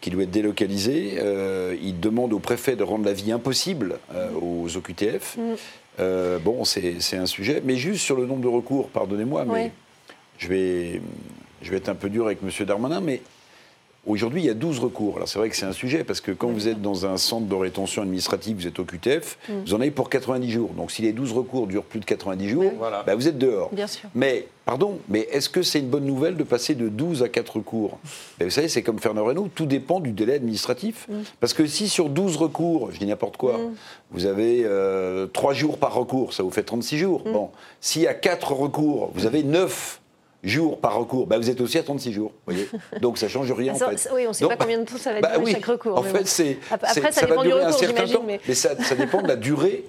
qui 0.03 0.11
doit 0.11 0.25
être 0.25 0.31
délocalisée. 0.31 1.15
Euh, 1.19 1.75
il 1.81 1.99
demande 1.99 2.35
au 2.35 2.41
préfet 2.41 2.77
de 2.77 2.83
rendre 2.83 3.07
la 3.07 3.15
vie 3.15 3.33
impossible 3.33 3.99
euh, 4.15 4.29
aux 4.35 4.77
OQTF. 4.77 5.38
Mm. 5.38 5.41
Euh, 6.01 6.38
bon, 6.38 6.65
c'est 6.65 6.97
c'est 7.01 7.17
un 7.17 7.27
sujet. 7.27 7.62
Mais 7.65 7.77
juste 7.77 8.03
sur 8.05 8.17
le 8.17 8.27
nombre 8.27 8.43
de 8.43 8.49
recours, 8.49 8.88
pardonnez-moi, 8.88 9.45
mais 9.47 9.53
Oui. 9.53 9.71
je, 10.38 10.49
vais, 10.49 11.01
je 11.62 11.71
vais 11.71 11.77
être 11.77 11.88
un 11.88 11.95
peu 11.95 12.11
dur 12.11 12.27
avec 12.27 12.41
M. 12.43 12.67
Darmanin, 12.67 13.01
mais 13.01 13.23
Aujourd'hui, 14.05 14.43
il 14.43 14.47
y 14.47 14.51
a 14.51 14.55
12 14.55 14.81
recours. 14.81 15.15
Alors 15.17 15.29
c'est 15.29 15.38
vrai 15.38 15.49
que 15.49 15.55
c'est 15.55 15.65
un 15.65 15.73
sujet, 15.73 16.03
parce 16.03 16.21
que 16.21 16.33
quand 16.33 16.49
vous 16.49 16.67
êtes 16.67 16.83
dans 16.83 17.07
un 17.07 17.17
centre 17.17 17.47
de 17.47 17.55
rétention 17.55 18.03
administrative, 18.03 18.57
vous 18.57 18.67
êtes 18.67 18.81
au 18.81 18.85
QTF, 18.85 19.38
Mm. 19.49 19.53
vous 19.65 19.75
en 19.75 19.81
avez 19.81 19.93
pour 19.93 20.11
90 20.11 20.51
jours. 20.51 20.71
Donc 20.77 20.91
si 20.91 21.03
les 21.03 21.12
12 21.12 21.31
recours 21.33 21.69
durent 21.69 21.85
plus 21.85 22.01
de 22.01 22.05
90 22.05 22.49
jours, 22.49 22.73
Voilà. 22.79 23.05
bah, 23.05 23.15
vous 23.15 23.29
êtes 23.29 23.38
dehors. 23.38 23.71
Bien 23.73 23.87
sûr. 23.87 24.09
Mais, 24.17 24.49
pardon, 24.65 24.99
mais 25.09 25.29
est-ce 25.31 25.49
que 25.49 25.62
c'est 25.62 25.79
une 25.79 25.88
bonne 25.88 26.05
nouvelle 26.05 26.37
de 26.37 26.43
passer 26.43 26.75
de 26.75 26.88
12 26.88 27.23
à 27.23 27.29
4 27.29 27.59
recours? 27.59 28.01
Ben, 28.41 28.47
Vous 28.47 28.51
savez, 28.51 28.67
c'est 28.67 28.83
comme 28.83 28.99
Fernand 28.99 29.25
Reynaud, 29.25 29.49
tout 29.55 29.67
dépend 29.67 30.01
du 30.01 30.11
délai 30.11 30.35
administratif. 30.35 31.07
Parce 31.38 31.55
que 31.55 31.65
si 31.67 31.88
sur 31.88 32.09
12 32.09 32.37
recours, 32.38 32.91
je 32.91 32.99
dis 32.99 33.07
n'importe 33.07 33.37
quoi, 33.37 33.61
vous 34.11 34.27
avez 34.27 34.67
3 35.33 35.53
jours 35.55 35.79
par 35.79 35.95
recours, 35.95 36.33
ça 36.33 36.43
vous 36.43 36.51
fait 36.51 36.65
36 36.65 36.99
jours. 36.99 37.23
Bon, 37.23 37.51
s'il 37.81 38.03
y 38.03 38.09
a 38.09 38.15
4 38.15 38.53
recours, 38.53 39.12
vous 39.15 39.27
avez 39.27 39.45
9 39.45 40.01
jours 40.42 40.81
par 40.81 40.94
recours, 40.98 41.26
bah, 41.26 41.38
vous 41.38 41.48
êtes 41.50 41.61
aussi 41.61 41.78
à 41.78 41.83
36 41.83 42.12
jours. 42.12 42.33
Voyez 42.46 42.68
Donc 43.00 43.16
ça 43.18 43.28
change 43.28 43.50
rien 43.52 43.74
Ça- 43.76 43.87
en 43.87 43.90
fait. 43.96 44.11
oui, 44.14 44.24
on 44.26 44.28
ne 44.28 44.33
sait 44.33 44.44
Donc, 44.44 44.57
pas 44.57 44.64
combien 44.64 44.78
de 44.78 44.85
temps 44.85 44.96
ça 44.96 45.12
va 45.12 45.20
bah 45.20 45.28
durer 45.33 45.44
oui, 45.44 45.52
chaque 45.52 45.64
recours. 45.66 45.98
En 45.98 46.02
fait, 46.02 46.18
bon. 46.18 46.24
c'est. 46.24 46.59
Après, 46.70 47.12
ça 47.12 47.20
va 47.22 47.26
dépend 47.28 47.42
du 47.42 47.48
durer 47.48 47.62
un 47.62 47.66
recours, 47.66 47.78
certain 47.81 47.94
j'imagine, 48.07 48.16
temps, 48.16 48.24
mais- 48.46 48.55
ça, 48.55 48.70
ça 48.83 48.94
dépend 48.96 49.22
de 49.22 49.28
la 49.28 49.37
durée 49.37 49.85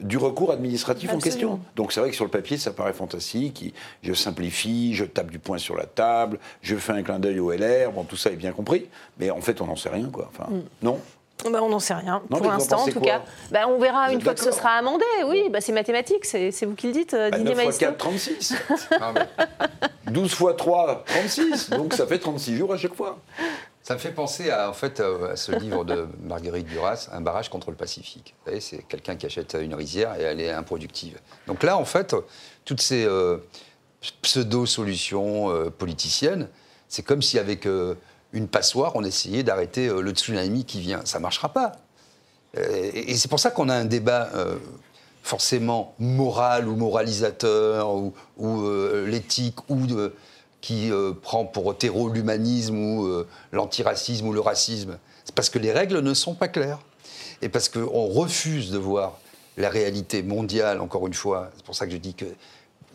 du 0.00 0.16
recours 0.16 0.52
administratif 0.52 1.12
en 1.12 1.18
question. 1.18 1.58
Donc 1.74 1.92
c'est 1.92 2.00
vrai 2.00 2.10
que 2.10 2.16
sur 2.16 2.24
le 2.24 2.30
papier, 2.30 2.56
ça 2.56 2.70
paraît 2.72 2.92
fantastique. 2.92 3.74
Je 4.02 4.12
simplifie, 4.12 4.94
je 4.94 5.04
tape 5.04 5.30
du 5.30 5.38
poing 5.38 5.58
sur 5.58 5.76
la 5.76 5.86
table, 5.86 6.38
je 6.62 6.76
fais 6.76 6.92
un 6.92 7.02
clin 7.02 7.18
d'œil 7.18 7.40
au 7.40 7.50
LR. 7.52 7.92
Bon, 7.92 8.04
tout 8.04 8.16
ça 8.16 8.30
est 8.30 8.36
bien 8.36 8.52
compris. 8.52 8.86
Mais 9.18 9.30
en 9.30 9.40
fait, 9.40 9.60
on 9.60 9.66
n'en 9.66 9.76
sait 9.76 9.88
rien, 9.88 10.08
quoi. 10.12 10.30
Enfin, 10.32 10.50
Mm. 10.52 10.60
non 10.82 11.00
Bah, 11.44 11.60
on 11.62 11.68
n'en 11.68 11.78
sait 11.78 11.94
rien 11.94 12.22
Non, 12.30 12.38
pour 12.38 12.50
l'instant, 12.50 12.80
en 12.82 12.88
tout 12.88 13.00
cas. 13.00 13.22
Bah, 13.50 13.68
on 13.68 13.78
verra 13.78 14.12
une 14.12 14.20
fois 14.20 14.34
que 14.34 14.40
ce 14.40 14.50
sera 14.50 14.70
amendé. 14.70 15.04
Oui, 15.26 15.48
bah, 15.50 15.60
c'est 15.60 15.72
mathématique, 15.72 16.24
c'est 16.24 16.50
vous 16.64 16.74
qui 16.74 16.88
le 16.88 16.92
dites, 16.92 17.14
euh, 17.14 17.30
Bah, 17.30 17.38
Didier 17.38 17.54
9 17.54 17.62
fois 17.62 17.64
Maestro. 17.64 17.86
4, 17.86 17.96
36. 17.98 18.54
Non, 19.00 19.12
mais 19.14 20.12
12 20.12 20.34
fois 20.34 20.54
3, 20.54 21.04
36. 21.06 21.70
Donc 21.70 21.94
ça 21.94 22.06
fait 22.06 22.18
36 22.18 22.56
jours 22.56 22.72
à 22.72 22.76
chaque 22.78 22.94
fois. 22.94 23.18
Ça 23.82 23.94
me 23.94 23.98
fait 23.98 24.10
penser 24.10 24.50
à, 24.50 24.68
en 24.68 24.72
fait, 24.72 24.98
euh, 24.98 25.32
à 25.32 25.36
ce 25.36 25.52
livre 25.52 25.84
de 25.84 26.08
Marguerite 26.22 26.66
Duras, 26.66 27.08
Un 27.12 27.20
barrage 27.20 27.48
contre 27.50 27.70
le 27.70 27.76
Pacifique. 27.76 28.34
Vous 28.40 28.50
savez, 28.50 28.60
c'est 28.60 28.78
quelqu'un 28.88 29.14
qui 29.14 29.26
achète 29.26 29.56
une 29.60 29.74
rizière 29.74 30.18
et 30.18 30.22
elle 30.22 30.40
est 30.40 30.50
improductive. 30.50 31.18
Donc 31.46 31.62
là, 31.62 31.76
en 31.76 31.84
fait, 31.84 32.14
toutes 32.64 32.80
ces 32.80 33.04
euh, 33.04 33.38
pseudo-solutions 34.22 35.50
euh, 35.50 35.70
politiciennes, 35.70 36.48
c'est 36.88 37.02
comme 37.02 37.22
si 37.22 37.38
avec 37.38 37.66
euh, 37.66 37.94
une 38.36 38.48
passoire, 38.48 38.92
on 38.94 39.02
essayait 39.04 39.42
d'arrêter 39.42 39.88
euh, 39.88 40.00
le 40.00 40.10
tsunami 40.12 40.64
qui 40.64 40.80
vient. 40.80 41.00
Ça 41.04 41.18
ne 41.18 41.22
marchera 41.22 41.48
pas. 41.52 41.72
Euh, 42.56 42.90
et 42.94 43.16
c'est 43.16 43.28
pour 43.28 43.40
ça 43.40 43.50
qu'on 43.50 43.68
a 43.68 43.74
un 43.74 43.84
débat 43.86 44.28
euh, 44.34 44.56
forcément 45.22 45.94
moral 45.98 46.68
ou 46.68 46.76
moralisateur, 46.76 47.92
ou, 47.94 48.12
ou, 48.38 48.62
l'éthique, 49.06 49.58
ou 49.68 49.86
de- 49.86 50.14
qui 50.60 50.90
prend 51.22 51.44
pour 51.44 51.76
terreau 51.76 52.08
l'humanisme 52.08 52.76
ou 52.76 53.24
l'antiracisme 53.52 54.26
ou 54.26 54.32
le 54.32 54.40
racisme. 54.40 54.98
C'est 55.24 55.34
parce 55.34 55.48
que 55.48 55.58
les 55.60 55.70
règles 55.72 56.00
ne 56.00 56.14
sont 56.14 56.34
pas 56.34 56.48
claires. 56.48 56.80
Et 57.42 57.48
parce 57.48 57.68
qu'on 57.68 58.06
refuse 58.06 58.70
de 58.70 58.78
voir 58.78 59.18
la 59.56 59.68
réalité 59.68 60.22
mondiale, 60.22 60.80
encore 60.80 61.06
une 61.06 61.14
fois. 61.14 61.50
C'est 61.56 61.64
pour 61.64 61.74
ça 61.74 61.86
que 61.86 61.92
je 61.92 61.98
dis 61.98 62.14
que 62.14 62.24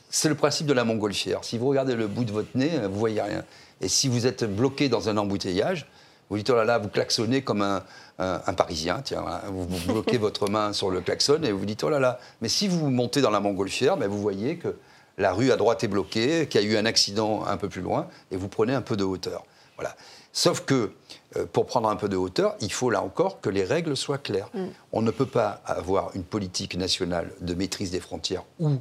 c'est 0.10 0.28
le 0.30 0.36
principe 0.36 0.68
de 0.68 0.74
la 0.74 0.84
montgolfière. 0.84 1.44
Si 1.44 1.58
vous 1.58 1.68
regardez 1.68 1.96
le 1.96 2.08
bout 2.08 2.26
de 2.26 2.32
votre 2.32 2.50
nez, 2.56 2.72
vous 2.90 3.00
voyez 3.00 3.22
rien. 3.22 3.44
Et 3.82 3.88
si 3.88 4.08
vous 4.08 4.28
êtes 4.28 4.44
bloqué 4.44 4.90
dans 4.90 5.10
un 5.10 5.18
embouteillage, 5.18 5.88
vous 6.30 6.38
dites 6.38 6.50
oh 6.50 6.56
là 6.56 6.64
là, 6.66 6.78
vous 6.78 6.88
klaxonnez 6.88 7.42
comme 7.42 7.62
un, 7.62 7.84
un- 8.20 8.42
un 8.46 8.54
Parisien, 8.54 9.02
tiens, 9.04 9.22
voilà. 9.22 9.44
vous, 9.52 9.66
vous 9.68 9.92
bloquez 9.94 10.18
votre 10.28 10.50
main 10.50 10.72
sur 10.74 10.90
le 10.90 11.02
klaxon 11.02 11.42
et 11.44 11.52
vous 11.52 11.66
dites 11.66 11.84
oh 11.84 11.90
là 11.90 12.00
là. 12.00 12.20
Mais 12.42 12.48
si 12.50 12.68
vous 12.68 12.90
montez 12.90 13.22
dans 13.22 13.32
la 13.32 13.40
montgolfière, 13.40 13.98
ben 13.98 14.08
vous 14.08 14.22
voyez 14.22 14.58
que 14.58 14.76
la 15.18 15.34
rue 15.34 15.52
à 15.52 15.58
droite 15.58 15.84
est 15.84 15.88
bloquée, 15.90 16.48
qu'il 16.48 16.62
y 16.62 16.64
a 16.66 16.68
eu 16.68 16.78
un 16.78 16.86
accident 16.86 17.46
un 17.46 17.58
peu 17.58 17.68
plus 17.70 17.82
loin, 17.82 18.08
et 18.32 18.38
vous 18.38 18.48
prenez 18.48 18.74
un 18.74 18.82
peu 18.82 18.96
de 18.96 19.04
hauteur. 19.04 19.44
Voilà. 19.76 19.96
Sauf 20.32 20.62
que 20.62 20.94
euh, 21.36 21.46
pour 21.52 21.66
prendre 21.66 21.90
un 21.90 21.98
peu 21.98 22.08
de 22.08 22.16
hauteur, 22.16 22.56
il 22.62 22.72
faut 22.72 22.90
là 22.90 23.02
encore 23.02 23.42
que 23.42 23.50
les 23.50 23.66
règles 23.66 23.98
soient 23.98 24.18
claires. 24.18 24.50
On 24.94 25.02
ne 25.02 25.12
peut 25.12 25.26
pas 25.26 25.62
avoir 25.66 26.16
une 26.16 26.24
politique 26.24 26.78
nationale 26.78 27.32
de 27.42 27.54
maîtrise 27.54 27.92
des 27.92 28.00
frontières 28.00 28.44
ou 28.60 28.78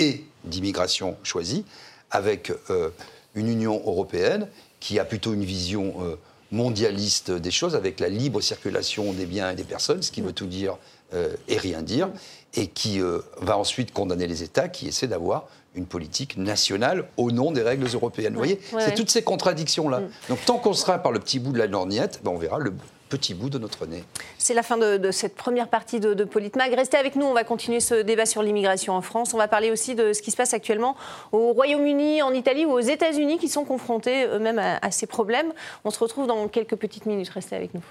et 0.00 0.24
d'immigration 0.44 1.16
choisie 1.22 1.64
avec 2.10 2.50
euh, 2.70 2.90
une 3.34 3.48
Union 3.48 3.82
européenne 3.86 4.48
qui 4.80 4.98
a 4.98 5.04
plutôt 5.04 5.32
une 5.32 5.44
vision 5.44 5.94
euh, 6.00 6.16
mondialiste 6.50 7.30
des 7.30 7.50
choses, 7.50 7.74
avec 7.76 8.00
la 8.00 8.08
libre 8.08 8.40
circulation 8.40 9.12
des 9.12 9.26
biens 9.26 9.50
et 9.50 9.54
des 9.54 9.64
personnes, 9.64 10.02
ce 10.02 10.10
qui 10.10 10.20
veut 10.20 10.32
tout 10.32 10.46
dire 10.46 10.76
euh, 11.14 11.34
et 11.48 11.58
rien 11.58 11.82
dire, 11.82 12.08
et 12.54 12.66
qui 12.66 13.00
euh, 13.00 13.20
va 13.40 13.56
ensuite 13.56 13.92
condamner 13.92 14.26
les 14.26 14.42
États 14.42 14.68
qui 14.68 14.88
essaient 14.88 15.06
d'avoir 15.06 15.46
une 15.76 15.86
politique 15.86 16.36
nationale 16.36 17.06
au 17.16 17.30
nom 17.30 17.52
des 17.52 17.62
règles 17.62 17.86
européennes. 17.86 18.32
Vous 18.32 18.40
voyez, 18.40 18.54
ouais, 18.72 18.80
c'est 18.80 18.86
ouais. 18.90 18.94
toutes 18.94 19.10
ces 19.10 19.22
contradictions-là. 19.22 20.02
Donc 20.28 20.44
tant 20.44 20.58
qu'on 20.58 20.72
sera 20.72 20.98
par 20.98 21.12
le 21.12 21.20
petit 21.20 21.38
bout 21.38 21.52
de 21.52 21.58
la 21.58 21.68
lorgnette, 21.68 22.20
ben, 22.24 22.32
on 22.32 22.38
verra 22.38 22.58
le 22.58 22.72
petit 23.10 23.34
bout 23.34 23.50
de 23.50 23.58
notre 23.58 23.84
nez. 23.84 24.02
C'est 24.38 24.54
la 24.54 24.62
fin 24.62 24.78
de, 24.78 25.10
cette 25.10 25.36
première 25.36 25.68
partie 25.68 26.00
de, 26.00 26.14
de 26.14 26.24
Politmag. 26.24 26.72
Restez 26.72 26.96
avec 26.96 27.16
nous, 27.16 27.26
on 27.26 27.34
va 27.34 27.44
continuer 27.44 27.80
ce 27.80 28.00
débat 28.00 28.24
sur 28.24 28.42
l'immigration 28.42 28.94
en 28.94 29.02
France. 29.02 29.34
On 29.34 29.38
va 29.38 29.48
parler 29.48 29.70
aussi 29.70 29.94
de 29.94 30.14
ce 30.14 30.22
qui 30.22 30.30
se 30.30 30.36
passe 30.36 30.54
actuellement 30.54 30.96
au 31.32 31.52
Royaume-Uni, 31.52 32.22
en 32.22 32.32
Italie 32.32 32.64
ou 32.64 32.70
aux 32.70 32.80
États-Unis 32.80 33.38
qui 33.38 33.48
sont 33.48 33.64
confrontés 33.64 34.26
eux-mêmes 34.26 34.58
à, 34.58 34.78
à 34.80 34.90
ces 34.90 35.06
problèmes. 35.06 35.52
On 35.84 35.90
se 35.90 35.98
retrouve 35.98 36.26
dans 36.26 36.48
quelques 36.48 36.76
petites 36.76 37.04
minutes. 37.04 37.28
Restez 37.28 37.56
avec 37.56 37.74
nous. 37.74 37.82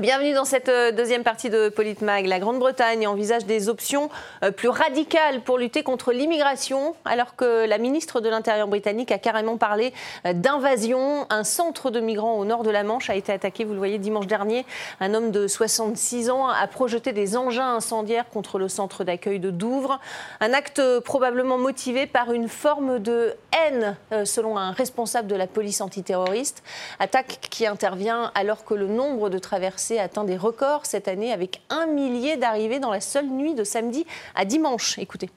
Bienvenue 0.00 0.32
dans 0.32 0.44
cette 0.44 0.68
euh, 0.68 0.90
deuxième 0.90 1.22
partie 1.22 1.50
de 1.50 1.68
Politmag. 1.68 2.26
La 2.26 2.40
Grande-Bretagne 2.40 3.06
envisage 3.06 3.46
des 3.46 3.68
options 3.68 4.10
euh, 4.42 4.50
plus 4.50 4.68
radicales 4.68 5.40
pour 5.42 5.56
lutter 5.56 5.84
contre 5.84 6.10
l'immigration, 6.10 6.96
alors 7.04 7.36
que 7.36 7.64
la 7.64 7.78
ministre 7.78 8.20
de 8.20 8.28
l'Intérieur 8.28 8.66
britannique 8.66 9.12
a 9.12 9.18
carrément 9.18 9.56
parlé 9.56 9.94
euh, 10.26 10.32
d'invasion. 10.32 11.26
Un 11.30 11.44
centre 11.44 11.92
de 11.92 12.00
migrants 12.00 12.38
au 12.38 12.44
nord 12.44 12.64
de 12.64 12.70
la 12.70 12.82
Manche 12.82 13.08
a 13.08 13.14
été 13.14 13.30
attaqué, 13.30 13.62
vous 13.62 13.72
le 13.72 13.78
voyez, 13.78 13.98
dimanche 13.98 14.26
dernier. 14.26 14.66
Un 14.98 15.14
homme 15.14 15.30
de 15.30 15.46
66 15.46 16.28
ans 16.28 16.48
a 16.48 16.66
projeté 16.66 17.12
des 17.12 17.36
engins 17.36 17.76
incendiaires 17.76 18.28
contre 18.28 18.58
le 18.58 18.68
centre 18.68 19.04
d'accueil 19.04 19.38
de 19.38 19.50
Douvres. 19.50 20.00
Un 20.40 20.54
acte 20.54 20.82
probablement 21.04 21.56
motivé 21.56 22.08
par 22.08 22.32
une 22.32 22.48
forme 22.48 22.98
de 22.98 23.34
haine, 23.52 23.96
selon 24.24 24.58
un 24.58 24.72
responsable 24.72 25.28
de 25.28 25.36
la 25.36 25.46
police 25.46 25.80
antiterroriste. 25.80 26.64
Attaque 26.98 27.38
qui 27.48 27.64
intervient 27.64 28.32
alors 28.34 28.64
que 28.64 28.74
le 28.74 28.88
nombre 28.88 29.30
de 29.30 29.38
traversées 29.38 29.83
atteint 29.92 30.24
des 30.24 30.36
records 30.36 30.86
cette 30.86 31.08
année, 31.08 31.32
avec 31.32 31.62
un 31.70 31.86
millier 31.86 32.36
d'arrivées 32.36 32.78
dans 32.78 32.90
la 32.90 33.00
seule 33.00 33.26
nuit 33.26 33.54
de 33.54 33.64
samedi 33.64 34.06
à 34.34 34.44
dimanche. 34.44 34.98
Écoutez. 34.98 35.30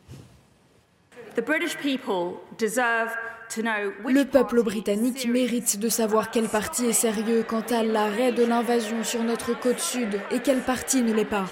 Le 4.06 4.24
peuple 4.24 4.64
britannique 4.64 5.28
mérite 5.28 5.80
de 5.80 5.90
savoir 5.90 6.32
quel 6.32 6.50
parti 6.50 6.86
est 6.86 6.94
sérieux 6.94 7.46
quant 7.48 7.64
à 7.70 7.84
l'arrêt 7.84 8.32
de 8.32 8.44
l'invasion 8.44 9.04
sur 9.04 9.24
notre 9.24 9.58
côte 9.58 9.80
sud 9.80 10.20
et 10.32 10.40
quel 10.40 10.62
parti 10.62 11.02
ne 11.02 11.14
l'est 11.14 11.26
pas. 11.26 11.46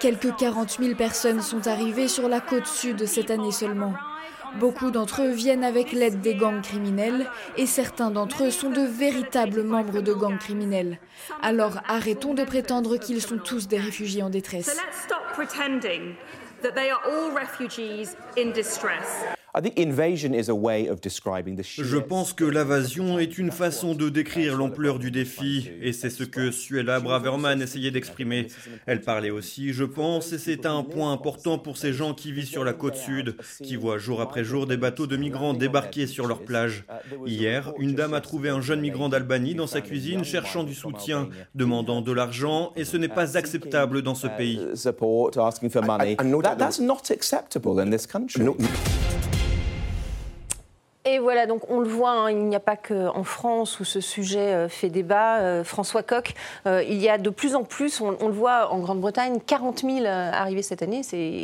Quelques 0.00 0.34
40 0.36 0.78
000 0.80 0.94
personnes 0.96 1.42
sont 1.42 1.66
arrivées 1.68 2.08
sur 2.08 2.28
la 2.28 2.40
côte 2.40 2.66
sud 2.66 3.06
cette 3.06 3.30
année 3.30 3.52
seulement. 3.52 3.92
Beaucoup 4.58 4.90
d'entre 4.90 5.22
eux 5.22 5.30
viennent 5.30 5.64
avec 5.64 5.92
l'aide 5.92 6.20
des 6.20 6.34
gangs 6.34 6.60
criminels 6.60 7.26
et 7.56 7.66
certains 7.66 8.10
d'entre 8.10 8.44
eux 8.44 8.50
sont 8.50 8.70
de 8.70 8.82
véritables 8.82 9.62
membres 9.62 10.00
de 10.00 10.12
gangs 10.12 10.38
criminels. 10.38 10.98
Alors 11.42 11.80
arrêtons 11.88 12.34
de 12.34 12.44
prétendre 12.44 12.96
qu'ils 12.96 13.22
sont 13.22 13.38
tous 13.38 13.68
des 13.68 13.78
réfugiés 13.78 14.22
en 14.22 14.30
détresse. 14.30 14.76
Je 21.82 21.96
pense 21.98 22.32
que 22.32 22.44
l'invasion 22.44 23.18
est 23.18 23.36
une 23.36 23.50
façon 23.50 23.94
de 23.94 24.08
décrire 24.08 24.56
l'ampleur 24.56 24.98
du 24.98 25.10
défi, 25.10 25.70
et 25.82 25.92
c'est 25.92 26.10
ce 26.10 26.22
que 26.22 26.50
Suella 26.50 27.00
Braverman 27.00 27.60
essayait 27.60 27.90
d'exprimer. 27.90 28.46
Elle 28.86 29.00
parlait 29.00 29.30
aussi, 29.30 29.72
je 29.72 29.84
pense, 29.84 30.32
et 30.32 30.38
c'est 30.38 30.66
un 30.66 30.84
point 30.84 31.12
important 31.12 31.58
pour 31.58 31.76
ces 31.76 31.92
gens 31.92 32.14
qui 32.14 32.32
vivent 32.32 32.46
sur 32.46 32.64
la 32.64 32.72
côte 32.72 32.96
sud, 32.96 33.36
qui 33.62 33.76
voient 33.76 33.98
jour 33.98 34.20
après 34.20 34.44
jour 34.44 34.66
des 34.66 34.76
bateaux 34.76 35.06
de 35.06 35.16
migrants 35.16 35.54
débarquer 35.54 36.06
sur 36.06 36.26
leur 36.26 36.42
plage. 36.42 36.84
Hier, 37.26 37.72
une 37.78 37.94
dame 37.94 38.14
a 38.14 38.20
trouvé 38.20 38.50
un 38.50 38.60
jeune 38.60 38.80
migrant 38.80 39.08
d'Albanie 39.08 39.54
dans 39.54 39.66
sa 39.66 39.80
cuisine 39.80 40.24
cherchant 40.24 40.62
du 40.62 40.74
soutien, 40.74 41.28
demandant 41.54 42.02
de 42.02 42.12
l'argent, 42.12 42.72
et 42.76 42.84
ce 42.84 42.96
n'est 42.96 43.08
pas 43.08 43.36
acceptable 43.36 44.02
dans 44.02 44.14
ce 44.14 44.28
pays. 44.28 44.60
Et 51.12 51.18
voilà, 51.18 51.46
donc 51.46 51.68
on 51.68 51.80
le 51.80 51.88
voit, 51.88 52.12
hein, 52.12 52.30
il 52.30 52.44
n'y 52.44 52.54
a 52.54 52.60
pas 52.60 52.76
qu'en 52.76 53.24
France 53.24 53.80
où 53.80 53.84
ce 53.84 54.00
sujet 54.00 54.54
euh, 54.54 54.68
fait 54.68 54.90
débat. 54.90 55.38
Euh, 55.38 55.64
François 55.64 56.04
Coq, 56.04 56.34
euh, 56.66 56.84
il 56.84 56.98
y 56.98 57.08
a 57.08 57.18
de 57.18 57.30
plus 57.30 57.56
en 57.56 57.64
plus, 57.64 58.00
on, 58.00 58.28
le 58.28 58.32
voit 58.32 58.72
en 58.72 58.78
Grande-Bretagne, 58.78 59.40
40 59.44 59.80
000 59.80 60.04
euh, 60.04 60.30
arrivés 60.32 60.62
cette 60.62 60.82
année. 60.82 61.02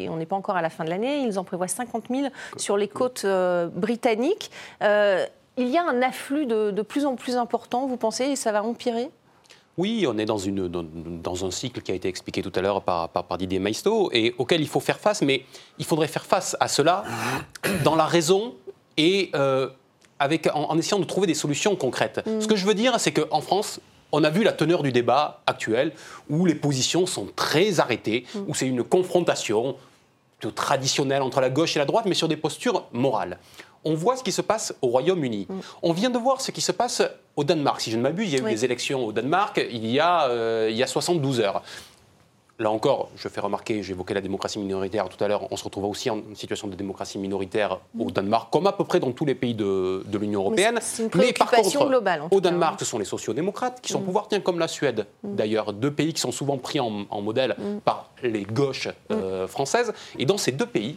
On 0.09 0.18
n'est 0.18 0.26
pas 0.26 0.37
encore 0.37 0.55
à 0.55 0.62
la 0.62 0.70
fin 0.70 0.85
de 0.85 0.90
l'année. 0.90 1.22
Ils 1.22 1.37
en 1.40 1.42
prévoient 1.42 1.66
50 1.66 2.05
000 2.09 2.29
sur 2.57 2.76
les 2.76 2.87
côtes 2.87 3.22
euh, 3.24 3.66
britanniques. 3.66 4.52
Euh, 4.85 5.26
il 5.57 5.66
y 5.66 5.79
a 5.79 5.85
un 5.85 6.00
afflux 6.00 6.46
de, 6.46 6.83
plus 6.83 7.05
en 7.05 7.16
plus 7.16 7.37
important, 7.37 7.88
vous 7.88 7.96
pensez, 7.96 8.26
et 8.26 8.37
ça 8.37 8.52
va 8.52 8.62
empirer? 8.62 9.11
Oui, 9.79 10.07
on 10.09 10.16
est 10.16 10.26
dans, 10.26 11.44
un 11.44 11.50
cycle 11.50 11.83
qui 11.83 11.90
a 11.90 11.94
été 11.94 12.07
expliqué 12.09 12.40
tout 12.40 12.52
à 12.55 12.61
l'heure 12.61 12.83
par 12.83 13.37
Didier 13.37 13.59
Maisto 13.59 14.11
et 14.12 14.33
auquel 14.38 14.61
il 14.61 14.68
faut 14.68 14.81
faire 14.81 15.00
face, 15.00 15.22
mais 15.22 15.42
il 15.79 15.85
faudrait 15.85 16.07
faire 16.07 16.24
face 16.24 16.57
à 16.61 16.68
cela 16.68 17.02
dans 17.85 17.96
la 17.96 18.07
raison 18.07 18.55
et 18.96 19.30
euh, 19.35 19.68
avec, 20.18 20.46
en, 20.54 20.70
en 20.70 20.78
essayant 20.78 20.98
de 20.98 21.04
trouver 21.04 21.26
des 21.26 21.35
solutions 21.35 21.76
concrètes. 21.76 22.20
Ce 22.40 22.46
que 22.46 22.56
je 22.56 22.64
veux 22.66 22.74
dire, 22.74 22.98
c'est 22.98 23.12
qu'en 23.12 23.40
France, 23.40 23.80
on 24.12 24.24
a 24.24 24.30
vu 24.30 24.42
la 24.44 24.52
teneur 24.52 24.82
du 24.82 24.92
débat 24.92 25.42
actuel 25.46 25.92
où 26.30 26.46
les 26.46 26.54
positions 26.54 27.06
sont 27.06 27.28
très 27.37 27.80
arrêtées, 27.80 28.24
où 28.46 28.54
c'est 28.54 28.66
une 28.66 28.82
confrontation 28.85 29.76
traditionnelle 30.54 31.22
entre 31.22 31.40
la 31.40 31.50
gauche 31.50 31.76
et 31.76 31.78
la 31.78 31.85
droite, 31.85 32.04
mais 32.06 32.14
sur 32.14 32.28
des 32.28 32.37
postures 32.37 32.85
morales. 32.92 33.38
On 33.85 33.94
voit 33.94 34.16
ce 34.16 34.22
qui 34.24 34.32
se 34.32 34.42
passe 34.42 34.74
au 34.82 34.88
Royaume-Uni. 34.88 35.46
On 35.82 35.92
vient 35.92 36.11
de 36.11 36.18
voir 36.18 36.40
ce 36.40 36.50
qui 36.50 36.61
se 36.61 36.72
passe 36.72 37.02
au 37.37 37.44
Danemark. 37.44 37.80
Si 37.80 37.90
je 37.90 37.96
ne 37.96 38.02
m'abuse, 38.02 38.28
il 38.28 38.32
y 38.35 38.37
a 38.37 38.40
eu 38.40 38.44
Oui. 38.44 38.50
des 38.50 38.64
élections 38.64 39.04
au 39.06 39.12
Danemark 39.12 39.64
il 39.70 39.87
y 39.87 40.00
a, 40.00 40.28
euh, 40.28 40.68
il 40.70 40.76
y 40.76 40.82
a 40.82 40.87
72 40.87 41.40
heures. 41.40 41.62
Là 42.58 42.70
encore, 42.70 43.10
je 43.16 43.28
fais 43.28 43.40
remarquer, 43.40 43.82
j'évoquais 43.82 44.14
la 44.14 44.22
démocratie 44.22 44.58
minoritaire 44.58 45.10
tout 45.10 45.22
à 45.22 45.28
l'heure, 45.28 45.46
on 45.52 45.56
se 45.58 45.64
retrouve 45.64 45.84
aussi 45.84 46.08
en 46.08 46.22
situation 46.34 46.68
de 46.68 46.74
démocratie 46.74 47.18
minoritaire 47.18 47.80
au 47.98 48.10
Danemark, 48.10 48.50
comme 48.50 48.66
à 48.66 48.72
peu 48.72 48.84
près 48.84 48.98
dans 48.98 49.12
tous 49.12 49.26
les 49.26 49.34
pays 49.34 49.52
de, 49.52 50.02
de 50.06 50.18
l'Union 50.18 50.40
européenne. 50.40 50.78
C'est 50.80 51.02
une 51.02 51.10
préoccupation 51.10 51.86
globale. 51.86 52.22
En 52.22 52.28
au 52.30 52.40
Danemark, 52.40 52.80
ce 52.80 52.86
sont 52.86 52.98
les 52.98 53.04
sociodémocrates 53.04 53.82
qui 53.82 53.92
sont 53.92 53.98
au 53.98 54.04
pouvoir, 54.04 54.28
tiens, 54.28 54.40
comme 54.40 54.58
la 54.58 54.68
Suède 54.68 55.06
d'ailleurs, 55.22 55.74
deux 55.74 55.90
pays 55.90 56.14
qui 56.14 56.20
sont 56.20 56.32
souvent 56.32 56.56
pris 56.56 56.80
en, 56.80 57.20
modèle 57.20 57.56
par 57.84 58.10
les 58.22 58.44
gauches 58.44 58.88
euh, 59.10 59.46
françaises. 59.46 59.92
Et 60.18 60.24
dans 60.24 60.38
ces 60.38 60.52
deux 60.52 60.66
pays, 60.66 60.96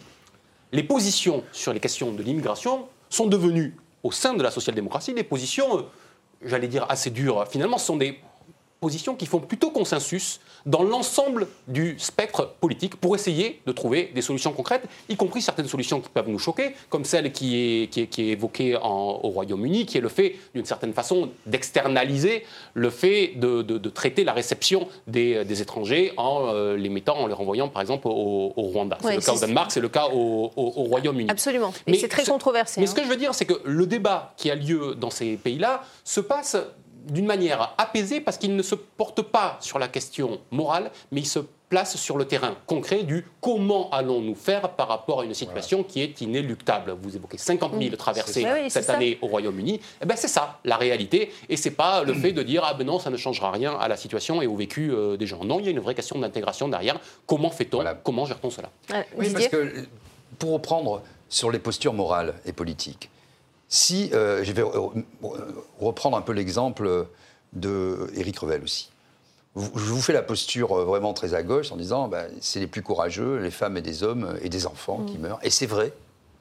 les 0.72 0.84
positions 0.84 1.44
sur 1.52 1.74
les 1.74 1.80
questions 1.82 2.14
de 2.14 2.24
l'immigration 2.24 2.86
sont 3.10 3.26
devenues, 3.26 3.76
au 4.04 4.12
sein 4.12 4.34
de 4.34 4.44
la 4.44 4.52
social-démocratie, 4.52 5.14
des 5.14 5.24
positions, 5.24 5.80
euh, 5.80 5.82
j'allais 6.46 6.68
dire, 6.70 6.86
assez 6.88 7.10
dures. 7.10 7.46
Finalement, 7.50 7.78
ce 7.78 7.88
sont 7.88 7.98
des 7.98 8.20
positions 8.80 9.16
qui 9.16 9.26
font 9.26 9.40
plutôt 9.40 9.72
consensus 9.72 10.40
dans 10.66 10.84
l'ensemble 10.84 11.48
du 11.68 11.98
spectre 12.00 12.54
politique 12.60 12.96
pour 12.96 13.16
essayer 13.16 13.62
de 13.66 13.72
trouver 13.72 14.12
des 14.14 14.22
solutions 14.22 14.52
concrètes, 14.52 14.84
y 15.10 15.16
compris 15.16 15.42
certaines 15.42 15.68
solutions 15.68 16.00
qui 16.02 16.10
peuvent 16.10 16.30
nous 16.30 16.40
choquer, 16.40 16.76
comme 16.90 17.06
celle 17.06 17.32
qui 17.32 17.56
est, 17.84 17.88
qui 17.88 18.02
est, 18.02 18.20
évoquée 18.20 18.76
au 18.76 19.30
Royaume-Uni, 19.30 19.86
qui 19.86 19.98
est 19.98 20.02
le 20.02 20.10
fait, 20.10 20.36
d'une 20.54 20.66
certaine 20.66 20.94
façon, 20.94 21.30
d'externaliser 21.46 22.44
le 22.74 22.90
fait 22.90 23.34
de, 23.36 23.62
de, 23.62 23.90
traiter 23.90 24.24
la 24.24 24.34
réception 24.34 24.88
des, 25.08 25.44
des 25.46 25.62
étrangers 25.62 26.14
en 26.18 26.48
euh, 26.48 26.76
les 26.76 26.90
mettant, 26.90 27.18
en 27.18 27.28
les 27.28 27.34
renvoyant, 27.34 27.68
par 27.68 27.82
exemple, 27.82 28.08
au, 28.08 28.54
Rwanda. 28.56 28.98
c'est 29.02 29.16
le 29.16 29.22
cas 29.22 29.34
au 29.34 29.40
Danemark, 29.40 29.72
c'est 29.72 29.82
le 29.82 29.90
cas 29.90 30.08
au, 30.14 30.52
Royaume-Uni. 30.56 31.30
Absolument. 31.30 31.74
Mais 31.88 31.98
c'est 31.98 32.08
très 32.08 32.26
controversé. 32.26 32.80
Mais 32.80 32.88
ce 32.88 32.92
hein. 32.92 32.96
que 32.96 33.04
je 33.04 33.10
veux 33.10 33.18
dire, 33.18 33.34
c'est 33.34 33.46
que 33.46 33.60
le 33.64 33.86
débat 33.86 34.34
qui 34.38 34.52
a 34.52 34.56
lieu 34.56 34.96
dans 34.96 35.10
ces 35.10 35.36
pays-là 35.38 35.84
se 36.04 36.22
passe 36.22 36.56
d'une 37.08 37.26
manière 37.26 37.74
apaisée 37.78 38.22
parce 38.22 38.38
qu'il 38.38 38.56
ne 38.56 38.64
se 38.64 38.76
porte 38.76 39.22
pas 39.22 39.58
sur 39.62 39.80
la 39.80 39.88
question 39.88 40.40
morale, 40.52 40.92
mais 41.12 41.22
il 41.22 41.28
se 41.28 41.40
place 41.70 41.96
sur 41.98 42.18
le 42.18 42.26
terrain 42.26 42.56
concret 42.66 43.04
du 43.04 43.26
comment 43.40 43.90
allons-nous 43.92 44.36
faire 44.36 44.70
par 44.72 44.88
rapport 44.88 45.22
à 45.22 45.26
une 45.26 45.36
situation 45.36 45.84
qui 45.84 46.02
est 46.02 46.20
inéluctable. 46.22 46.96
Vous 47.00 47.16
évoquez 47.16 47.38
50 47.38 47.74
000 47.80 47.96
traversées 47.96 48.46
cette 48.70 48.90
année 48.90 49.20
au 49.22 49.28
Royaume-Uni. 49.28 49.80
Eh 50.02 50.06
ben 50.06 50.16
c'est 50.18 50.28
ça, 50.28 50.60
la 50.66 50.78
réalité. 50.78 51.32
Et 51.48 51.56
c'est 51.56 51.72
pas 51.72 52.04
le 52.04 52.14
fait 52.14 52.32
de 52.32 52.44
dire 52.44 52.64
ah 52.66 52.74
ben 52.74 52.86
non, 52.86 53.00
ça 53.00 53.10
ne 53.10 53.18
changera 53.18 53.52
rien 53.52 53.78
à 53.80 53.88
la 53.88 53.98
situation 53.98 54.42
et 54.42 54.48
au 54.48 54.56
vécu 54.56 54.92
euh, 54.92 55.16
des 55.16 55.28
gens. 55.28 55.44
Non, 55.44 55.60
il 55.60 55.66
y 55.66 55.68
a 55.68 55.72
une 55.72 55.80
vraie 55.80 55.96
question 55.96 56.18
d'intégration 56.20 56.68
derrière. 56.68 57.00
Comment 57.28 57.52
fait-on 57.52 57.84
Comment 58.04 58.26
gère-t-on 58.26 58.50
cela? 58.50 58.70
Oui, 59.16 59.30
parce 59.32 59.48
que 59.48 59.86
pour 60.40 60.54
reprendre 60.54 61.04
sur 61.30 61.52
les 61.52 61.60
postures 61.60 61.94
morales 61.94 62.34
et 62.46 62.52
politiques, 62.52 63.10
si, 63.70 64.10
euh, 64.14 64.44
je 64.44 64.52
vais 64.52 64.64
reprendre 65.80 66.18
un 66.18 66.22
peu 66.22 66.34
l'exemple 66.34 67.06
de 67.54 68.10
Éric 68.16 68.40
Revel 68.40 68.64
aussi. 68.64 68.90
Je 69.56 69.62
vous 69.62 70.02
fais 70.02 70.14
la 70.14 70.24
posture 70.24 70.74
euh, 70.74 70.86
vraiment 70.86 71.14
très 71.14 71.36
à 71.36 71.44
gauche 71.44 71.72
en 71.72 71.78
disant 71.78 72.08
ben, 72.08 72.30
c'est 72.42 72.60
les 72.60 72.68
plus 72.68 72.82
courageux, 72.82 73.38
les 73.38 73.52
femmes 73.52 73.78
et 73.78 73.82
des 73.82 74.04
hommes 74.04 74.38
et 74.42 74.50
des 74.50 74.66
enfants 74.66 75.04
qui 75.06 75.18
mm. 75.18 75.22
meurent. 75.22 75.40
Et 75.44 75.52
c'est 75.52 75.66
vrai. 75.68 75.94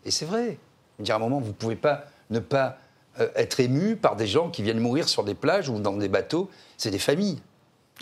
Et 0.05 0.11
c'est 0.11 0.25
vrai. 0.25 0.59
Dire 0.99 1.15
à 1.15 1.19
un 1.19 1.21
moment, 1.21 1.39
vous 1.39 1.49
ne 1.49 1.53
pouvez 1.53 1.77
pas 1.77 2.05
ne 2.31 2.39
pas 2.39 2.79
euh, 3.21 3.29
être 3.35 3.61
ému 3.61 3.97
par 3.97 4.17
des 4.17 4.27
gens 4.27 4.49
qui 4.51 4.63
viennent 4.63 4.81
mourir 4.81 5.09
sur 5.09 5.23
des 5.23 5.35
plages 5.35 5.69
ou 5.69 5.79
dans 5.81 5.97
des 5.97 6.09
bateaux. 6.09 6.49
C'est 6.79 6.91
des 6.91 6.99
familles. 6.99 7.41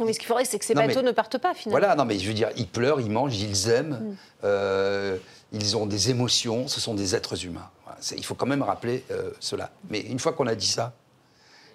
mais 0.04 0.12
ce 0.12 0.18
qu'il 0.18 0.28
faudrait, 0.28 0.44
c'est 0.44 0.58
que 0.58 0.64
ces 0.64 0.74
bateaux 0.74 1.02
ne 1.02 1.12
partent 1.12 1.38
pas, 1.38 1.54
finalement. 1.54 1.78
Voilà, 1.78 1.96
non, 1.96 2.04
mais 2.04 2.18
je 2.18 2.28
veux 2.28 2.34
dire, 2.34 2.50
ils 2.56 2.68
pleurent, 2.68 3.00
ils 3.00 3.10
mangent, 3.10 3.36
ils 3.36 3.70
aiment, 3.70 4.14
mm. 4.42 5.18
Ils 5.52 5.76
ont 5.76 5.86
des 5.86 6.10
émotions, 6.10 6.68
ce 6.68 6.80
sont 6.80 6.94
des 6.94 7.14
êtres 7.14 7.44
humains 7.44 7.70
il 8.16 8.24
faut 8.24 8.34
quand 8.34 8.46
même 8.46 8.62
rappeler 8.62 9.04
euh, 9.10 9.30
cela. 9.40 9.70
Mais 9.90 10.00
une 10.00 10.18
fois 10.18 10.32
qu'on 10.32 10.46
a 10.46 10.54
dit 10.54 10.66
ça, 10.66 10.92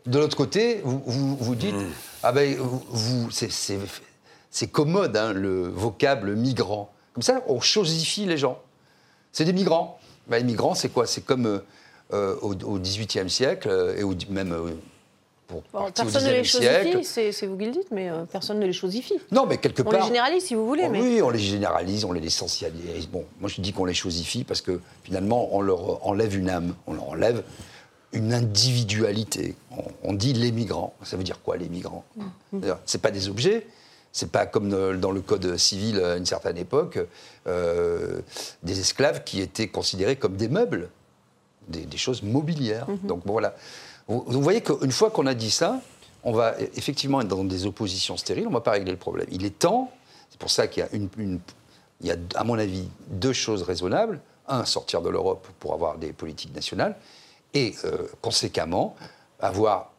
de 0.05 0.17
l'autre 0.17 0.37
côté, 0.37 0.81
vous, 0.83 1.35
vous, 1.35 1.55
dites, 1.55 1.75
mm. 1.75 1.89
ah 2.23 2.31
ben, 2.31 2.55
vous, 2.57 3.29
c'est 3.31 4.67
commode, 4.67 5.15
hein, 5.15 5.33
le 5.33 5.67
vocable 5.67 6.35
migrant. 6.35 6.91
Comme 7.13 7.23
ça, 7.23 7.41
on 7.47 7.59
chosifie 7.59 8.25
les 8.25 8.37
gens. 8.37 8.61
C'est 9.31 9.45
des 9.45 9.53
migrants. 9.53 9.99
Ben, 10.27 10.37
les 10.37 10.43
migrants, 10.43 10.75
c'est 10.75 10.89
quoi? 10.89 11.05
C'est 11.05 11.21
comme 11.21 11.45
euh, 11.45 11.59
euh, 12.13 12.35
au 12.41 12.79
XVIIIe 12.79 13.29
siècle, 13.29 13.69
et 13.97 14.31
même 14.31 14.55
personne 15.95 16.25
ne 16.25 16.31
les 16.31 16.43
chosifie, 16.43 17.03
c'est 17.03 17.45
vous 17.45 17.57
qui 17.57 17.65
le 17.65 17.71
dites, 17.71 17.91
mais 17.91 18.09
euh, 18.09 18.23
personne 18.31 18.59
ne 18.59 18.65
les 18.65 18.73
chosifie. 18.73 19.19
Non, 19.31 19.45
mais 19.45 19.57
quelque 19.57 19.81
part. 19.81 19.93
On 19.93 19.97
les 19.97 20.05
généralise 20.05 20.43
si 20.43 20.55
vous 20.55 20.65
voulez. 20.65 20.85
Oh, 20.87 20.91
oui, 20.91 21.21
on 21.21 21.29
les 21.29 21.39
généralise, 21.39 22.05
on 22.05 22.11
les 22.11 22.25
essentialise. 22.25 23.07
Bon, 23.07 23.25
moi 23.39 23.49
je 23.49 23.61
dis 23.61 23.73
qu'on 23.73 23.85
les 23.85 23.93
chosifie 23.93 24.43
parce 24.43 24.61
que 24.61 24.79
finalement 25.03 25.55
on 25.55 25.61
leur 25.61 26.05
enlève 26.05 26.37
une 26.37 26.49
âme, 26.49 26.75
on 26.87 26.93
leur 26.93 27.09
enlève 27.09 27.43
une 28.13 28.33
individualité. 28.33 29.55
On, 30.03 30.13
dit 30.13 30.33
les 30.33 30.51
migrants. 30.51 30.93
Ça 31.03 31.17
veut 31.17 31.23
dire 31.23 31.41
quoi 31.41 31.57
les 31.57 31.69
migrants? 31.69 32.03
Mm. 32.51 32.59
C'est 32.85 33.01
pas 33.01 33.11
des 33.11 33.29
objets. 33.29 33.67
C'est 34.11 34.31
pas 34.31 34.45
comme 34.45 34.99
dans 34.99 35.11
le 35.11 35.21
code 35.21 35.55
civil 35.57 36.01
à 36.01 36.17
une 36.17 36.25
certaine 36.25 36.57
époque, 36.57 36.99
euh, 37.47 38.19
des 38.61 38.79
esclaves 38.81 39.23
qui 39.23 39.39
étaient 39.39 39.69
considérés 39.69 40.17
comme 40.17 40.35
des 40.35 40.49
meubles, 40.49 40.89
des, 41.69 41.97
choses 41.97 42.21
mobilières. 42.21 42.87
Mm-hmm. 42.89 43.07
Donc 43.07 43.21
voilà. 43.25 43.55
Vous, 44.07 44.41
voyez 44.41 44.61
qu'une 44.61 44.91
fois 44.91 45.09
qu'on 45.09 45.25
a 45.25 45.33
dit 45.33 45.51
ça, 45.51 45.79
on 46.23 46.33
va 46.33 46.55
effectivement 46.75 47.21
être 47.21 47.27
dans 47.27 47.43
des 47.43 47.65
oppositions 47.65 48.17
stériles, 48.17 48.45
on 48.47 48.49
ne 48.49 48.55
va 48.55 48.61
pas 48.61 48.71
régler 48.71 48.91
le 48.91 48.97
problème. 48.97 49.27
Il 49.31 49.45
est 49.45 49.57
temps, 49.57 49.91
c'est 50.29 50.39
pour 50.39 50.49
ça 50.49 50.67
qu'il 50.67 50.85
y 52.01 52.11
a, 52.11 52.15
à 52.35 52.43
mon 52.43 52.57
avis, 52.59 52.87
deux 53.07 53.33
choses 53.33 53.63
raisonnables. 53.63 54.19
Un, 54.47 54.65
sortir 54.65 55.01
de 55.01 55.09
l'Europe 55.09 55.47
pour 55.59 55.73
avoir 55.73 55.97
des 55.97 56.11
politiques 56.11 56.53
nationales, 56.53 56.97
et 57.53 57.73
euh, 57.85 58.07
conséquemment, 58.21 58.95
avoir 59.39 59.91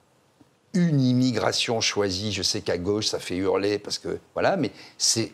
une 0.75 1.01
immigration 1.01 1.81
choisie. 1.81 2.33
Je 2.33 2.43
sais 2.43 2.61
qu'à 2.61 2.77
gauche, 2.77 3.07
ça 3.07 3.19
fait 3.19 3.37
hurler, 3.37 3.79
parce 3.79 3.99
que, 3.99 4.19
voilà, 4.35 4.57
mais 4.57 4.71
c'est 4.99 5.33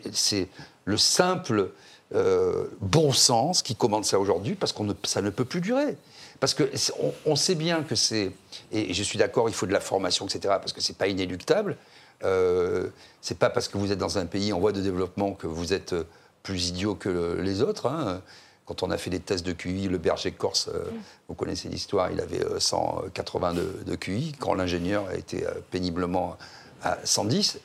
le 0.85 0.97
simple 0.97 1.71
euh, 2.15 2.67
bon 2.81 3.11
sens 3.11 3.61
qui 3.61 3.75
commande 3.75 4.05
ça 4.05 4.19
aujourd'hui, 4.19 4.55
parce 4.55 4.73
que 4.73 4.83
ça 5.03 5.21
ne 5.21 5.29
peut 5.29 5.45
plus 5.45 5.61
durer. 5.61 5.97
Parce 6.39 6.53
qu'on 6.53 7.13
on 7.25 7.35
sait 7.35 7.55
bien 7.55 7.83
que 7.83 7.95
c'est, 7.95 8.31
et 8.71 8.93
je 8.93 9.03
suis 9.03 9.17
d'accord, 9.17 9.49
il 9.49 9.55
faut 9.55 9.65
de 9.65 9.73
la 9.73 9.79
formation, 9.79 10.25
etc., 10.25 10.39
parce 10.59 10.73
que 10.73 10.81
c'est 10.81 10.97
pas 10.97 11.07
inéluctable. 11.07 11.77
Euh, 12.23 12.87
c'est 13.21 13.37
pas 13.37 13.49
parce 13.49 13.67
que 13.67 13.77
vous 13.77 13.91
êtes 13.91 13.97
dans 13.97 14.17
un 14.17 14.25
pays 14.25 14.53
en 14.53 14.59
voie 14.59 14.71
de 14.71 14.81
développement 14.81 15.33
que 15.33 15.47
vous 15.47 15.73
êtes 15.73 15.95
plus 16.43 16.69
idiot 16.69 16.95
que 16.95 17.39
les 17.41 17.61
autres. 17.61 17.87
Hein. 17.87 18.21
Quand 18.69 18.83
on 18.83 18.91
a 18.91 18.99
fait 18.99 19.09
des 19.09 19.19
tests 19.19 19.43
de 19.43 19.51
QI, 19.51 19.87
le 19.87 19.97
berger 19.97 20.31
corse, 20.31 20.69
euh, 20.71 20.91
vous 21.27 21.33
connaissez 21.33 21.69
l'histoire, 21.69 22.11
il 22.11 22.21
avait 22.21 22.45
180 22.59 23.57
euh, 23.57 23.73
de, 23.83 23.83
de 23.83 23.95
QI, 23.95 24.33
quand 24.37 24.53
l'ingénieur 24.53 25.07
a 25.07 25.15
été 25.15 25.43
euh, 25.43 25.53
péniblement 25.71 26.37
à 26.83 26.99
110. 27.03 27.57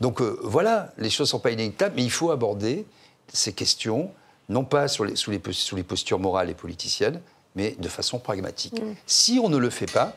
Donc 0.00 0.22
voilà, 0.22 0.94
les 0.96 1.10
choses 1.10 1.28
ne 1.28 1.32
sont 1.32 1.40
pas 1.40 1.50
inéluctables, 1.50 1.94
mais 1.94 2.04
il 2.04 2.10
faut 2.10 2.30
aborder 2.30 2.86
ces 3.30 3.52
questions, 3.52 4.10
non 4.48 4.64
pas 4.64 4.88
sur 4.88 5.04
les, 5.04 5.14
sous, 5.14 5.30
les, 5.30 5.42
sous 5.52 5.76
les 5.76 5.82
postures 5.82 6.18
morales 6.18 6.48
et 6.48 6.54
politiciennes, 6.54 7.20
mais 7.56 7.74
de 7.78 7.88
façon 7.88 8.18
pragmatique. 8.18 8.80
Mm. 8.80 8.94
Si 9.06 9.40
on 9.42 9.48
ne 9.48 9.56
le 9.56 9.70
fait 9.70 9.90
pas, 9.90 10.14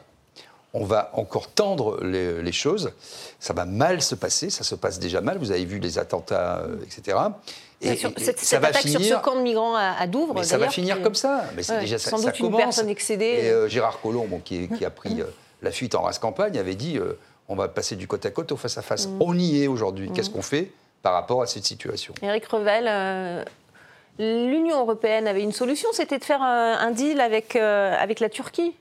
on 0.73 0.83
va 0.83 1.09
encore 1.13 1.47
tendre 1.47 2.03
les, 2.03 2.51
choses, 2.51 2.91
ça 3.39 3.53
va 3.53 3.65
mal 3.65 4.01
se 4.03 4.13
passer, 4.13 4.51
ça 4.51 4.63
se 4.63 4.75
passe 4.75 4.99
déjà 4.99 5.19
mal, 5.21 5.39
vous 5.39 5.51
avez 5.51 5.65
vu 5.65 5.79
les 5.79 5.97
attentats, 5.97 6.59
euh, 6.59 6.75
etc. 6.83 7.17
Et, 7.81 7.95
cette, 7.95 8.39
ça 8.39 8.59
va 8.59 8.67
attaque 8.67 8.83
finir, 8.83 9.01
sur 9.01 9.17
ce 9.17 9.23
camp 9.23 9.35
de 9.35 9.41
migrants 9.41 9.75
à, 9.75 10.05
Douvres, 10.05 10.43
ça 10.43 10.57
va 10.57 10.69
finir 10.69 11.01
comme 11.01 11.15
ça. 11.15 11.45
Mais 11.55 11.63
c'est 11.63 11.79
déjà 11.79 11.97
sans 11.97 12.17
ça, 12.17 12.25
doute 12.29 12.39
une 12.39 12.55
personne 12.55 12.89
excédée. 12.89 13.39
Et 13.41 13.49
euh, 13.49 13.67
Gérard 13.67 13.99
Collomb, 14.01 14.41
qui, 14.43 14.67
a 14.85 14.89
pris 14.89 15.15
mm. 15.15 15.21
euh, 15.21 15.25
la 15.63 15.71
fuite 15.71 15.95
en 15.95 16.01
race 16.01 16.19
campagne, 16.19 16.57
avait 16.57 16.75
dit 16.75 16.99
on 17.47 17.55
va 17.55 17.67
passer 17.67 17.95
du 17.95 18.07
côte 18.07 18.25
à 18.25 18.31
côte 18.31 18.51
au 18.51 18.57
face 18.57 18.77
à 18.77 18.83
face. 18.83 19.09
On 19.19 19.37
y 19.37 19.63
est 19.63 19.67
aujourd'hui. 19.67 20.11
Qu'est-ce 20.13 20.29
qu'on 20.29 20.43
fait 20.43 20.71
par 21.01 21.13
rapport 21.13 21.41
à 21.41 21.47
cette 21.47 21.65
situation? 21.65 22.13
Éric 22.21 22.45
Revel, 22.45 23.45
l'Union 24.19 24.79
européenne 24.79 25.27
avait 25.27 25.43
une 25.43 25.53
solution, 25.53 25.89
c'était 25.93 26.19
de 26.19 26.23
faire 26.23 26.41
un, 26.41 26.91
deal 26.91 27.21
avec, 27.21 27.55
euh, 27.55 27.95
avec 27.97 28.19
la 28.19 28.29
Turquie. 28.29 28.73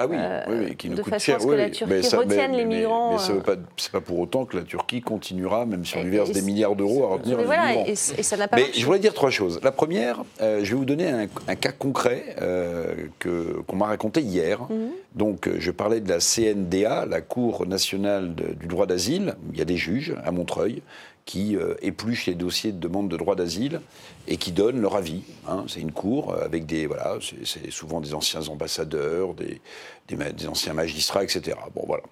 Ah 0.00 0.06
oui, 0.06 0.16
oui, 0.48 0.76
qui 0.76 0.88
nous 0.88 0.94
de 0.94 1.02
coûte 1.02 1.14
façon 1.14 1.24
cher. 1.24 1.36
À 1.36 1.40
ce 1.40 1.46
que 1.46 1.52
la 1.54 1.70
Turquie 1.70 2.16
retienne 2.16 2.52
les 2.52 2.64
migrants. 2.64 3.14
Mais, 3.14 3.18
ce 3.18 3.32
n'est 3.32 3.40
pas, 3.40 3.56
pas, 3.56 4.00
pour 4.00 4.20
autant 4.20 4.44
que 4.44 4.56
la 4.56 4.62
Turquie 4.62 5.00
continuera, 5.00 5.66
même 5.66 5.84
si 5.84 5.96
on 5.96 6.04
lui 6.04 6.12
verse 6.12 6.30
des 6.30 6.42
milliards 6.42 6.76
d'euros, 6.76 7.02
à 7.02 7.08
retenir 7.14 7.36
les 7.36 7.42
migrants. 7.42 7.84
Et, 7.84 7.96
ça 7.96 8.36
n'a 8.36 8.46
pas 8.46 8.58
mais 8.58 8.66
je 8.72 8.84
voudrais 8.84 9.00
dire 9.00 9.12
trois 9.12 9.30
choses. 9.30 9.58
La 9.64 9.72
première, 9.72 10.22
euh, 10.40 10.60
je 10.62 10.70
vais 10.70 10.76
vous 10.76 10.84
donner 10.84 11.10
un, 11.10 11.54
cas 11.56 11.72
concret 11.72 12.36
euh, 12.40 12.94
qu'on 13.18 13.74
m'a 13.74 13.86
raconté 13.86 14.20
hier. 14.20 14.60
Mhm. 14.70 14.90
Donc, 15.16 15.50
je 15.58 15.70
parlais 15.72 16.00
de 16.00 16.08
la 16.08 16.20
CNDA, 16.20 17.04
la 17.04 17.20
Cour 17.20 17.66
nationale 17.66 18.36
du 18.36 18.68
droit 18.68 18.86
d'asile. 18.86 19.34
Il 19.52 19.58
y 19.58 19.62
a 19.62 19.64
des 19.64 19.76
juges 19.76 20.14
à 20.24 20.30
Montreuil 20.30 20.80
qui 21.28 21.56
euh, 21.56 21.74
épluchent 21.82 22.24
les 22.24 22.34
dossiers 22.34 22.72
de 22.72 22.78
demande 22.78 23.10
de 23.10 23.16
droit 23.18 23.36
d'asile 23.36 23.82
et 24.28 24.38
qui 24.38 24.50
donnent 24.50 24.80
leur 24.80 24.96
avis. 24.96 25.20
Hein. 25.46 25.66
C'est 25.68 25.80
une 25.80 25.92
cour 25.92 26.34
avec 26.34 26.64
des. 26.64 26.86
Voilà, 26.86 27.18
c'est 27.44 27.70
souvent 27.70 28.00
des 28.00 28.14
anciens 28.14 28.48
ambassadeurs, 28.48 29.34
des, 29.34 29.60
des, 30.08 30.48
anciens 30.48 30.72
magistrats, 30.72 31.22
etc. 31.22 31.58
Bon, 31.74 31.84
voilà. 31.86 32.02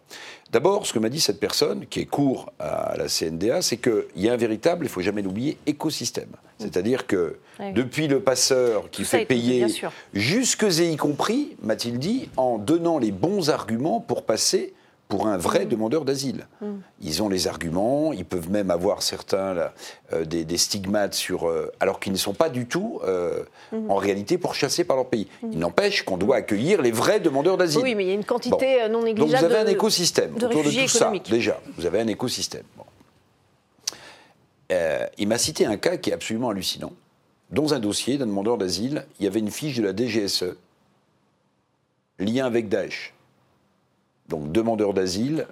D'abord, 0.53 0.87
ce 0.87 0.93
que 0.93 0.99
m'a 0.99 1.09
dit 1.09 1.21
cette 1.21 1.41
personne, 1.41 1.87
qui 1.87 2.01
est 2.01 2.05
cour 2.05 2.53
à 2.59 2.95
la 2.99 3.07
CNDA, 3.09 3.63
c'est 3.63 3.79
qu'il 3.79 4.05
y 4.17 4.29
a 4.29 4.35
un 4.35 4.37
véritable, 4.37 4.85
il 4.85 4.89
ne 4.89 4.93
faut 4.93 5.01
jamais 5.01 5.23
l'oublier, 5.23 5.57
écosystème. 5.65 6.29
C'est-à-dire 6.59 7.07
que 7.07 7.39
depuis 7.75 8.09
le 8.09 8.21
passeur 8.21 8.91
qui 8.91 9.05
fait 9.05 9.25
payer, 9.25 9.65
jusque 10.13 10.65
et 10.65 10.93
y 10.93 10.97
compris, 10.97 11.57
m'a-t-il 11.63 11.99
dit, 11.99 12.29
en 12.37 12.59
donnant 12.59 12.99
les 12.99 13.13
bons 13.13 13.49
arguments 13.49 14.01
pour 14.01 14.27
passer 14.27 14.75
pour 15.09 15.29
un 15.29 15.37
vrai 15.37 15.66
demandeur 15.66 16.05
d'asile. 16.05 16.47
Ils 17.01 17.22
ont 17.22 17.28
les 17.28 17.47
arguments, 17.47 18.12
ils 18.12 18.24
peuvent 18.24 18.51
même 18.51 18.70
avoir 18.70 19.03
certains 19.03 19.55
là, 19.55 19.74
euh, 20.12 20.24
des, 20.24 20.45
des 20.45 20.57
stigmates 20.57 21.14
sur, 21.14 21.49
euh, 21.49 21.70
alors 21.81 22.01
qu'ils 22.01 22.12
ne 22.12 22.18
sont 22.18 22.35
pas 22.35 22.49
du 22.49 22.66
tout 22.66 23.01
euh, 23.05 23.45
en 23.89 23.97
réalité 23.97 24.37
pourchassés 24.39 24.85
par 24.85 24.97
leur 24.97 25.07
pays. 25.07 25.28
Il 25.53 25.59
n'empêche 25.59 26.03
qu'on 26.03 26.16
doit 26.16 26.37
accueillir 26.37 26.83
les 26.83 26.91
vrais 26.91 27.20
demandeurs 27.20 27.57
d'asile. 27.57 27.83
Oui, 27.83 27.95
mais 27.95 28.05
il 28.05 28.09
y 28.09 28.11
a 28.11 28.14
une 28.14 28.24
quantité 28.24 28.78
non 28.89 29.01
Donc 29.01 29.01
vous 29.01 29.05
négligeable 29.07 29.55
avez 29.55 29.70
un 29.70 29.72
écosystème 29.72 30.35
de 30.35 30.47
autour 30.47 30.64
de 30.64 30.70
tout 30.70 30.89
ça, 30.89 31.12
déjà. 31.28 31.61
Vous 31.76 31.87
avez 31.87 32.01
un 32.01 32.09
écosystème. 32.09 32.64
Bon. 32.76 32.85
Il 35.18 35.28
m'a 35.28 35.39
cité 35.39 35.66
un 35.66 35.76
cas 35.76 35.97
qui 35.97 36.11
est 36.11 36.14
absolument 36.14 36.51
hallucinant. 36.51 36.93
Dans 37.51 37.74
un 37.74 37.78
dossier 37.78 38.18
d'un 38.18 38.26
demandeur 38.26 38.59
d'asile, 38.59 39.07
il 39.20 39.24
y 39.24 39.28
avait 39.28 39.39
une 39.39 39.53
fiche 39.53 39.76
de 39.76 39.85
la 39.85 39.95
DGSE, 39.95 40.57
lien 42.18 42.45
avec 42.45 42.68
Daesh. 42.68 43.14
Donc 44.29 44.51
demandeur 44.53 44.93
d'asile, 44.95 45.47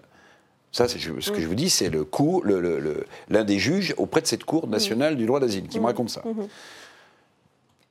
ça, 0.72 0.88
c'est- 0.88 0.98
ce 0.98 1.30
que 1.30 1.40
je 1.40 1.46
vous 1.46 1.54
dis, 1.54 1.70
c'est 1.70 1.88
le 1.90 2.04
coup, 2.04 2.42
le- 2.44 2.60
le- 2.60 2.80
le- 2.80 3.06
l'un 3.28 3.44
des 3.44 3.58
juges 3.58 3.94
auprès 3.96 4.20
de 4.20 4.26
cette 4.26 4.44
Cour 4.44 4.66
nationale 4.66 5.16
du 5.16 5.26
droit 5.26 5.38
d'asile 5.40 5.68
qui 5.68 5.78
me 5.80 5.86
raconte 5.86 6.10
ça. 6.10 6.22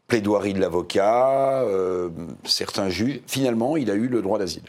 Plaidoirie 0.07 0.53
de 0.53 0.59
l'avocat, 0.59 1.61
euh, 1.63 2.09
certains 2.43 2.89
juges. 2.89 3.21
Finalement, 3.25 3.77
il 3.77 3.89
a 3.89 3.95
eu 3.95 4.07
le 4.07 4.21
droit 4.21 4.38
d'asile. 4.38 4.63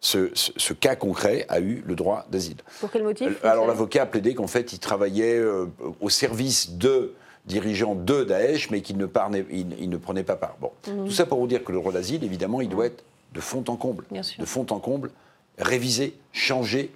Ce, 0.00 0.30
ce- 0.34 0.52
ce 0.56 0.72
cas 0.74 0.94
concret 0.94 1.46
a 1.48 1.60
eu 1.60 1.82
le 1.86 1.94
droit 1.94 2.26
d'asile. 2.30 2.56
Pour 2.80 2.90
quel 2.90 3.02
motif 3.02 3.28
Euh, 3.44 3.48
Alors 3.48 3.66
l'avocat 3.66 4.02
a 4.02 4.06
plaidé 4.06 4.34
qu'en 4.34 4.46
fait, 4.48 4.72
il 4.72 4.78
travaillait 4.78 5.38
euh, 5.38 5.66
au 6.00 6.10
service 6.10 6.72
de 6.72 7.14
dirigeants 7.46 7.94
de 7.94 8.24
Daesh, 8.24 8.70
mais 8.70 8.82
qu'il 8.82 8.98
ne, 8.98 9.06
parlait- 9.06 9.46
il, 9.50 9.74
il 9.80 9.88
ne 9.88 9.96
prenait 9.96 10.22
pas 10.24 10.36
part. 10.36 10.56
Bon, 10.60 10.70
Mhm. 10.88 11.06
tout 11.06 11.12
ça 11.12 11.24
pour 11.24 11.38
vous 11.40 11.46
dire 11.46 11.64
que 11.64 11.72
le 11.72 11.78
droit 11.78 11.92
d'asile, 11.92 12.22
évidemment, 12.24 12.60
il 12.60 12.68
doit 12.68 12.86
être 12.86 13.02
de 13.32 13.40
fond 13.40 13.64
en 13.68 13.76
comble, 13.76 14.04
de 14.38 14.44
fond 14.46 14.66
en 14.70 14.78
comble, 14.78 15.10
révisé, 15.58 16.14
changé. 16.32 16.90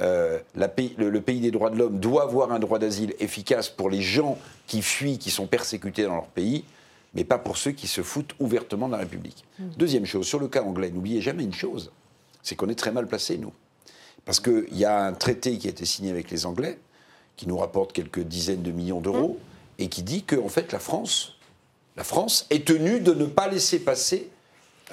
Euh, 0.00 0.38
la 0.54 0.68
pays- 0.68 0.94
le, 0.96 1.10
le 1.10 1.20
pays 1.20 1.40
des 1.40 1.50
droits 1.50 1.68
de 1.70 1.76
l'homme 1.76 1.98
doit 2.00 2.22
avoir 2.24 2.50
un 2.52 2.58
droit 2.58 2.78
d'asile 2.78 3.14
efficace 3.20 3.68
pour 3.68 3.90
les 3.90 4.00
gens 4.00 4.38
qui 4.66 4.80
fuient, 4.82 5.18
qui 5.18 5.30
sont 5.30 5.46
persécutés 5.46 6.04
dans 6.04 6.14
leur 6.14 6.28
pays, 6.28 6.64
mais 7.14 7.24
pas 7.24 7.38
pour 7.38 7.58
ceux 7.58 7.72
qui 7.72 7.86
se 7.86 8.02
foutent 8.02 8.34
ouvertement 8.40 8.86
de 8.86 8.92
la 8.92 8.98
République. 8.98 9.44
Deuxième 9.76 10.06
chose, 10.06 10.26
sur 10.26 10.40
le 10.40 10.48
cas 10.48 10.62
anglais, 10.62 10.90
n'oubliez 10.90 11.20
jamais 11.20 11.44
une 11.44 11.52
chose, 11.52 11.92
c'est 12.42 12.56
qu'on 12.56 12.70
est 12.70 12.74
très 12.74 12.90
mal 12.90 13.06
placés, 13.06 13.36
nous. 13.36 13.52
Parce 14.24 14.40
qu'il 14.40 14.66
y 14.76 14.84
a 14.86 15.04
un 15.04 15.12
traité 15.12 15.58
qui 15.58 15.66
a 15.66 15.70
été 15.70 15.84
signé 15.84 16.10
avec 16.10 16.30
les 16.30 16.46
Anglais, 16.46 16.78
qui 17.36 17.46
nous 17.46 17.58
rapporte 17.58 17.92
quelques 17.92 18.20
dizaines 18.20 18.62
de 18.62 18.70
millions 18.72 19.00
d'euros, 19.00 19.38
et 19.78 19.88
qui 19.88 20.02
dit 20.02 20.22
que, 20.22 20.36
en 20.36 20.48
fait, 20.48 20.72
la 20.72 20.78
France, 20.78 21.34
la 21.96 22.04
France 22.04 22.46
est 22.50 22.64
tenue 22.66 23.00
de 23.00 23.12
ne 23.12 23.26
pas 23.26 23.48
laisser 23.48 23.78
passer 23.78 24.30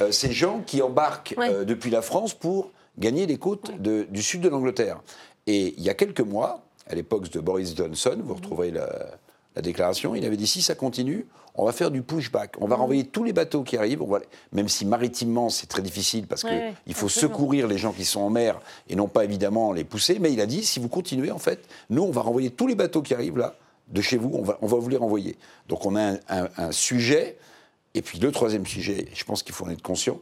euh, 0.02 0.12
ces 0.12 0.32
gens 0.32 0.62
qui 0.66 0.82
embarquent 0.82 1.36
euh, 1.52 1.66
depuis 1.66 1.90
la 1.92 2.02
France 2.02 2.34
pour 2.34 2.72
gagner 2.98 3.26
les 3.26 3.38
côtes 3.38 3.72
de- 3.82 4.06
du 4.10 4.22
sud 4.22 4.42
de 4.42 4.50
l'Angleterre. 4.50 5.02
Et 5.48 5.74
il 5.78 5.84
y 5.84 5.90
a 5.90 5.94
quelques 5.94 6.22
mois, 6.22 6.62
à 6.90 6.96
l'époque 6.96 7.30
de 7.30 7.40
Boris 7.40 7.76
Johnson, 7.76 8.18
vous 8.24 8.34
retrouverez 8.36 8.72
la, 8.72 8.90
la 9.56 9.62
déclaration, 9.62 10.16
il 10.16 10.26
avait 10.26 10.38
dit 10.38 10.48
si 10.48 10.62
ça 10.62 10.76
continue, 10.76 11.26
on 11.56 11.66
va 11.66 11.72
faire 11.72 11.92
du 11.92 12.02
pushback, 12.04 12.56
on 12.62 12.68
va 12.68 12.76
renvoyer 12.78 13.04
tous 13.06 13.24
les 13.24 13.34
bateaux 13.34 13.64
qui 13.64 13.76
arrivent, 13.76 14.02
on 14.02 14.08
va, 14.08 14.20
même 14.54 14.70
si 14.70 14.86
maritimement 14.86 15.50
c'est 15.50 15.68
très 15.68 15.82
difficile 15.82 16.26
parce 16.28 16.44
ouais, 16.44 16.74
qu'il 16.86 16.94
faut 16.94 17.08
absolument. 17.08 17.34
secourir 17.34 17.68
les 17.68 17.78
gens 17.78 17.92
qui 17.92 18.06
sont 18.06 18.22
en 18.22 18.30
mer 18.30 18.60
et 18.88 18.96
non 18.96 19.08
pas 19.08 19.24
évidemment 19.26 19.74
les 19.74 19.84
pousser, 19.84 20.20
mais 20.20 20.32
il 20.32 20.40
a 20.40 20.46
dit 20.46 20.64
si 20.64 20.80
vous 20.80 20.88
continuez 20.88 21.32
en 21.32 21.40
fait, 21.40 21.60
nous 21.90 22.04
on 22.04 22.12
va 22.12 22.22
renvoyer 22.22 22.52
tous 22.52 22.68
les 22.68 22.76
bateaux 22.76 23.02
qui 23.02 23.14
arrivent 23.14 23.38
là 23.38 23.56
de 23.90 24.02
chez 24.02 24.18
vous, 24.18 24.32
on 24.34 24.44
va, 24.44 24.58
on 24.62 24.68
va 24.68 24.78
vous 24.78 24.88
les 24.90 24.98
renvoyer. 24.98 25.36
Donc 25.68 25.86
on 25.86 25.96
a 25.96 26.02
un, 26.02 26.20
un- 26.30 26.50
un 26.58 26.72
sujet, 26.72 27.38
et 27.96 28.02
puis 28.02 28.20
le 28.20 28.32
troisième 28.32 28.66
sujet, 28.66 29.08
je 29.14 29.24
pense 29.24 29.44
qu'il 29.44 29.54
faut 29.54 29.66
en 29.66 29.70
être 29.70 29.82
conscient, 29.82 30.20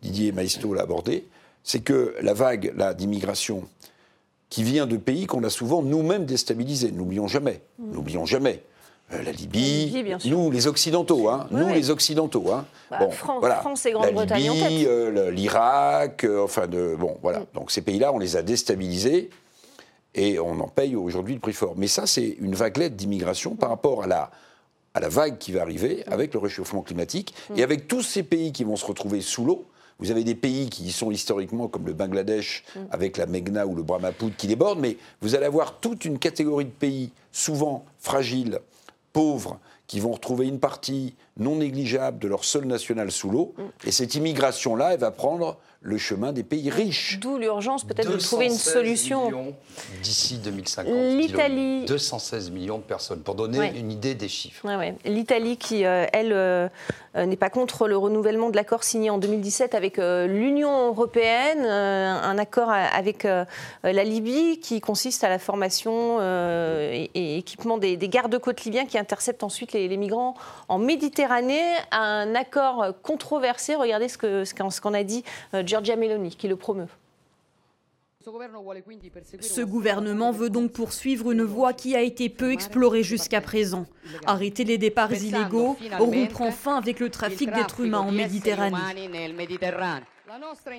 Didier 0.00 0.32
Maisto 0.32 0.74
l'a 0.74 0.82
abordé, 0.82 1.26
c'est 1.62 1.80
que 1.80 2.14
la 2.20 2.34
vague 2.34 2.74
d'immigration 2.96 3.64
qui 4.50 4.62
vient 4.62 4.86
de 4.86 4.96
pays 4.96 5.26
qu'on 5.26 5.42
a 5.44 5.50
souvent 5.50 5.82
nous-mêmes 5.82 6.24
déstabilisés, 6.26 6.92
n'oublions 6.92 7.26
jamais, 7.28 7.60
n'oublions 7.78 8.26
jamais. 8.26 8.62
Euh, 9.12 9.22
la 9.22 9.30
Libye, 9.30 10.04
nous 10.24 10.50
les 10.50 10.66
Occidentaux, 10.66 11.28
hein, 11.28 11.46
nous 11.52 11.68
les 11.68 11.90
Occidentaux. 11.90 12.50
Hein. 12.52 12.66
Bah, 12.90 13.08
Fran- 13.10 13.40
France 13.40 13.86
et 13.86 13.92
Grande-Bretagne 13.92 14.46
La 14.46 14.52
en 14.52 14.54
tête. 14.54 14.86
euh, 14.88 15.30
l'Irak, 15.30 16.24
euh, 16.24 16.42
enfin 16.42 16.66
de 16.66 16.96
bon 16.98 17.16
voilà. 17.22 17.44
Donc 17.54 17.70
ces 17.70 17.82
pays-là, 17.82 18.12
on 18.12 18.18
les 18.18 18.36
a 18.36 18.42
déstabilisés 18.42 19.30
et 20.16 20.40
on 20.40 20.58
en 20.58 20.66
paye 20.66 20.96
aujourd'hui 20.96 21.34
le 21.34 21.40
prix 21.40 21.52
fort. 21.52 21.74
Mais 21.76 21.86
ça, 21.86 22.06
c'est 22.06 22.36
une 22.40 22.56
vaguelette 22.56 22.96
d'immigration 22.96 23.54
par 23.54 23.68
rapport 23.68 24.02
à 24.02 24.06
la 24.08 24.30
à 24.96 25.00
la 25.00 25.10
vague 25.10 25.36
qui 25.36 25.52
va 25.52 25.60
arriver 25.60 26.04
avec 26.06 26.32
le 26.32 26.40
réchauffement 26.40 26.80
climatique 26.80 27.34
et 27.54 27.62
avec 27.62 27.86
tous 27.86 28.00
ces 28.00 28.22
pays 28.22 28.50
qui 28.50 28.64
vont 28.64 28.76
se 28.76 28.86
retrouver 28.86 29.20
sous 29.20 29.44
l'eau. 29.44 29.66
Vous 29.98 30.10
avez 30.10 30.24
des 30.24 30.34
pays 30.34 30.70
qui 30.70 30.84
y 30.84 30.92
sont 30.92 31.10
historiquement, 31.10 31.68
comme 31.68 31.86
le 31.86 31.92
Bangladesh, 31.92 32.64
avec 32.90 33.18
la 33.18 33.26
Meghna 33.26 33.66
ou 33.66 33.74
le 33.74 33.82
Brahmaputra 33.82 34.34
qui 34.38 34.46
débordent, 34.46 34.80
mais 34.80 34.96
vous 35.20 35.34
allez 35.34 35.44
avoir 35.44 35.80
toute 35.80 36.06
une 36.06 36.18
catégorie 36.18 36.64
de 36.64 36.70
pays, 36.70 37.12
souvent 37.30 37.84
fragiles, 37.98 38.58
pauvres, 39.12 39.58
qui 39.86 40.00
vont 40.00 40.12
retrouver 40.12 40.46
une 40.46 40.60
partie 40.60 41.14
non 41.38 41.56
négligeable 41.56 42.18
de 42.18 42.28
leur 42.28 42.44
sol 42.44 42.64
national 42.64 43.10
sous 43.12 43.30
l'eau. 43.30 43.54
Et 43.86 43.90
cette 43.92 44.14
immigration-là, 44.14 44.94
elle 44.94 45.00
va 45.00 45.10
prendre 45.10 45.58
le 45.82 45.98
chemin 45.98 46.32
des 46.32 46.42
pays 46.42 46.68
riches. 46.70 47.18
D'où 47.20 47.36
l'urgence 47.38 47.84
peut-être 47.84 48.10
de 48.10 48.16
trouver 48.16 48.46
une 48.46 48.52
216 48.52 48.72
solution. 48.72 49.26
millions 49.26 49.54
D'ici 50.02 50.38
2050. 50.38 50.92
L'Italie- 50.92 51.80
dis-le. 51.80 51.86
216 51.86 52.50
millions 52.50 52.78
de 52.78 52.82
personnes, 52.82 53.20
pour 53.20 53.34
donner 53.36 53.58
Ouais. 53.58 53.72
une 53.78 53.92
idée 53.92 54.14
des 54.14 54.28
chiffres. 54.28 54.66
Ouais, 54.66 54.74
ouais. 54.76 54.94
L'Italie 55.04 55.56
qui, 55.58 55.84
euh, 55.84 56.06
elle, 56.12 56.32
euh, 56.32 56.68
euh, 57.16 57.26
n'est 57.26 57.36
pas 57.36 57.50
contre 57.50 57.86
le 57.86 57.96
renouvellement 57.96 58.50
de 58.50 58.56
l'accord 58.56 58.82
signé 58.82 59.10
en 59.10 59.18
2017 59.18 59.74
avec 59.76 59.98
euh, 60.00 60.26
l'Union 60.26 60.88
européenne, 60.88 61.64
euh, 61.64 62.14
un 62.20 62.38
accord 62.38 62.70
avec 62.70 63.24
euh, 63.24 63.44
la 63.84 64.02
Libye 64.02 64.58
qui 64.58 64.80
consiste 64.80 65.22
à 65.22 65.28
la 65.28 65.38
formation 65.38 66.16
euh, 66.20 66.90
et, 66.92 67.10
et 67.14 67.38
équipement 67.38 67.78
des, 67.78 67.96
des 67.96 68.08
gardes-côtes 68.08 68.64
libyens 68.64 68.86
qui 68.86 68.98
interceptent 68.98 69.44
ensuite 69.44 69.72
les, 69.72 69.86
les 69.86 69.96
migrants 69.98 70.34
en 70.68 70.78
Méditerranée. 70.78 71.25
Un 71.90 72.34
accord 72.34 72.86
controversé. 73.02 73.74
Regardez 73.74 74.08
ce 74.08 74.18
que- 74.18 74.44
ce 74.44 74.54
qu'en 74.54 74.70
ce 74.70 74.80
qu'en 74.80 74.94
a 74.94 75.02
dit 75.02 75.24
euh, 75.54 75.62
Giorgia 75.66 75.96
Meloni, 75.96 76.34
qui 76.36 76.48
le 76.48 76.56
promeut. 76.56 76.88
Ce 79.40 79.60
gouvernement 79.60 80.32
veut 80.32 80.50
donc 80.50 80.72
poursuivre 80.72 81.30
une 81.30 81.42
voie 81.44 81.72
qui 81.72 81.94
a 81.94 82.00
été 82.00 82.28
peu 82.28 82.50
explorée 82.52 83.04
jusqu'à 83.04 83.40
présent. 83.40 83.86
Arrêter 84.26 84.64
les 84.64 84.78
départs 84.78 85.10
illégaux, 85.28 85.76
rompre 85.98 86.42
enfin 86.42 86.76
avec 86.76 86.98
le 86.98 87.08
trafic 87.08 87.48
d'êtres 87.60 87.80
humains 87.80 88.00
en 88.00 88.10
Méditerranée. 88.16 88.76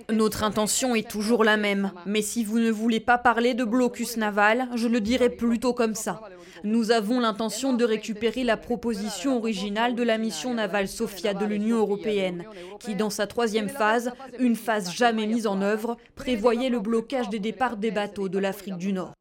Notre 0.09 0.43
intention 0.43 0.93
est 0.93 1.09
toujours 1.09 1.45
la 1.45 1.55
même, 1.55 1.91
mais 2.05 2.21
si 2.21 2.43
vous 2.43 2.59
ne 2.59 2.69
voulez 2.69 2.99
pas 2.99 3.17
parler 3.17 3.53
de 3.53 3.63
blocus 3.63 4.17
naval, 4.17 4.67
je 4.75 4.89
le 4.89 4.99
dirai 4.99 5.29
plutôt 5.29 5.73
comme 5.73 5.95
ça. 5.95 6.19
Nous 6.63 6.91
avons 6.91 7.19
l'intention 7.19 7.73
de 7.73 7.85
récupérer 7.85 8.43
la 8.43 8.57
proposition 8.57 9.37
originale 9.37 9.95
de 9.95 10.03
la 10.03 10.17
mission 10.17 10.53
navale 10.53 10.87
Sophia 10.87 11.33
de 11.33 11.45
l'Union 11.45 11.77
européenne, 11.77 12.45
qui 12.79 12.95
dans 12.95 13.09
sa 13.09 13.27
troisième 13.27 13.69
phase, 13.69 14.11
une 14.39 14.55
phase 14.55 14.91
jamais 14.91 15.27
mise 15.27 15.47
en 15.47 15.61
œuvre, 15.61 15.97
prévoyait 16.15 16.69
le 16.69 16.79
blocage 16.79 17.29
des 17.29 17.39
départs 17.39 17.77
des 17.77 17.91
bateaux 17.91 18.29
de 18.29 18.39
l'Afrique 18.39 18.77
du 18.77 18.93
Nord. 18.93 19.13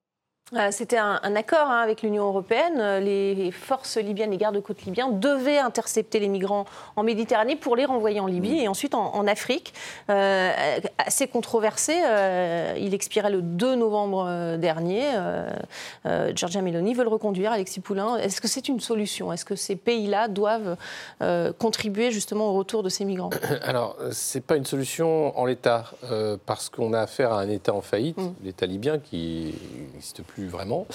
Euh, 0.55 0.69
C'était 0.71 0.97
un, 0.97 1.19
un 1.25 1.35
accord 1.35 1.69
hein, 1.69 1.81
avec 1.81 2.03
l'Union 2.03 2.25
européenne. 2.29 2.79
Euh, 2.79 3.01
Les 3.01 3.51
forces 3.51 3.97
libyennes, 3.97 4.31
les 4.31 4.37
gardes-côtes 4.37 4.83
libyens 4.85 5.09
devaient 5.11 5.59
intercepter 5.59 6.21
les 6.21 6.29
migrants 6.29 6.67
en 6.95 7.03
Méditerranée 7.03 7.57
pour 7.57 7.75
les 7.75 7.85
renvoyer 7.85 8.21
en 8.21 8.27
Libye 8.27 8.61
et 8.61 8.69
ensuite 8.69 8.95
en, 8.95 9.13
en 9.13 9.27
Afrique. 9.27 9.75
Euh, 10.09 10.53
assez 11.05 11.27
controversé. 11.27 11.95
euh, 12.05 12.75
il 12.79 12.95
expirait 12.95 13.31
le 13.31 13.43
2 13.43 13.75
novembre 13.75 14.57
dernier. 14.57 15.03
Euh, 15.17 16.33
Giorgia 16.33 16.63
Meloni 16.63 16.95
veut 16.95 17.03
le 17.03 17.09
reconduire. 17.11 17.51
Alexis 17.51 17.81
Poulain, 17.81 18.17
est-ce 18.19 18.41
que 18.41 18.47
c'est 18.47 18.69
une 18.69 18.79
solution? 18.79 19.33
Est-ce 19.33 19.45
que 19.45 19.57
ces 19.57 19.75
pays-là 19.75 20.29
doivent 20.29 20.77
contribuer 21.59 22.13
justement 22.13 22.51
au 22.51 22.53
retour 22.53 22.85
de 22.85 22.89
ces 22.89 23.05
migrants? 23.05 23.31
Alors, 23.63 23.97
ce 24.13 24.39
n'est 24.39 24.43
pas 24.43 24.55
une 24.57 24.65
solution 24.65 25.37
en 25.37 25.45
l'état, 25.45 25.87
parce 26.47 26.69
qu'on 26.69 26.93
a 26.93 27.01
affaire 27.01 27.33
à 27.33 27.41
un 27.41 27.49
État 27.49 27.75
en 27.75 27.81
faillite, 27.81 28.19
l'État 28.45 28.67
libyen, 28.67 29.01
qui 29.01 29.53
n'existe 29.93 30.23
plus 30.23 30.36
vraiment, 30.45 30.87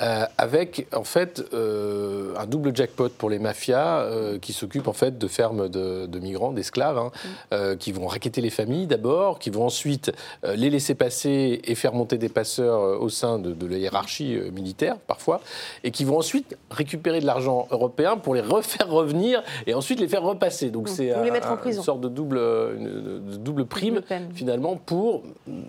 euh, 0.00 0.24
avec 0.38 0.86
en 0.94 1.04
fait 1.04 1.42
euh, 1.52 2.34
un 2.38 2.46
double 2.46 2.74
jackpot 2.74 3.10
pour 3.10 3.28
les 3.30 3.38
mafias 3.38 4.00
euh, 4.00 4.38
qui 4.38 4.52
s'occupent 4.52 4.88
en 4.88 4.92
fait 4.92 5.18
de 5.18 5.28
fermes 5.28 5.68
de, 5.68 6.06
de 6.06 6.18
migrants, 6.18 6.52
d'esclaves, 6.52 6.98
hein, 6.98 7.10
euh, 7.52 7.76
qui 7.76 7.92
vont 7.92 8.06
raqueter 8.06 8.40
les 8.40 8.50
familles 8.50 8.86
d'abord, 8.86 9.38
qui 9.38 9.50
vont 9.50 9.64
ensuite 9.66 10.12
les 10.44 10.70
laisser 10.70 10.94
passer 10.94 11.60
et 11.64 11.74
faire 11.74 11.92
monter 11.92 12.16
des 12.18 12.28
passeurs 12.28 13.00
au 13.02 13.08
sein 13.08 13.38
de, 13.38 13.52
de 13.52 13.66
la 13.66 13.76
hiérarchie 13.78 14.38
militaire 14.52 14.96
parfois, 14.98 15.40
et 15.84 15.90
qui 15.90 16.04
vont 16.04 16.18
ensuite 16.18 16.56
récupérer 16.70 17.20
de 17.20 17.26
l'argent 17.26 17.68
européen 17.70 18.16
pour 18.16 18.34
les 18.34 18.40
refaire 18.40 18.88
revenir 18.88 19.42
et 19.66 19.74
ensuite 19.74 20.00
les 20.00 20.08
faire 20.08 20.22
repasser. 20.22 20.70
Donc 20.70 20.88
Mmh. 20.88 20.92
c'est 20.92 21.12
un- 21.12 21.22
un- 21.44 21.56
une 21.78 21.82
sorte 21.82 22.00
de 22.00 22.08
double, 22.08 22.38
une- 22.38 23.30
de 23.30 23.36
double 23.36 23.66
prime 23.66 23.94
Double 23.96 24.34
finalement 24.34 24.76
pour 24.76 25.22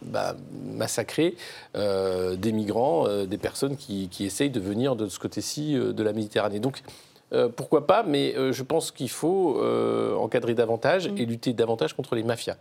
bah, 0.03 0.35
massacrer 0.75 1.35
des 1.75 2.51
migrants, 2.51 3.05
euh, 3.09 3.25
des 3.25 3.37
personnes 3.37 3.75
qui, 3.75 4.07
qui 4.09 4.25
essayent 4.25 4.49
de 4.49 4.59
venir 4.59 4.95
de 4.95 5.07
ce 5.07 5.19
côté-ci 5.19 5.75
euh, 5.75 5.93
de 5.93 6.03
la 6.03 6.13
Méditerranée. 6.13 6.59
Donc 6.59 6.81
pourquoi 7.55 7.85
pas, 7.85 8.01
mais 8.01 8.33
je 8.51 8.63
pense 8.63 8.89
qu'il 8.89 9.11
faut 9.11 9.61
encadrer 10.17 10.55
davantage 10.55 11.11
et 11.15 11.25
lutter 11.27 11.53
davantage 11.53 11.93
contre 11.93 12.15
les 12.15 12.23
mafias. 12.23 12.57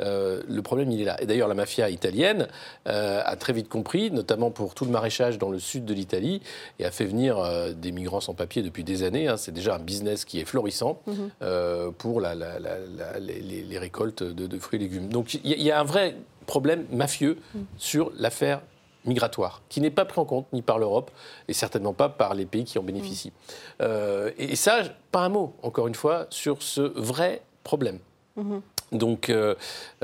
le 0.00 0.60
problème, 0.60 0.90
il 0.90 1.00
est 1.00 1.04
là. 1.04 1.22
Et 1.22 1.26
d'ailleurs, 1.26 1.46
la 1.46 1.54
mafia 1.54 1.88
italienne 1.88 2.48
a 2.84 3.36
très 3.36 3.52
vite 3.52 3.68
compris, 3.68 4.10
notamment 4.10 4.50
pour 4.50 4.74
tout 4.74 4.84
le 4.84 4.90
maraîchage 4.90 5.38
dans 5.38 5.50
le 5.50 5.60
sud 5.60 5.84
de 5.84 5.94
l'Italie, 5.94 6.42
et 6.80 6.84
a 6.84 6.90
fait 6.90 7.04
venir 7.04 7.38
des 7.76 7.92
migrants 7.92 8.20
sans 8.20 8.34
papier 8.34 8.62
depuis 8.62 8.82
des 8.82 9.04
années. 9.04 9.28
Hein. 9.28 9.36
C'est 9.36 9.52
déjà 9.52 9.76
un 9.76 9.78
business 9.78 10.24
qui 10.24 10.40
est 10.40 10.44
florissant 10.44 11.00
mhm. 11.06 11.92
pour 11.92 12.20
les, 12.20 13.78
récoltes 13.78 14.24
de, 14.24 14.58
fruits 14.58 14.80
et 14.80 14.82
légumes. 14.82 15.10
Donc 15.10 15.34
il 15.44 15.62
y, 15.62 15.70
a 15.70 15.78
un 15.78 15.84
vrai 15.84 16.16
problème 16.48 16.86
mafieux 16.90 17.38
mhm. 17.54 17.66
sur 17.76 18.10
l'affaire 18.18 18.62
migratoire, 19.08 19.62
qui 19.68 19.80
n'est 19.80 19.90
pas 19.90 20.04
pris 20.04 20.20
en 20.20 20.24
compte 20.24 20.46
ni 20.52 20.62
par 20.62 20.78
l'Europe 20.78 21.10
et 21.48 21.52
certainement 21.52 21.92
pas 21.92 22.08
par 22.08 22.34
les 22.34 22.46
pays 22.46 22.64
qui 22.64 22.78
en 22.78 22.82
bénéficient. 22.82 23.30
Mm. 23.30 23.82
Euh, 23.82 24.30
et, 24.38 24.56
ça, 24.56 24.82
pas 25.10 25.20
un 25.20 25.28
mot, 25.28 25.54
encore 25.62 25.88
une 25.88 25.94
fois, 25.94 26.26
sur 26.30 26.62
ce 26.62 26.80
vrai 26.80 27.42
problème. 27.64 27.98
Mm-hmm. 28.38 28.60
Donc, 28.92 29.28
euh, 29.28 29.54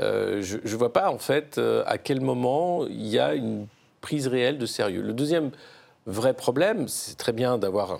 euh, 0.01 0.41
je 0.41 0.57
ne 0.57 0.77
vois 0.77 0.93
pas, 0.93 1.09
en 1.09 1.17
fait, 1.17 1.59
à 1.85 1.97
quel 1.97 2.21
moment 2.21 2.85
il 2.87 3.07
y 3.07 3.19
a 3.19 3.33
une 3.33 3.67
prise 4.01 4.27
réelle 4.27 4.57
de 4.57 4.65
sérieux. 4.65 5.01
Le 5.01 5.13
deuxième 5.13 5.51
vrai 6.05 6.33
problème, 6.33 6.87
c'est 6.87 7.17
très 7.17 7.31
bien 7.31 7.57
d'avoir 7.57 7.99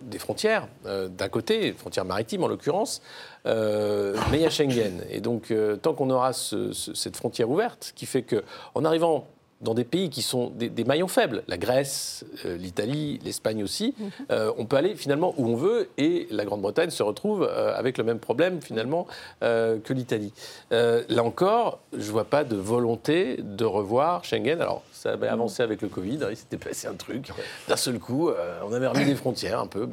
des 0.00 0.18
frontières, 0.18 0.68
d'un 0.84 1.28
côté, 1.28 1.72
frontières 1.72 2.04
maritimes 2.04 2.44
en 2.44 2.48
l'occurrence, 2.48 3.02
mais 3.44 4.14
il 4.34 4.40
y 4.40 4.46
a 4.46 4.50
Schengen. 4.50 5.02
Et 5.10 5.20
donc, 5.20 5.52
tant 5.82 5.92
qu'on 5.92 6.08
aura 6.08 6.32
cette 6.32 7.16
frontière 7.16 7.50
ouverte, 7.50 7.92
qui 7.94 8.06
fait 8.06 8.22
qu'en 8.22 8.84
arrivant 8.84 9.26
dans 9.60 9.74
des 9.74 9.84
pays 9.84 10.08
qui 10.08 10.22
sont 10.22 10.50
des, 10.50 10.84
maillons 10.84 11.08
faibles, 11.08 11.42
la 11.48 11.58
Grèce, 11.58 12.24
euh, 12.46 12.56
l'Italie, 12.56 13.18
l'Espagne 13.24 13.62
aussi, 13.64 13.94
mhm. 13.98 14.10
euh, 14.30 14.52
on 14.56 14.66
peut 14.66 14.76
aller 14.76 14.94
finalement 14.94 15.34
où 15.36 15.48
on 15.48 15.56
veut 15.56 15.88
et 15.98 16.28
la 16.30 16.44
Grande-Bretagne 16.44 16.90
se 16.90 17.02
retrouve 17.02 17.42
euh, 17.42 17.76
avec 17.76 17.98
le 17.98 18.04
même 18.04 18.20
problème 18.20 18.60
finalement 18.62 19.06
que 19.40 19.92
l'Italie. 19.92 20.32
là 20.70 21.24
encore, 21.24 21.80
je 21.92 22.06
ne 22.06 22.12
vois 22.12 22.24
pas 22.24 22.44
de 22.44 22.56
volonté 22.56 23.38
de 23.38 23.64
revoir 23.64 24.24
Schengen. 24.24 24.60
Alors, 24.60 24.82
ça 24.92 25.12
avait 25.12 25.28
avancé 25.28 25.62
avec 25.62 25.82
le 25.82 25.88
Covid, 25.88 26.18
hein, 26.22 26.28
il 26.30 26.36
s'était 26.36 26.56
passé 26.56 26.88
un 26.88 26.94
truc. 26.94 27.30
D'un 27.68 27.76
seul 27.76 27.98
coup, 27.98 28.30
on 28.64 28.72
avait 28.72 28.86
remis 28.86 29.04
des 29.04 29.14
frontières 29.14 29.60
un 29.60 29.66
peu. 29.66 29.88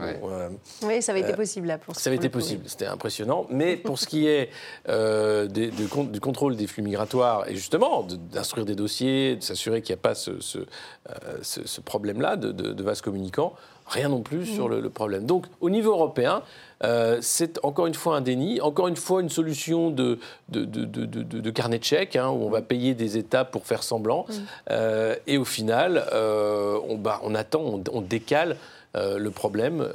oui, 0.84 1.01
ça 1.01 1.11
avait 1.11 1.22
été 1.22 1.34
possible 1.34 1.68
là. 1.68 1.78
Pour 1.78 1.95
ça 1.95 2.09
avait 2.09 2.18
été 2.18 2.30
possible, 2.30 2.63
c'était 2.68 2.86
impressionnant. 2.86 3.47
Mais 3.49 3.78
pour 3.78 3.97
ce 3.99 4.05
qui 4.07 4.28
est 4.28 4.49
du 4.88 6.20
contrôle 6.20 6.55
des 6.55 6.68
flux 6.68 6.84
migratoires 6.84 7.47
et 7.49 7.55
justement 7.55 8.05
d'instruire 8.32 8.66
des 8.66 8.76
dossiers, 8.76 9.36
de 9.36 9.43
s'assurer 9.56 9.82
qu'il 9.82 9.93
n'y 9.95 9.99
a 9.99 10.01
pas 10.01 10.16
ce, 10.16 10.39
ce, 10.41 10.60
euh, 10.60 11.82
problème-là 11.84 12.36
de, 12.36 12.51
de, 12.51 12.84
vases 12.84 13.01
communicants. 13.01 13.53
Rien 13.88 14.10
non 14.10 14.22
plus 14.22 14.45
sur 14.45 14.68
le, 14.68 14.89
problème. 14.89 15.26
Donc, 15.26 15.45
au 15.62 15.70
niveau 15.70 15.91
européen, 15.91 16.41
euh, 16.84 17.20
c'est 17.22 17.60
encore 17.64 17.86
une 17.86 17.93
fois 17.93 18.18
un 18.18 18.22
déni, 18.22 18.60
encore 18.60 18.88
une 18.88 18.95
fois 18.95 19.22
une 19.22 19.30
solution 19.30 19.91
de, 19.91 20.18
de, 20.49 21.49
carnet 21.51 21.78
de 21.78 21.84
chèques, 21.84 22.16
hein, 22.16 22.30
où 22.30 22.43
on 22.43 22.49
va 22.49 22.64
payer 22.64 22.95
des 22.95 23.18
États 23.18 23.45
pour 23.45 23.66
faire 23.68 23.84
semblant. 23.84 24.26
Euh, 24.72 25.16
et 25.28 25.38
au 25.38 25.45
final, 25.45 26.03
on, 26.14 26.97
bah, 26.97 27.20
on, 27.24 27.36
attend, 27.36 27.80
on, 27.91 28.01
décale 28.01 28.58
le 28.96 29.30
problème 29.30 29.88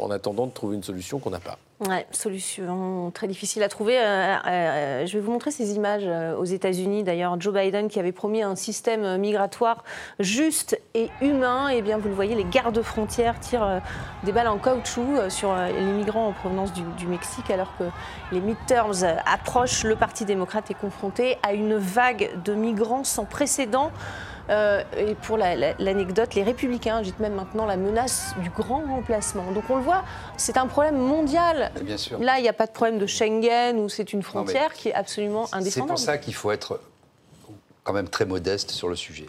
en 0.00 0.10
attendant 0.10 0.46
de 0.46 0.52
trouver 0.52 0.76
une 0.76 0.82
solution 0.82 1.18
qu'on 1.18 1.30
n'a 1.30 1.40
pas. 1.40 1.58
Ouais, 1.88 2.06
solution 2.10 3.10
très 3.14 3.26
difficile 3.26 3.62
à 3.62 3.70
trouver. 3.70 3.98
Euh, 3.98 4.36
euh, 4.46 5.06
je 5.06 5.14
vais 5.14 5.20
vous 5.20 5.32
montrer 5.32 5.50
ces 5.50 5.76
images 5.76 6.02
euh, 6.04 6.36
aux 6.36 6.44
États-Unis. 6.44 7.04
D'ailleurs, 7.04 7.40
Joe 7.40 7.54
Biden 7.54 7.88
qui 7.88 7.98
avait 7.98 8.12
promis 8.12 8.42
un 8.42 8.54
système 8.54 9.16
migratoire 9.16 9.82
juste 10.18 10.78
et 10.92 11.08
humain. 11.22 11.70
Et 11.70 11.78
eh 11.78 11.82
bien, 11.82 11.96
vous 11.96 12.08
le 12.08 12.14
voyez, 12.14 12.34
les 12.34 12.44
gardes-frontières 12.44 13.40
tirent 13.40 13.80
des 14.24 14.32
balles 14.32 14.48
en 14.48 14.58
caoutchouc 14.58 15.30
sur 15.30 15.56
les 15.56 15.80
migrants 15.80 16.26
en 16.26 16.32
provenance 16.32 16.74
du, 16.74 17.06
Mexique, 17.06 17.50
alors 17.50 17.74
que 17.78 17.84
les 18.30 18.40
midterms 18.40 18.92
approchent. 19.24 19.84
Le 19.84 19.96
Parti 19.96 20.26
démocrate 20.26 20.70
est 20.70 20.78
confronté 20.78 21.38
à 21.42 21.54
une 21.54 21.76
vague 21.76 22.30
de 22.44 22.52
migrants 22.52 23.04
sans 23.04 23.24
précédent. 23.24 23.90
Euh, 24.50 24.82
et 24.96 25.14
pour 25.14 25.36
l'anecdote, 25.36 26.34
les 26.34 26.42
républicains 26.42 26.98
agitent 26.98 27.20
même 27.20 27.34
maintenant 27.34 27.66
la 27.66 27.76
menace 27.76 28.34
du 28.42 28.50
grand 28.50 28.80
remplacement. 28.80 29.52
Donc 29.52 29.64
on 29.70 29.76
le 29.76 29.82
voit, 29.82 30.04
c'est 30.36 30.56
un 30.56 30.66
problème 30.66 30.98
mondial. 30.98 31.70
Bien 31.82 31.96
sûr. 31.96 32.18
Là, 32.18 32.38
il 32.38 32.42
n'y 32.42 32.48
a 32.48 32.52
pas 32.52 32.66
de 32.66 32.72
problème 32.72 32.98
de 32.98 33.06
Schengen 33.06 33.78
où 33.78 33.88
c'est 33.88 34.12
une 34.12 34.22
frontière 34.22 34.72
qui 34.72 34.88
est 34.88 34.94
absolument 34.94 35.44
indéfendable. 35.52 35.70
C'est 35.70 35.86
pour 35.86 35.98
ça 35.98 36.18
qu'il 36.18 36.34
faut 36.34 36.50
être 36.50 36.80
quand 37.84 37.92
même 37.92 38.08
très 38.08 38.26
modeste 38.26 38.72
sur 38.72 38.88
le 38.88 38.96
sujet. 38.96 39.28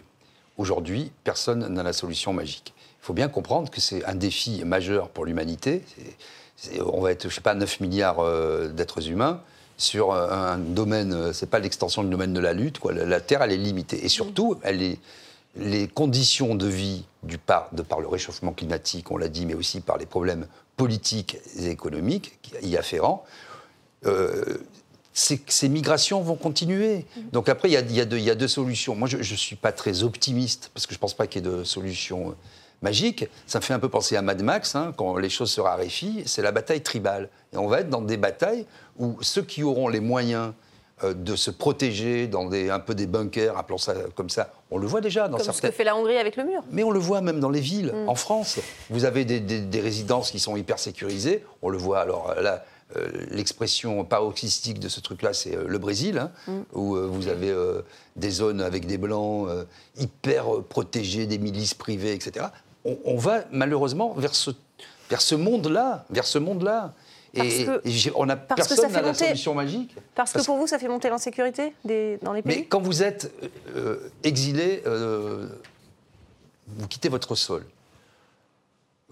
Aujourd'hui, 0.58 1.12
personne 1.24 1.66
n'a 1.68 1.82
la 1.82 1.92
solution 1.92 2.32
magique. 2.32 2.74
Il 3.00 3.04
faut 3.04 3.14
bien 3.14 3.28
comprendre 3.28 3.70
que 3.70 3.80
c'est 3.80 4.04
un 4.04 4.14
défi 4.14 4.64
majeur 4.64 5.08
pour 5.08 5.24
l'humanité. 5.24 5.82
On 6.84 7.00
va 7.00 7.12
être, 7.12 7.28
je 7.28 7.34
sais 7.34 7.40
pas, 7.40 7.54
9 7.54 7.80
milliards 7.80 8.20
euh, 8.20 8.68
d'êtres 8.68 9.08
humains 9.08 9.42
sur 9.82 10.12
euh, 10.12 10.30
un 10.30 10.58
domaine, 10.58 11.12
euh, 11.12 11.32
c'est 11.32 11.50
pas 11.50 11.58
l'extension 11.58 12.02
du 12.02 12.10
domaine 12.10 12.32
de 12.32 12.40
la 12.40 12.52
lutte, 12.52 12.78
quoi. 12.78 12.92
La, 12.92 13.20
Terre, 13.20 13.42
elle 13.42 13.52
est 13.52 13.56
limitée. 13.56 14.04
Et 14.04 14.08
surtout, 14.08 14.58
elle 14.62 14.82
est, 14.82 14.98
les 15.56 15.88
conditions 15.88 16.54
de 16.54 16.66
vie, 16.66 17.04
du 17.22 17.38
par, 17.38 17.68
de 17.72 17.82
par 17.82 18.00
le 18.00 18.08
réchauffement 18.08 18.52
climatique, 18.52 19.10
on 19.10 19.16
l'a 19.16 19.28
dit, 19.28 19.46
mais 19.46 19.54
aussi 19.54 19.80
par 19.80 19.98
les 19.98 20.06
problèmes 20.06 20.46
politiques 20.76 21.38
et 21.58 21.68
économiques 21.68 22.38
y 22.62 22.76
afférents, 22.76 23.24
euh, 24.06 24.58
ces, 25.12 25.68
migrations 25.68 26.22
vont 26.22 26.36
continuer. 26.36 27.04
Donc 27.32 27.48
après, 27.48 27.68
il 27.68 27.72
y 27.72 27.76
a, 27.76 27.82
y 27.82 28.30
a, 28.30 28.34
deux 28.34 28.48
solutions. 28.48 28.94
Moi, 28.94 29.08
je 29.08 29.18
ne 29.18 29.22
suis 29.22 29.56
pas 29.56 29.72
très 29.72 30.02
optimiste, 30.04 30.70
parce 30.72 30.86
que 30.86 30.94
je 30.94 30.98
ne 30.98 31.00
pense 31.00 31.14
pas 31.14 31.26
qu'il 31.26 31.44
y 31.44 31.48
ait 31.48 31.50
de 31.50 31.64
solution 31.64 32.34
magique. 32.82 33.28
Ça 33.46 33.58
me 33.58 33.64
fait 33.64 33.74
un 33.74 33.78
peu 33.78 33.88
penser 33.88 34.16
à 34.16 34.22
Mad 34.22 34.42
Max, 34.42 34.74
hein, 34.74 34.92
quand 34.96 35.16
les 35.16 35.30
choses 35.30 35.50
se 35.50 35.60
raréfient, 35.60 36.22
c'est 36.26 36.42
la 36.42 36.52
bataille 36.52 36.82
tribale. 36.82 37.28
Et 37.52 37.56
on 37.56 37.68
va 37.68 37.80
être 37.80 37.88
dans 37.88 38.02
des 38.02 38.16
batailles 38.16 38.66
où 38.98 39.16
ceux 39.20 39.42
qui 39.42 39.62
auront 39.62 39.88
les 39.88 40.00
moyens 40.00 40.52
euh, 41.04 41.14
de 41.14 41.36
se 41.36 41.50
protéger 41.50 42.26
dans 42.26 42.46
des, 42.46 42.70
un 42.70 42.78
peu 42.78 42.94
des 42.94 43.06
bunkers, 43.06 43.56
appelons 43.56 43.78
ça 43.78 43.94
comme 44.14 44.30
ça. 44.30 44.52
On 44.70 44.78
le 44.78 44.86
voit 44.86 45.00
déjà 45.00 45.28
dans 45.28 45.36
comme 45.36 45.44
certains... 45.44 45.56
ce 45.56 45.62
que 45.62 45.70
fait 45.70 45.84
la 45.84 45.96
Hongrie 45.96 46.16
avec 46.16 46.36
le 46.36 46.44
mur. 46.44 46.62
Mais 46.70 46.82
on 46.84 46.90
le 46.90 47.00
voit 47.00 47.20
même 47.20 47.40
dans 47.40 47.50
les 47.50 47.60
villes. 47.60 47.92
Mm. 47.94 48.08
En 48.08 48.14
France, 48.14 48.58
vous 48.90 49.04
avez 49.04 49.24
des, 49.24 49.40
des, 49.40 49.80
résidences 49.80 50.30
qui 50.30 50.38
sont 50.38 50.56
hyper 50.56 50.78
sécurisées. 50.78 51.44
On 51.62 51.68
le 51.68 51.78
voit, 51.78 52.00
alors 52.00 52.34
là, 52.40 52.64
euh, 52.96 53.08
l'expression 53.30 54.04
paroxystique 54.04 54.78
de 54.78 54.88
ce 54.88 55.00
truc-là, 55.00 55.32
c'est 55.32 55.56
euh, 55.56 55.64
le 55.66 55.78
Brésil, 55.78 56.18
hein, 56.18 56.30
mm. 56.46 56.60
où 56.74 56.96
vous 56.96 57.28
avez 57.28 57.54
des 58.16 58.30
zones 58.30 58.60
avec 58.60 58.86
des 58.86 58.98
blancs 58.98 59.48
hyper 59.96 60.62
protégés, 60.68 61.26
des 61.26 61.38
milices 61.38 61.74
privées, 61.74 62.12
etc 62.12 62.46
on, 62.84 63.16
va 63.16 63.44
malheureusement 63.50 64.14
vers 64.14 64.34
ce, 64.34 64.50
vers 65.10 65.20
ce 65.20 65.34
monde-là, 65.34 66.04
vers 66.10 66.26
ce 66.26 66.38
monde-là. 66.38 66.92
Et, 67.34 67.66
on 68.14 68.28
a 68.28 68.36
personne 68.36 68.92
n'a 68.92 69.02
la 69.02 69.14
solution 69.14 69.54
magique. 69.54 69.96
Parce, 70.14 70.32
que 70.32 70.44
pour 70.44 70.56
vous, 70.56 70.66
ça 70.66 70.78
fait 70.78 70.88
monter 70.88 71.08
l'insécurité 71.08 71.72
dans 72.22 72.32
les 72.32 72.42
pays. 72.42 72.58
Mais 72.58 72.64
quand 72.64 72.80
vous 72.80 73.02
êtes 73.02 73.32
euh, 73.74 74.10
exilé, 74.22 74.82
euh, 74.86 75.46
vous 76.66 76.88
quittez 76.88 77.08
votre 77.08 77.34
sol. 77.34 77.64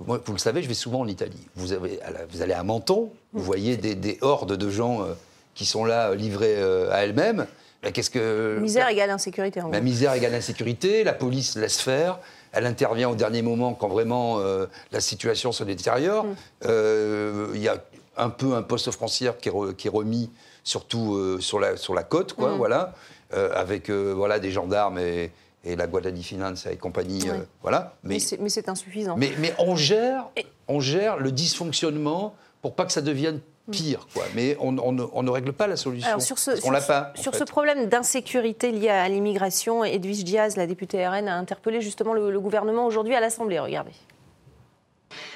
Moi, 0.06 0.20
vous 0.24 0.32
le 0.32 0.38
savez, 0.38 0.62
je 0.62 0.68
vais 0.68 0.74
souvent 0.74 1.00
en 1.00 1.08
Italie. 1.08 1.46
Vous, 1.56 1.72
avez, 1.72 2.00
vous 2.30 2.42
allez 2.42 2.54
à 2.54 2.62
Menton, 2.62 3.10
vous 3.32 3.42
voyez 3.42 3.76
des, 3.76 4.18
hordes 4.20 4.56
de 4.56 4.70
gens 4.70 5.02
euh, 5.02 5.14
qui 5.54 5.64
sont 5.64 5.84
là 5.84 6.14
livrés 6.14 6.62
à 6.90 7.04
elles-mêmes. 7.04 7.46
Qu'est-ce 7.92 8.10
que 8.10 8.58
misère 8.60 8.88
égale 8.88 9.08
insécurité. 9.08 9.60
la 9.72 9.80
misère 9.80 10.12
égale 10.12 10.34
insécurité. 10.34 11.02
La 11.02 11.14
police 11.14 11.56
laisse 11.56 11.80
faire. 11.80 12.18
Elle 12.52 12.66
intervient 12.66 13.08
au 13.08 13.14
dernier 13.14 13.42
moment 13.42 13.74
quand 13.74 13.88
vraiment 13.88 14.40
euh, 14.40 14.66
la 14.92 15.00
situation 15.00 15.52
se 15.52 15.64
détériore. 15.64 16.24
Mm. 16.24 16.36
Euh, 16.66 17.52
il 17.54 17.62
y 17.62 17.68
a 17.68 17.82
un 18.20 18.30
peu 18.30 18.54
un 18.54 18.62
poste 18.62 18.90
frontière 18.90 19.38
qui 19.38 19.48
est, 19.48 19.88
remis 19.90 20.30
surtout 20.64 21.14
euh, 21.14 21.40
sur, 21.40 21.58
la, 21.58 21.76
sur 21.76 21.94
la 21.94 22.02
côte, 22.02 22.34
quoi, 22.34 22.54
mm. 22.54 22.56
voilà, 22.56 22.94
avec 23.32 23.90
voilà, 23.90 24.38
des 24.38 24.50
gendarmes 24.50 24.98
et, 24.98 25.30
la 25.64 25.86
Guardia 25.86 26.12
Finance 26.22 26.66
et 26.66 26.76
compagnie. 26.76 27.28
voilà. 27.62 27.94
Mais, 28.02 28.18
mais 28.40 28.48
c'est 28.48 28.68
insuffisant. 28.68 29.16
Mais, 29.16 29.32
mais 29.38 29.54
on, 29.58 29.76
gère, 29.76 30.28
on 30.68 30.80
gère 30.80 31.18
le 31.18 31.30
dysfonctionnement 31.30 32.34
pour 32.62 32.74
pas 32.74 32.86
que 32.86 32.92
ça 32.92 33.02
devienne 33.02 33.40
pire, 33.70 34.06
quoi. 34.12 34.24
Mais 34.34 34.56
on, 34.60 34.72
ne 34.72 35.30
règle 35.30 35.52
pas 35.52 35.66
la 35.66 35.76
solution. 35.76 36.18
sur 36.20 36.38
ce, 36.38 36.52
on 36.66 36.70
l'a 36.70 36.80
pas. 36.80 37.12
Sur 37.14 37.34
ce 37.34 37.44
problème 37.44 37.86
d'insécurité 37.86 38.72
lié 38.72 38.88
à 38.88 39.08
l'immigration, 39.08 39.84
Edwige 39.84 40.24
Diaz, 40.24 40.56
la 40.56 40.66
députée 40.66 41.06
RN, 41.06 41.28
a 41.28 41.36
interpellé 41.36 41.80
justement 41.80 42.12
le, 42.12 42.40
gouvernement 42.40 42.86
aujourd'hui 42.86 43.14
à 43.14 43.20
l'Assemblée. 43.20 43.58
Regardez. 43.58 43.92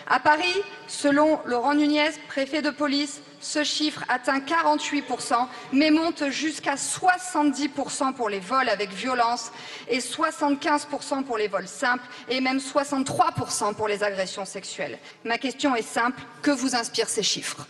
À 0.07 0.21
Paris, 0.21 0.63
selon 0.87 1.41
Laurent 1.47 1.75
Nunez, 1.75 2.11
préfet 2.29 2.61
de 2.61 2.71
police, 2.71 3.21
ce 3.41 3.65
chiffre 3.65 4.05
atteint 4.09 4.39
48%, 4.39 5.35
mais 5.73 5.91
monte 5.91 6.29
jusqu'à 6.31 6.75
70% 6.75 8.13
pour 8.15 8.29
les 8.29 8.41
vols 8.41 8.69
avec 8.69 8.91
violence 8.91 9.51
et 9.89 9.99
75% 10.01 11.25
pour 11.25 11.39
les 11.39 11.49
vols 11.49 11.69
simples 11.69 12.05
et 12.29 12.41
même 12.41 12.59
63% 12.59 13.75
pour 13.75 13.89
les 13.89 14.03
agressions 14.03 14.45
sexuelles. 14.45 14.99
Ma 15.25 15.39
question 15.39 15.75
est 15.75 15.83
simple, 15.83 16.21
que 16.43 16.51
vous 16.51 16.75
inspirent 16.75 17.09
ces 17.09 17.23
chiffres? 17.23 17.67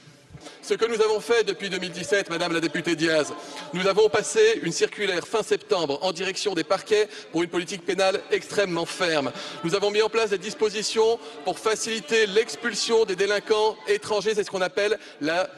Ce 0.63 0.75
que 0.75 0.87
nous 0.87 1.01
avons 1.03 1.21
fait 1.21 1.45
depuis 1.45 1.71
2017, 1.71 2.31
Madame 2.31 2.53
la 2.53 2.61
députée 2.61 2.97
Diaz, 2.97 3.33
nous 3.73 3.87
avons 3.87 4.09
passé 4.09 4.61
une 4.63 4.73
circulaire 4.73 5.27
fin 5.27 5.43
septembre 5.43 5.99
en 6.03 6.13
direction 6.13 6.55
des 6.55 6.65
parquets 6.65 7.09
pour 7.33 7.43
une 7.43 7.51
politique 7.51 7.85
pénale 7.85 8.21
extrêmement 8.31 8.87
ferme. 8.87 9.33
Nous 9.63 9.75
avons 9.75 9.91
mis 9.91 10.03
en 10.03 10.09
place 10.09 10.31
des 10.31 10.39
dispositions 10.39 11.19
pour 11.45 11.59
faciliter 11.59 12.27
l'expulsion 12.27 13.05
des 13.05 13.17
délinquants 13.17 13.77
étrangers, 13.89 14.35
c'est 14.35 14.45
ce 14.45 14.51
qu'on 14.51 14.61
appelle 14.61 14.99
la 15.21 15.49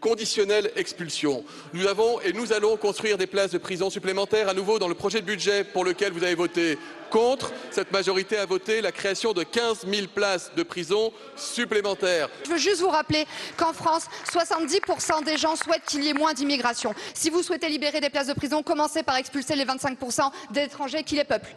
conditionnelle 0.00 0.70
expulsion. 0.76 1.44
Nous 1.72 1.86
avons 1.86 2.20
et 2.22 2.32
nous 2.32 2.52
allons 2.52 2.76
construire 2.76 3.18
des 3.18 3.26
places 3.26 3.50
de 3.50 3.58
prison 3.58 3.90
supplémentaires 3.90 4.48
à 4.48 4.54
nouveau 4.54 4.78
dans 4.78 4.88
le 4.88 4.94
projet 4.94 5.20
de 5.20 5.26
budget 5.26 5.64
pour 5.64 5.84
lequel 5.84 6.12
vous 6.12 6.24
avez 6.24 6.34
voté 6.34 6.78
contre. 7.10 7.52
Cette 7.70 7.92
majorité 7.92 8.36
a 8.38 8.46
voté 8.46 8.80
la 8.80 8.92
création 8.92 9.32
de 9.32 9.42
15 9.42 9.86
000 9.86 10.06
places 10.14 10.50
de 10.56 10.62
prison 10.62 11.12
supplémentaires. 11.36 12.28
Je 12.44 12.50
veux 12.50 12.58
juste 12.58 12.80
vous 12.80 12.88
rappeler 12.88 13.26
qu'en 13.56 13.72
France, 13.72 14.06
70% 14.32 15.24
des 15.24 15.36
gens 15.36 15.56
souhaitent 15.56 15.84
qu'il 15.86 16.02
y 16.02 16.08
ait 16.08 16.14
moins 16.14 16.32
d'immigration. 16.32 16.94
Si 17.14 17.30
vous 17.30 17.42
souhaitez 17.42 17.68
libérer 17.68 18.00
des 18.00 18.10
places 18.10 18.28
de 18.28 18.34
prison, 18.34 18.62
commencez 18.62 19.02
par 19.02 19.16
expulser 19.16 19.54
les 19.56 19.64
25% 19.64 20.30
d'étrangers 20.52 21.04
qui 21.04 21.16
les 21.16 21.24
peuplent. 21.24 21.54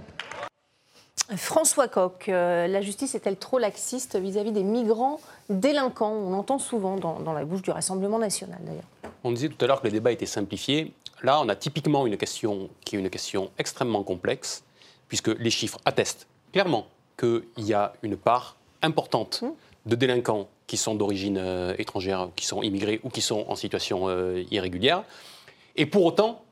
François 1.38 1.88
Coq, 1.88 2.28
euh, 2.28 2.68
la 2.68 2.82
justice 2.82 3.16
est-elle 3.16 3.38
trop 3.38 3.57
laxiste 3.57 4.18
vis-à-vis 4.18 4.51
des 4.51 4.64
migrants 4.64 5.20
délinquants? 5.49 6.11
On 6.11 6.34
entend 6.34 6.59
souvent 6.59 6.97
dans, 6.97 7.20
dans 7.20 7.34
la 7.34 7.45
bouche 7.45 7.61
du 7.61 7.72
Rassemblement 7.72 8.20
national 8.20 8.59
d'ailleurs. 8.61 9.14
On 9.24 9.32
disait 9.32 9.49
tout 9.49 9.64
à 9.64 9.68
l'heure 9.68 9.82
que 9.82 9.88
le 9.88 9.93
débat 9.93 10.11
était 10.11 10.26
simplifié. 10.26 10.93
Là, 11.22 11.39
on 11.39 11.47
a 11.47 11.55
typiquement 11.55 12.05
une 12.05 12.18
question 12.18 12.70
qui 12.84 12.97
est 12.97 12.99
une 12.99 13.09
question 13.09 13.51
extrêmement 13.57 14.03
complexe, 14.03 14.64
puisque 15.07 15.30
les 15.30 15.49
chiffres 15.49 15.80
attestent 15.86 16.28
clairement 16.51 16.88
qu'il 17.18 17.43
y 17.57 17.74
a 17.74 17.93
une 18.03 18.18
part 18.18 18.57
importante 18.82 19.43
de 19.86 19.95
délinquants 19.95 20.49
qui 20.68 20.76
sont 20.76 20.95
d'origine 20.95 21.38
euh, 21.38 21.74
étrangère, 21.78 22.30
qui 22.36 22.45
sont 22.45 22.61
immigrés 22.61 22.99
ou 23.03 23.09
qui 23.09 23.22
sont 23.22 23.45
en 23.47 23.55
situation 23.55 24.09
euh, 24.09 24.43
irrégulière. 24.51 25.03
Et 25.76 25.86
pour 25.86 26.03
autant, 26.03 26.43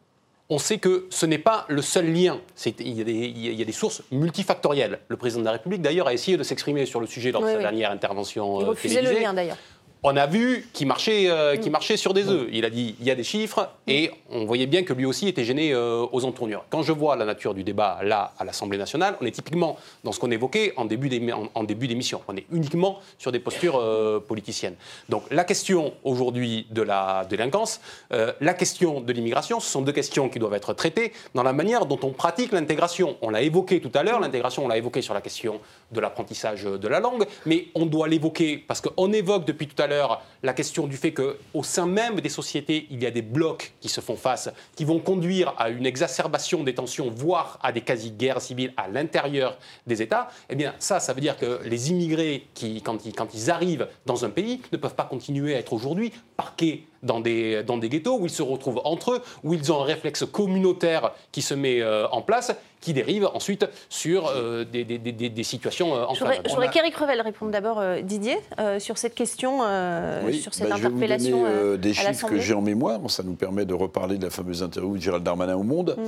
on 0.51 0.57
sait 0.57 0.79
que 0.79 1.05
ce 1.09 1.25
n'est 1.25 1.37
pas 1.37 1.65
le 1.69 1.81
seul 1.81 2.11
lien. 2.13 2.41
Il 2.65 2.97
y, 2.97 2.99
a 2.99 3.05
des, 3.05 3.13
il 3.13 3.53
y 3.53 3.61
a 3.61 3.65
des 3.65 3.71
sources 3.71 4.03
multifactorielles. 4.11 4.99
Le 5.07 5.15
président 5.15 5.39
de 5.39 5.45
la 5.45 5.53
République, 5.53 5.81
d'ailleurs, 5.81 6.07
a 6.07 6.13
essayé 6.13 6.35
de 6.35 6.43
s'exprimer 6.43 6.85
sur 6.85 6.99
le 6.99 7.07
sujet 7.07 7.31
lors 7.31 7.41
de 7.41 7.45
Oui, 7.47 7.53
sa 7.53 7.57
oui. 7.59 7.63
dernière 7.63 7.89
intervention 7.89 8.59
Il 8.59 8.65
euh, 8.65 8.67
refusait 8.67 9.01
le 9.01 9.11
lien 9.11 9.33
d'ailleurs. 9.33 9.55
On 10.03 10.17
a 10.17 10.25
vu 10.25 10.67
qu'il 10.73 10.87
marchait, 10.87 11.29
euh, 11.29 11.55
Mm. 11.55 11.59
qu'il 11.59 11.71
marchait 11.71 11.97
sur 11.97 12.13
des 12.15 12.27
œufs. 12.27 12.47
Il 12.51 12.65
a 12.65 12.71
dit 12.71 12.95
il 12.99 13.05
y 13.05 13.11
a 13.11 13.15
des 13.15 13.23
chiffres 13.23 13.69
et 13.85 14.09
on 14.31 14.45
voyait 14.45 14.65
bien 14.65 14.81
que 14.81 14.93
lui 14.93 15.05
aussi 15.05 15.27
était 15.27 15.43
gêné 15.43 15.73
euh, 15.73 16.05
aux 16.11 16.25
entournures. 16.25 16.65
Quand 16.71 16.81
je 16.81 16.91
vois 16.91 17.15
la 17.15 17.25
nature 17.25 17.53
du 17.53 17.63
débat 17.63 17.99
là 18.01 18.33
à 18.39 18.43
l'Assemblée 18.43 18.79
nationale, 18.79 19.15
on 19.21 19.25
est 19.27 19.31
typiquement 19.31 19.77
dans 20.03 20.11
ce 20.11 20.19
qu'on 20.19 20.31
évoquait 20.31 20.73
début 20.85 21.31
en 21.53 21.63
début 21.63 21.87
d'émission. 21.87 22.21
On 22.27 22.35
est 22.35 22.45
uniquement 22.51 22.99
sur 23.19 23.31
des 23.31 23.37
postures 23.39 23.77
euh, 23.77 24.19
politiciennes. 24.19 24.75
Donc 25.09 25.23
la 25.29 25.43
question 25.43 25.93
aujourd'hui 26.03 26.65
de 26.71 26.81
la 26.81 27.25
délinquance, 27.29 27.79
euh, 28.11 28.33
la 28.41 28.55
question 28.55 29.01
de 29.01 29.13
l'immigration, 29.13 29.59
ce 29.59 29.69
sont 29.69 29.81
deux 29.83 29.91
questions 29.91 30.29
qui 30.29 30.39
doivent 30.39 30.55
être 30.55 30.73
traitées 30.73 31.13
dans 31.35 31.43
la 31.43 31.53
manière 31.53 31.85
dont 31.85 31.99
on 32.01 32.09
pratique 32.09 32.53
l'intégration. 32.53 33.17
On 33.21 33.29
l'a 33.29 33.43
évoqué 33.43 33.79
tout 33.79 33.91
à 33.93 34.01
l'heure, 34.01 34.19
l'intégration, 34.19 34.65
on 34.65 34.67
l'a 34.67 34.77
évoqué 34.77 35.03
sur 35.03 35.13
la 35.13 35.21
question 35.21 35.59
de 35.91 35.99
l'apprentissage 35.99 36.63
de 36.63 36.87
la 36.87 36.99
langue, 36.99 37.25
mais 37.45 37.67
on 37.75 37.85
doit 37.85 38.07
l'évoquer 38.07 38.57
parce 38.57 38.81
qu'on 38.81 39.11
évoque 39.13 39.45
depuis 39.45 39.67
tout 39.67 39.81
à 39.81 39.87
l'heure 39.87 40.21
la 40.43 40.53
question 40.53 40.87
du 40.87 40.97
fait 40.97 41.13
qu'au 41.13 41.63
sein 41.63 41.85
même 41.85 42.19
des 42.19 42.29
sociétés, 42.29 42.87
il 42.89 43.01
y 43.01 43.05
a 43.05 43.11
des 43.11 43.21
blocs 43.21 43.73
qui 43.79 43.89
se 43.89 44.01
font 44.01 44.15
face, 44.15 44.49
qui 44.75 44.85
vont 44.85 44.99
conduire 44.99 45.53
à 45.57 45.69
une 45.69 45.85
exacerbation 45.85 46.63
des 46.63 46.73
tensions, 46.73 47.09
voire 47.09 47.59
à 47.61 47.71
des 47.71 47.81
quasi-guerres 47.81 48.41
civiles 48.41 48.73
à 48.77 48.87
l'intérieur 48.87 49.57
des 49.87 50.01
États. 50.01 50.29
Eh 50.49 50.55
bien, 50.55 50.73
ça, 50.79 50.99
ça 50.99 51.13
veut 51.13 51.21
dire 51.21 51.37
que 51.37 51.61
les 51.65 51.91
immigrés, 51.91 52.47
qui, 52.53 52.81
quand, 52.81 53.05
ils, 53.05 53.13
quand 53.13 53.33
ils 53.33 53.51
arrivent 53.51 53.87
dans 54.05 54.25
un 54.25 54.29
pays, 54.29 54.61
ne 54.71 54.77
peuvent 54.77 54.95
pas 54.95 55.03
continuer 55.03 55.55
à 55.55 55.59
être 55.59 55.73
aujourd'hui 55.73 56.11
parqués 56.41 56.83
dans 57.03 57.19
des, 57.19 57.63
dans 57.63 57.77
des 57.77 57.89
ghettos 57.89 58.17
où 58.19 58.25
ils 58.25 58.31
se 58.31 58.41
retrouvent 58.43 58.81
entre 58.83 59.11
eux, 59.13 59.21
où 59.43 59.53
ils 59.53 59.71
ont 59.71 59.81
un 59.81 59.85
réflexe 59.85 60.23
communautaire 60.31 61.11
qui 61.31 61.41
se 61.41 61.53
met 61.55 61.81
euh, 61.81 62.07
en 62.11 62.21
place, 62.21 62.51
qui 62.79 62.93
dérive 62.93 63.27
ensuite 63.33 63.65
sur 63.89 64.27
euh, 64.27 64.63
des, 64.65 64.83
des- 64.83 64.97
des- 64.97 65.29
des- 65.29 65.43
situations 65.43 65.95
euh, 65.95 66.05
Je 66.13 66.19
voudrais, 66.19 66.41
je 66.47 66.71
qu'Éric 66.71 66.95
Revel 66.95 67.21
réponde 67.21 67.51
d'abord, 67.51 67.79
euh, 67.79 68.01
Didier, 68.01 68.37
euh, 68.59 68.79
sur 68.79 68.97
cette 68.99 69.13
question, 69.15 69.59
euh, 69.63 70.21
Oui, 70.25 70.39
sur 70.39 70.53
cette 70.53 70.69
bah, 70.69 70.75
je 70.77 70.83
vais 70.83 70.89
vous 70.89 70.95
interpellation 70.95 71.41
donner 71.43 71.53
euh, 71.53 71.73
euh, 71.73 71.77
des 71.77 71.91
à 71.91 71.93
chiffres 72.13 72.27
que 72.27 72.39
j'ai 72.39 72.53
en 72.55 72.61
mémoire. 72.61 72.99
Ça 73.09 73.23
nous 73.23 73.33
permet 73.35 73.65
de 73.65 73.73
reparler 73.75 74.17
de 74.17 74.23
la 74.25 74.29
fameuse 74.31 74.61
interview 74.63 74.95
de 74.97 75.01
Gérald 75.01 75.23
Darmanin 75.23 75.55
au 75.55 75.63
Monde. 75.63 75.95
Mm. 75.97 76.01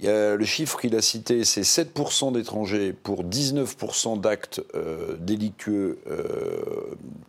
Il 0.00 0.04
y 0.06 0.08
a 0.08 0.34
le 0.36 0.44
chiffre 0.44 0.80
qu'il 0.80 0.94
a 0.96 1.02
cité, 1.02 1.44
c'est 1.44 1.62
7% 1.62 2.32
d'étrangers 2.32 2.92
pour 2.92 3.24
19% 3.24 4.20
d'actes 4.20 4.60
euh, 4.74 5.16
délictueux 5.18 5.98
euh, 6.10 6.22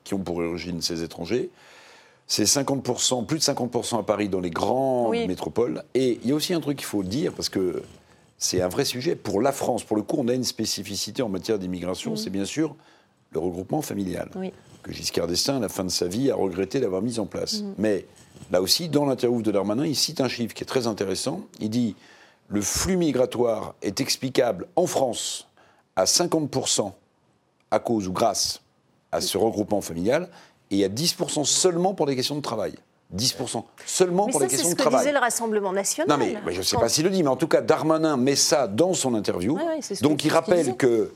qui 0.04 0.14
ont 0.16 0.20
pour 0.20 0.38
origine 0.38 0.82
ces 0.82 1.02
étrangers. 1.04 1.50
C'est 2.32 2.46
50%, 2.46 3.26
plus 3.26 3.40
de 3.40 3.44
50% 3.44 4.00
à 4.00 4.04
Paris 4.04 4.30
dans 4.30 4.40
les 4.40 4.52
grandes 4.52 5.10
Oui. 5.10 5.28
métropoles. 5.28 5.84
Et 5.94 6.18
il 6.24 6.30
y 6.30 6.32
a 6.32 6.36
aussi 6.36 6.54
un 6.54 6.62
truc 6.62 6.78
qu'il 6.78 6.86
faut 6.86 7.04
dire, 7.04 7.34
parce 7.34 7.50
que 7.50 7.84
c'est 8.38 8.62
un 8.62 8.70
vrai 8.70 8.86
sujet. 8.86 9.18
Pour 9.18 9.42
la 9.42 9.52
France, 9.52 9.84
pour 9.84 9.98
le 9.98 10.04
coup, 10.04 10.16
on 10.18 10.30
a 10.30 10.34
une 10.34 10.46
spécificité 10.46 11.22
en 11.24 11.28
matière 11.28 11.60
d'immigration, 11.60 12.14
Mm. 12.14 12.16
c'est 12.18 12.30
bien 12.30 12.46
sûr 12.46 12.74
le 13.34 13.40
regroupement 13.42 13.82
familial 13.82 14.30
Oui. 14.38 14.54
que 14.82 14.94
Giscard 14.94 15.28
d'Estaing, 15.28 15.58
à 15.58 15.60
la 15.60 15.68
fin 15.68 15.84
de 15.84 15.90
sa 15.90 16.08
vie, 16.08 16.32
a 16.32 16.36
regretté 16.36 16.80
d'avoir 16.80 17.02
mis 17.02 17.20
en 17.20 17.26
place. 17.26 17.64
Mhm. 17.64 17.74
Mais 17.78 18.06
là 18.50 18.62
aussi, 18.62 18.88
dans 18.88 19.04
l'interview 19.06 19.42
de 19.42 19.52
Darmanin, 19.52 19.86
il 19.86 19.98
cite 19.98 20.22
un 20.22 20.30
chiffre 20.30 20.54
qui 20.54 20.64
est 20.64 20.66
très 20.66 20.88
intéressant. 20.88 21.42
Il 21.60 21.70
dit 21.70 21.98
le 22.48 22.62
flux 22.62 22.96
migratoire 22.96 23.76
est 23.82 24.00
explicable 24.00 24.68
en 24.78 24.88
France 24.88 25.50
à 25.98 26.06
50% 26.06 26.94
à 27.72 27.80
cause 27.80 28.08
ou 28.08 28.14
grâce 28.14 28.62
à 29.12 29.20
ce 29.20 29.38
regroupement 29.38 29.82
familial 29.82 30.30
et 30.72 30.84
à 30.86 30.90
10% 30.90 31.44
seulement 31.46 31.94
pour 31.94 32.06
des 32.08 32.16
questions 32.16 32.36
de 32.36 32.42
travail. 32.42 32.74
10% 33.16 33.64
seulement 33.86 34.26
Mais 34.28 34.32
pour 34.32 34.40
ça, 34.42 34.48
des 34.48 34.52
c'est 34.52 34.56
questions 34.64 34.70
ce 34.70 34.74
de 34.76 34.78
que 34.78 34.82
travail. 34.84 35.02
disait 35.02 35.12
le 35.12 35.20
Rassemblement 35.20 35.74
national. 35.74 36.08
Non, 36.18 36.18
mais, 36.26 36.38
mais 36.46 36.54
je 36.54 36.60
ne 36.60 36.64
sais 36.64 36.78
pas 36.78 36.88
s'il 36.90 37.04
le 37.04 37.10
dit, 37.10 37.24
mais 37.24 37.30
en 37.30 37.36
tout 37.36 37.48
cas, 37.50 37.62
Darmanin 37.62 38.16
met 38.16 38.38
ça 38.38 38.68
dans 38.68 38.94
son 38.94 39.14
interview. 39.16 39.58
Ouais, 39.58 39.64
ouais, 39.66 39.80
c'est 39.82 39.96
ce 39.96 40.04
Donc 40.04 40.20
que- 40.20 40.24
il 40.24 40.30
ce 40.30 40.34
rappelle 40.36 40.78
que 40.78 41.12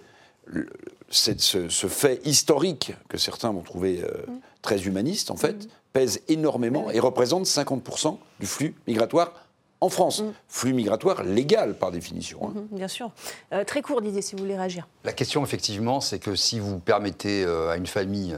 le- 0.46 0.68
ce, 1.10 1.32
ce 1.70 1.88
fait 1.88 2.20
historique, 2.26 2.94
que 3.08 3.18
certains 3.18 3.52
vont 3.52 3.62
trouver 3.62 4.02
euh, 4.04 4.08
Mm. 4.30 4.40
très 4.62 4.82
humaniste, 4.84 5.32
en 5.32 5.38
fait, 5.38 5.70
pèse 5.94 6.20
énormément 6.28 6.92
et 6.92 7.00
représente 7.00 7.46
50% 7.46 8.20
du 8.42 8.46
flux 8.46 8.76
migratoire 8.88 9.32
en 9.80 9.88
France. 9.88 10.22
Flux 10.50 10.74
migratoire 10.74 11.24
légal, 11.24 11.78
par 11.78 11.92
définition. 11.92 12.40
hein. 12.44 12.52
Mhm, 12.56 12.68
Bien 12.78 12.88
sûr. 12.90 13.12
Euh, 13.54 13.64
très 13.64 13.82
court, 13.82 14.02
Didier, 14.02 14.22
si 14.22 14.36
vous 14.36 14.42
voulez 14.42 14.58
réagir. 14.58 14.86
La 15.06 15.14
question, 15.14 15.44
effectivement, 15.46 16.02
c'est 16.02 16.20
que 16.20 16.36
si 16.36 16.60
vous 16.60 16.80
permettez 16.80 17.46
euh, 17.46 17.70
à 17.70 17.78
une 17.78 17.88
famille 17.88 18.38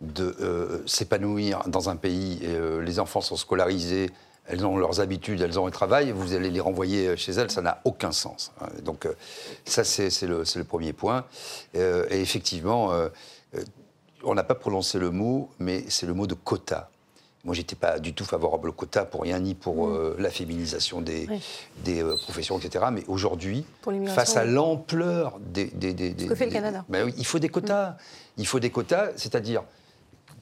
de 0.00 0.36
euh, 0.40 0.82
s'épanouir 0.86 1.62
dans 1.66 1.88
un 1.88 1.96
pays, 1.96 2.38
et, 2.42 2.48
euh, 2.48 2.80
les 2.82 3.00
enfants 3.00 3.20
sont 3.20 3.36
scolarisés, 3.36 4.10
elles 4.46 4.64
ont 4.64 4.76
leurs 4.78 5.00
habitudes, 5.00 5.40
elles 5.40 5.58
ont 5.58 5.66
un 5.66 5.70
travail, 5.70 6.10
vous 6.12 6.34
allez 6.34 6.50
les 6.50 6.60
renvoyer 6.60 7.16
chez 7.16 7.32
elles, 7.32 7.50
ça 7.50 7.60
n'a 7.62 7.80
aucun 7.84 8.12
sens. 8.12 8.52
hein. 8.60 8.68
Donc 8.84 9.06
euh, 9.06 9.12
ça, 9.64 9.84
c'est 9.84 10.08
le, 10.22 10.44
premier 10.64 10.92
point. 10.92 11.24
Euh, 11.76 12.06
et 12.10 12.20
effectivement, 12.20 12.92
euh, 12.92 13.08
euh, 13.56 13.62
on 14.24 14.34
n'a 14.34 14.44
pas 14.44 14.54
prononcé 14.54 14.98
le 14.98 15.10
mot, 15.10 15.50
mais 15.58 15.84
c'est 15.88 16.06
le 16.06 16.14
mot 16.14 16.26
de 16.26 16.34
quota. 16.34 16.90
Moi, 17.44 17.54
j'étais 17.54 17.76
pas 17.76 17.98
du 17.98 18.14
tout 18.14 18.24
favorable 18.24 18.68
au 18.70 18.72
quota 18.72 19.04
pour 19.04 19.22
rien, 19.22 19.38
ni 19.38 19.54
pour 19.54 19.88
euh, 19.88 20.16
la 20.18 20.28
féminisation 20.30 21.00
des, 21.00 21.26
Oui. 21.30 21.40
des 21.84 22.02
euh, 22.02 22.16
professions, 22.16 22.58
etc. 22.58 22.86
Mais 22.92 23.04
aujourd'hui, 23.06 23.64
face 24.14 24.36
à 24.36 24.44
l'ampleur 24.44 25.38
des, 25.40 25.66
des, 25.66 25.92
des- 25.94 26.10
des- 26.10 26.26
que 26.26 26.34
fait 26.34 26.46
le 26.46 26.52
Canada. 26.52 26.84
Ben 26.88 27.04
oui, 27.06 27.14
il 27.16 27.24
faut 27.26 27.38
des 27.38 27.48
quotas. 27.48 27.96
Il 28.38 28.46
faut 28.46 28.58
des 28.60 28.70
quotas, 28.70 29.10
c'est-à-dire 29.16 29.62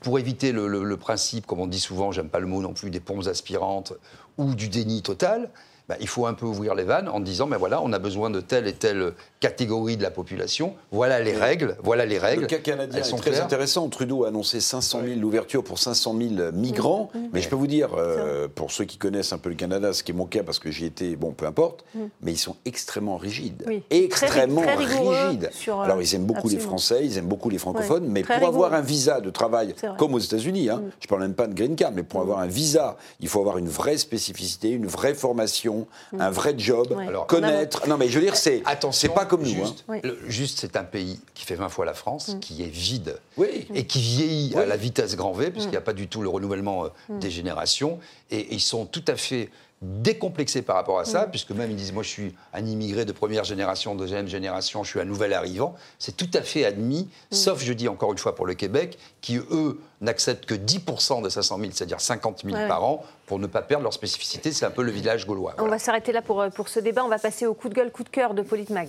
pour 0.01 0.19
éviter 0.19 0.53
le, 0.53 0.97
principe, 0.97 1.47
comme 1.47 1.61
on 1.61 1.67
dit 1.67 1.81
souvent, 1.81 2.13
j'aime 2.13 2.29
pas 2.29 2.41
le 2.41 2.47
mot 2.47 2.61
non 2.61 2.73
plus, 2.73 2.91
des 2.91 3.01
pompes 3.01 3.27
aspirantes 3.27 3.93
ou 4.39 4.55
du 4.55 4.69
déni 4.69 5.03
total. 5.03 5.51
Ben, 5.89 5.97
il 6.01 6.09
faut 6.09 6.27
un 6.27 6.35
peu 6.35 6.47
ouvrir 6.47 6.75
les 6.75 6.83
vannes 6.85 7.09
en 7.09 7.21
disant, 7.21 7.47
ben 7.47 7.57
voilà, 7.59 7.81
on 7.83 7.93
a 7.93 7.99
besoin 7.99 8.29
de 8.31 8.41
telle 8.41 8.67
et 8.67 8.73
telle 8.73 9.13
catégorie 9.41 9.97
de 9.97 10.03
la 10.03 10.11
population. 10.11 10.75
Voilà 10.91 11.21
les 11.21 11.33
règles. 11.33 11.77
Voilà 11.83 12.05
les 12.07 12.19
règles. 12.19 12.43
Le 12.43 12.47
cas 12.49 12.59
canadien 12.59 12.99
Elles 12.99 13.07
est 13.07 13.11
sont 13.11 13.17
très 13.17 13.31
claires. 13.31 13.45
intéressant. 13.45 13.89
Trudeau 13.89 14.25
a 14.25 14.29
annoncé 14.29 14.61
500 14.61 15.01
000 15.05 15.21
l'ouverture 15.21 15.63
pour 15.63 15.79
500 15.79 16.17
000 16.37 16.53
migrants. 16.53 17.11
Mmh, 17.15 17.19
Mais 17.33 17.41
je 17.41 17.49
peux 17.49 17.55
vous 17.57 17.67
dire, 17.69 17.91
euh, 17.97 18.49
pour 18.53 18.73
ceux 18.73 18.85
qui 18.85 18.97
connaissent 18.99 19.33
un 19.33 19.39
peu 19.39 19.49
le 19.49 19.55
Canada, 19.55 19.93
ce 19.93 20.03
qui 20.03 20.11
est 20.13 20.15
mon 20.15 20.27
cas 20.27 20.43
parce 20.43 20.59
que 20.59 20.71
j'y 20.71 20.87
étais, 20.87 21.15
bon, 21.17 21.33
peu 21.33 21.47
importe, 21.47 21.85
Mmh. 21.95 22.01
mais 22.23 22.33
ils 22.33 22.39
sont 22.39 22.57
extrêmement 22.65 23.17
rigides. 23.17 23.63
Oui. 23.67 23.83
Extrêmement 23.91 24.63
Très 24.63 24.75
très 24.75 24.85
rigides. 24.99 25.51
sur, 25.53 25.81
euh, 25.81 25.85
Alors 25.85 26.03
ils 26.03 26.15
aiment 26.15 26.25
beaucoup 26.27 26.49
les. 26.49 26.57
Français, 26.59 27.03
ils 27.05 27.17
aiment 27.19 27.27
beaucoup 27.29 27.49
les 27.51 27.59
francophones, 27.59 28.05
Ouais, 28.05 28.11
mais 28.11 28.23
très 28.23 28.39
pour 28.41 28.49
avoir 28.49 28.75
un 28.75 28.81
visa 28.81 29.21
de 29.21 29.31
travail, 29.31 29.75
comme 29.99 30.15
aux 30.15 30.19
États-Unis, 30.19 30.69
hein, 30.71 30.83
je 31.01 31.07
parle 31.07 31.21
même 31.21 31.35
pas 31.35 31.47
de 31.47 31.55
green 31.55 31.77
card, 31.77 31.93
mais 31.95 32.03
pour 32.03 32.21
avoir 32.23 32.39
un 32.41 32.47
visa, 32.47 32.97
il 33.21 33.29
faut 33.29 33.41
avoir 33.41 33.59
une 33.59 33.69
vraie 33.69 33.99
spécificité, 33.99 34.71
une 34.71 34.87
vraie 34.87 35.15
formation, 35.15 35.76
un 36.19 36.31
vrai 36.31 36.55
job, 36.57 36.93
Ouais. 36.93 37.07
Alors, 37.09 37.27
connaître. 37.27 37.89
Non, 37.89 37.97
mais 37.97 38.09
je 38.09 38.19
veux 38.19 38.25
dire, 38.25 38.37
c'est 38.37 38.63
c'est 38.93 39.09
pas 39.09 39.25
comme 39.27 39.43
nous. 39.43 39.49
Juste, 39.49 39.81
hein. 39.89 39.93
Oui. 39.93 40.01
le- 40.05 40.19
juste, 40.29 40.59
c'est 40.61 40.77
un 40.77 40.85
pays 40.85 41.21
qui 41.35 41.45
fait 41.45 41.55
20 41.57 41.69
fois 41.69 41.85
la 41.85 41.95
France, 41.95 42.37
qui 42.41 42.63
est 42.63 42.67
vide 42.69 43.19
Oui. 43.37 43.67
et 43.75 43.87
qui 43.87 44.01
vieillit 44.01 44.53
Oui. 44.55 44.63
à 44.63 44.67
la 44.67 44.77
vitesse 44.77 45.17
grand 45.17 45.33
V, 45.33 45.49
Mm. 45.49 45.53
puisqu'il 45.53 45.71
n'y 45.73 45.77
a 45.77 45.81
pas 45.83 45.93
du 45.93 46.09
tout 46.09 46.23
le 46.23 46.29
renouvellement 46.29 46.85
euh, 46.85 46.89
des 47.19 47.31
générations. 47.31 47.99
Et, 48.31 48.55
ils 48.55 48.61
sont 48.61 48.87
tout 48.87 49.05
à 49.09 49.17
fait 49.17 49.51
décomplexé 49.83 50.63
par 50.63 50.77
rapport 50.77 50.99
à 50.99 51.05
ça, 51.05 51.27
puisque 51.27 51.51
même 51.51 51.71
ils 51.71 51.77
disent 51.77 51.93
moi 51.93 52.03
je 52.03 52.09
suis 52.09 52.35
un 52.55 52.65
immigré 52.65 53.05
de 53.05 53.13
première 53.13 53.45
génération, 53.45 53.95
deuxième 53.95 54.27
génération, 54.27 54.83
je 54.85 54.91
suis 54.91 55.01
un 55.01 55.05
nouvel 55.05 55.33
arrivant. 55.33 55.75
C'est 55.99 56.17
tout 56.17 56.31
à 56.35 56.43
fait 56.43 56.65
admis, 56.65 57.09
sauf 57.31 57.63
je 57.63 57.73
dis 57.73 57.89
encore 57.89 58.13
une 58.13 58.19
fois 58.19 58.35
pour 58.35 58.47
le 58.47 58.55
Québec, 58.55 58.99
qui 59.21 59.37
eux 59.37 59.79
n'acceptent 60.01 60.47
que 60.47 60.55
10% 60.55 61.23
de 61.23 61.29
500 61.29 61.59
000, 61.59 61.71
c'est-à-dire 61.75 62.01
50 62.01 62.43
000 62.45 62.57
Ouais. 62.57 62.69
par 62.69 62.85
an, 62.85 63.05
pour 63.27 63.39
ne 63.39 63.47
pas 63.47 63.61
perdre 63.63 63.83
leur 63.83 63.93
spécificité. 63.93 64.51
C'est 64.53 64.65
un 64.65 64.71
peu 64.71 64.83
le 64.83 64.91
village 64.93 65.27
gaulois. 65.27 65.55
On 65.59 65.69
va 65.69 65.79
s'arrêter 65.79 66.13
là 66.13 66.23
pour, 66.23 66.41
euh, 66.41 66.49
pour 66.49 66.69
ce 66.69 66.81
débat. 66.81 67.05
On 67.05 67.09
va 67.09 67.19
passer 67.19 67.45
au 67.47 67.55
coup 67.55 67.69
de 67.69 67.75
gueule, 67.75 67.91
coup 67.91 68.05
de 68.05 68.09
cœur 68.09 68.33
de 68.35 68.43
Politmag. 68.43 68.89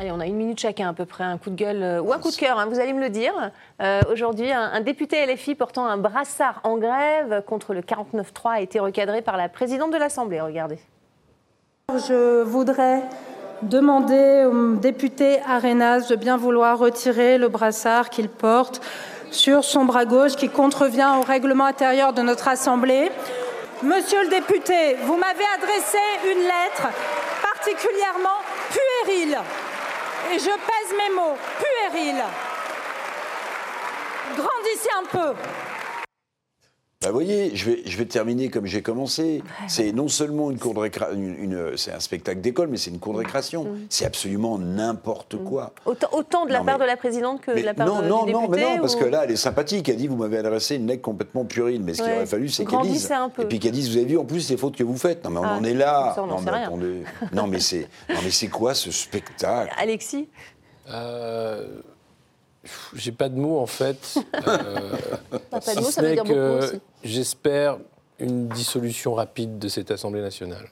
Allez, 0.00 0.12
on 0.12 0.20
a 0.20 0.24
une 0.24 0.36
minute 0.36 0.58
chacun 0.58 0.88
à 0.88 0.92
peu 0.94 1.04
près, 1.04 1.24
un 1.24 1.36
coup 1.36 1.50
de 1.50 1.56
gueule 1.56 1.82
euh, 1.82 2.00
ou 2.00 2.10
un 2.14 2.18
coup 2.18 2.30
de 2.30 2.36
cœur, 2.36 2.58
hein, 2.58 2.64
vous 2.64 2.80
allez 2.80 2.94
me 2.94 3.02
le 3.02 3.10
dire. 3.10 3.34
Euh, 3.82 4.00
Aujourd'hui, 4.10 4.50
un, 4.50 4.62
un 4.72 4.80
député 4.80 5.26
LFI 5.26 5.54
portant 5.54 5.84
un 5.84 5.98
brassard 5.98 6.58
en 6.64 6.78
grève 6.78 7.44
contre 7.46 7.74
le 7.74 7.82
49-3 7.82 8.22
a 8.44 8.60
été 8.62 8.80
recadré 8.80 9.20
par 9.20 9.36
la 9.36 9.50
présidente 9.50 9.92
de 9.92 9.98
l'Assemblée. 9.98 10.40
Regardez. 10.40 10.78
Je 11.90 12.40
voudrais 12.44 13.02
demander 13.60 14.46
au 14.50 14.76
député 14.76 15.38
Arenas 15.46 16.08
de 16.08 16.16
bien 16.16 16.38
vouloir 16.38 16.78
retirer 16.78 17.36
le 17.36 17.48
brassard 17.48 18.08
qu'il 18.08 18.30
porte 18.30 18.80
sur 19.30 19.64
son 19.64 19.84
bras 19.84 20.06
gauche 20.06 20.34
qui 20.34 20.48
contrevient 20.48 21.10
au 21.18 21.20
règlement 21.20 21.66
intérieur 21.66 22.14
de 22.14 22.22
notre 22.22 22.48
Assemblée. 22.48 23.12
Monsieur 23.82 24.22
le 24.22 24.30
député, 24.30 24.96
vous 25.02 25.18
m'avez 25.18 25.44
adressé 25.58 25.98
une 26.24 26.40
lettre 26.40 26.88
particulièrement 27.42 28.40
puérile. 29.04 29.36
Et 30.32 30.38
je 30.38 30.44
pèse 30.44 30.96
mes 30.96 31.14
mots, 31.14 31.36
puérile. 31.58 32.22
Grandissez 34.36 34.90
un 34.96 35.04
peu. 35.04 35.34
Bah, 37.02 37.08
vous 37.08 37.14
voyez, 37.14 37.56
je 37.56 37.64
vais, 37.64 37.82
je 37.86 37.96
vais 37.96 38.04
terminer 38.04 38.50
comme 38.50 38.66
j'ai 38.66 38.82
commencé. 38.82 39.42
C'est 39.68 39.90
non 39.90 40.08
seulement 40.08 40.50
une 40.50 40.58
cour 40.58 40.74
de 40.74 40.80
récré- 40.80 41.14
une, 41.14 41.34
une- 41.44 41.76
c'est 41.78 41.92
un 41.94 41.98
spectacle 41.98 42.42
d'école, 42.42 42.68
mais 42.68 42.76
c'est 42.76 42.90
une 42.90 42.98
cour 42.98 43.14
de 43.14 43.20
récréation. 43.20 43.68
C'est 43.88 44.04
absolument 44.04 44.58
n'importe 44.58 45.42
quoi. 45.42 45.72
Autant, 45.86 46.08
autant 46.12 46.44
de 46.44 46.52
la 46.52 46.58
Non, 46.58 46.66
part 46.66 46.78
mais- 46.78 46.84
de 46.84 46.90
la 46.90 46.98
présidente 46.98 47.40
que 47.40 47.52
Mais 47.52 47.62
de 47.62 47.66
la 47.66 47.72
part 47.72 47.86
non, 47.86 48.02
de- 48.02 48.06
non, 48.06 48.24
du 48.26 48.32
non, 48.34 48.40
député 48.42 48.60
mais 48.66 48.74
non, 48.76 48.80
parce 48.82 48.96
ou- 48.96 48.98
que 48.98 49.04
là, 49.06 49.22
elle 49.24 49.30
est 49.30 49.36
sympathique. 49.36 49.88
Elle 49.88 49.96
dit, 49.96 50.08
vous 50.08 50.16
m'avez 50.16 50.36
adressé 50.36 50.76
une 50.76 50.86
lettre 50.88 51.00
complètement 51.00 51.46
puérile. 51.46 51.80
Mais 51.82 51.94
ce 51.94 52.02
qu'il 52.02 52.12
aurait 52.12 52.26
fallu, 52.26 52.50
c'est 52.50 52.66
qu'elle 52.66 52.80
dise. 52.82 52.88
Grandissez 52.88 53.12
un 53.14 53.30
peu. 53.30 53.42
Et 53.44 53.46
puis 53.46 53.58
qu'elle 53.60 53.72
dise, 53.72 53.88
vous 53.88 53.96
avez 53.96 54.04
vu, 54.04 54.18
en 54.18 54.26
plus, 54.26 54.50
les 54.50 54.58
fautes 54.58 54.76
que 54.76 54.84
vous 54.84 54.98
faites. 54.98 55.24
Non, 55.24 55.30
mais 55.30 55.38
on 55.38 55.44
Ah, 55.44 55.56
en 55.58 55.64
est 55.64 55.72
là. 55.72 56.12
ça, 56.14 56.22
on 56.22 56.26
non, 56.26 56.42
mais 56.42 56.50
rien. 56.50 56.66
attendez. 56.66 57.04
non, 57.32 57.46
mais 57.46 57.60
c'est, 57.60 57.88
non, 58.10 58.16
mais 58.22 58.30
c'est 58.30 58.48
quoi 58.48 58.74
ce 58.74 58.90
spectacle? 58.90 59.72
Alexis? 59.78 60.28
Euh, 60.90 61.66
J'ai 62.94 63.12
pas 63.12 63.28
de 63.28 63.36
mots 63.36 63.58
en 63.58 63.66
fait. 63.66 64.18
Euh, 64.46 64.90
Pas 65.50 65.60
de 65.60 65.80
mots, 65.80 65.86
si 65.86 65.92
ça 65.92 65.92
ce 65.92 66.00
veut 66.00 66.08
n'est 66.08 66.14
dire 66.14 66.24
beaucoup 66.24 66.34
que 66.36 66.58
aussi. 66.58 66.80
J'espère 67.02 67.78
une 68.18 68.48
dissolution 68.48 69.14
rapide 69.14 69.58
de 69.58 69.68
cette 69.68 69.90
Assemblée 69.90 70.20
nationale. 70.20 70.68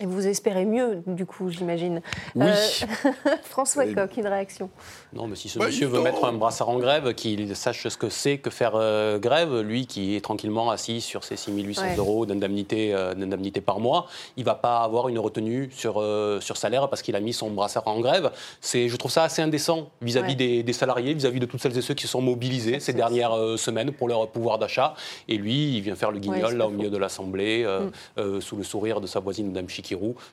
Et 0.00 0.06
vous 0.06 0.26
espérez 0.28 0.64
mieux, 0.64 1.02
du 1.06 1.26
coup, 1.26 1.50
j'imagine. 1.50 2.00
Oui. 2.36 2.46
François 3.42 3.84
Coq, 3.86 4.16
une 4.16 4.26
réaction. 4.26 4.70
Non, 5.12 5.26
mais 5.26 5.34
si 5.36 5.48
ce 5.48 5.58
Ouais, 5.58 5.66
monsieur 5.66 5.86
veut 5.88 6.00
mettre 6.00 6.24
un 6.24 6.32
brassard 6.32 6.68
en 6.68 6.78
grève, 6.78 7.14
qu'il 7.14 7.54
sache 7.56 7.88
ce 7.88 7.96
que 7.96 8.08
c'est 8.08 8.38
que 8.38 8.50
faire 8.50 8.72
euh, 8.74 9.18
grève, 9.18 9.60
lui 9.60 9.86
qui 9.86 10.14
est 10.14 10.20
tranquillement 10.20 10.70
assis 10.70 11.00
sur 11.00 11.24
ses 11.24 11.36
6800 11.36 11.82
Ouais. 11.82 11.96
euros 11.96 12.26
d'indemnité 12.26 12.94
euh, 12.94 13.14
d'indemnité 13.14 13.60
par 13.60 13.80
mois, 13.80 14.06
il 14.36 14.44
va 14.44 14.54
pas 14.54 14.78
avoir 14.82 15.08
une 15.08 15.18
retenue 15.18 15.70
sur, 15.72 16.00
euh, 16.00 16.40
sur 16.40 16.56
salaire 16.56 16.88
parce 16.88 17.02
qu'il 17.02 17.16
a 17.16 17.20
mis 17.20 17.32
son 17.32 17.50
brassard 17.50 17.86
en 17.88 18.00
grève. 18.00 18.30
C'est, 18.60 18.88
je 18.88 18.96
trouve 18.96 19.10
ça 19.10 19.24
assez 19.24 19.42
indécent 19.42 19.90
vis-à-vis 20.02 20.28
Ouais. 20.28 20.34
des, 20.36 20.62
des 20.62 20.72
salariés, 20.72 21.14
vis-à-vis 21.14 21.40
de 21.40 21.46
toutes 21.46 21.60
celles 21.60 21.76
et 21.76 21.82
ceux 21.82 21.94
qui 21.94 22.02
se 22.02 22.08
sont 22.08 22.20
mobilisés 22.22 22.78
ces 22.80 22.92
dernières 22.92 23.32
euh, 23.36 23.56
semaines 23.56 23.90
pour 23.92 24.06
leur 24.08 24.28
pouvoir 24.28 24.58
d'achat. 24.58 24.94
Et 25.26 25.36
lui, 25.38 25.76
il 25.76 25.80
vient 25.80 25.96
faire 25.96 26.10
le 26.12 26.18
guignol 26.18 26.52
Ouais, 26.52 26.54
là 26.54 26.66
au 26.66 26.70
milieu 26.70 26.90
de 26.90 26.98
l'Assemblée, 26.98 27.64
euh, 27.64 27.86
Mm. 27.86 27.90
euh, 28.18 28.40
sous 28.40 28.56
le 28.56 28.62
sourire 28.64 29.00
de 29.00 29.06
sa 29.06 29.20
voisine 29.20 29.52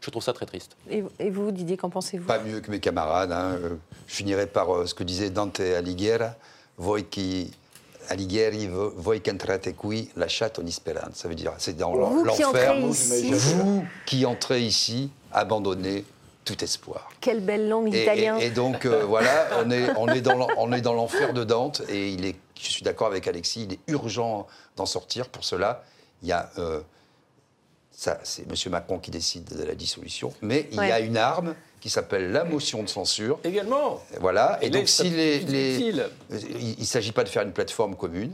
Je 0.01 0.09
trouve 0.11 0.23
ça 0.23 0.33
très 0.33 0.45
triste. 0.45 0.75
Et, 0.89 1.03
et 1.19 1.29
vous, 1.29 1.51
Didier, 1.51 1.77
qu'en 1.77 1.89
pensez-vous? 1.89 2.25
Pas 2.25 2.39
mieux 2.39 2.59
que 2.61 2.71
mes 2.71 2.79
camarades. 2.79 3.31
hein. 3.31 3.57
Euh, 3.61 3.69
Je 4.07 4.15
finirai 4.15 4.47
par 4.47 4.73
euh, 4.75 4.85
ce 4.85 4.93
que 4.93 5.03
disait 5.03 5.29
Dante 5.29 5.59
Alighieri. 5.59 6.25
Voi 6.77 7.01
qui 7.03 7.51
Alighieri, 8.09 8.67
vo- 8.67 8.93
voi 8.95 9.19
che 9.21 9.31
entrate 9.31 9.73
qui, 9.75 10.09
lasciate 10.15 10.59
ogni 10.59 10.71
speranza. 10.71 11.13
Ça 11.15 11.27
veut 11.27 11.33
dire, 11.35 11.53
c'est 11.57 11.75
dans 11.75 11.91
Vous 11.93 12.21
qui 12.23 12.41
l'enfer. 12.41 12.71
entrez 12.75 12.89
ici. 12.89 13.31
Vous 13.33 13.83
qui 14.05 14.25
entrez 14.25 14.61
ici, 14.61 15.09
abandonnez 15.31 16.05
tout 16.43 16.63
espoir. 16.63 17.09
Quelle 17.19 17.41
belle 17.41 17.67
langue 17.67 17.91
Et, 17.95 18.03
italien. 18.03 18.37
et- 18.37 18.45
et 18.45 18.49
donc 18.51 18.85
euh, 18.85 19.03
voilà, 19.07 19.47
on 19.63 19.71
est, 19.71 19.89
on 19.97 20.07
est 20.09 20.21
dans 20.21 20.35
l'en- 20.37 20.47
on 20.57 20.71
est 20.71 20.81
dans 20.81 20.93
l'enfer 20.93 21.33
de 21.33 21.43
Dante 21.43 21.81
et 21.89 22.09
il 22.11 22.25
est, 22.25 22.35
je 22.61 22.69
suis 22.69 22.83
d'accord 22.83 23.07
avec 23.07 23.27
Alexis, 23.27 23.63
il 23.63 23.73
est 23.73 23.79
urgent 23.87 24.45
d'en 24.75 24.85
sortir. 24.85 25.27
Pour 25.29 25.43
cela, 25.43 25.83
il 26.21 26.27
y 26.29 26.31
a, 26.31 26.51
euh, 26.59 26.81
ça, 27.97 28.19
c'est 28.23 28.43
M. 28.43 28.71
Macron 28.71 28.99
qui 28.99 29.09
décide 29.11 29.45
de 29.57 29.63
la 29.63 29.73
dissolution, 29.75 30.33
mais 30.41 30.67
il 30.71 30.77
y 30.77 30.91
a 30.91 30.99
une 30.99 31.17
arme 31.17 31.55
qui 31.79 31.89
s'appelle 31.89 32.31
la 32.31 32.43
motion 32.43 32.81
de 32.83 32.89
censure. 32.89 33.39
Également. 33.43 34.01
Voilà. 34.19 34.57
Et 34.61 34.69
donc, 34.69 34.87
si 34.89 35.09
les, 35.09 35.39
les- 35.39 35.77
il 36.29 36.75
ne 36.79 36.83
s'agit 36.85 37.11
pas 37.11 37.23
de 37.23 37.29
faire 37.29 37.43
une 37.43 37.51
plateforme 37.53 37.95
commune. 37.95 38.31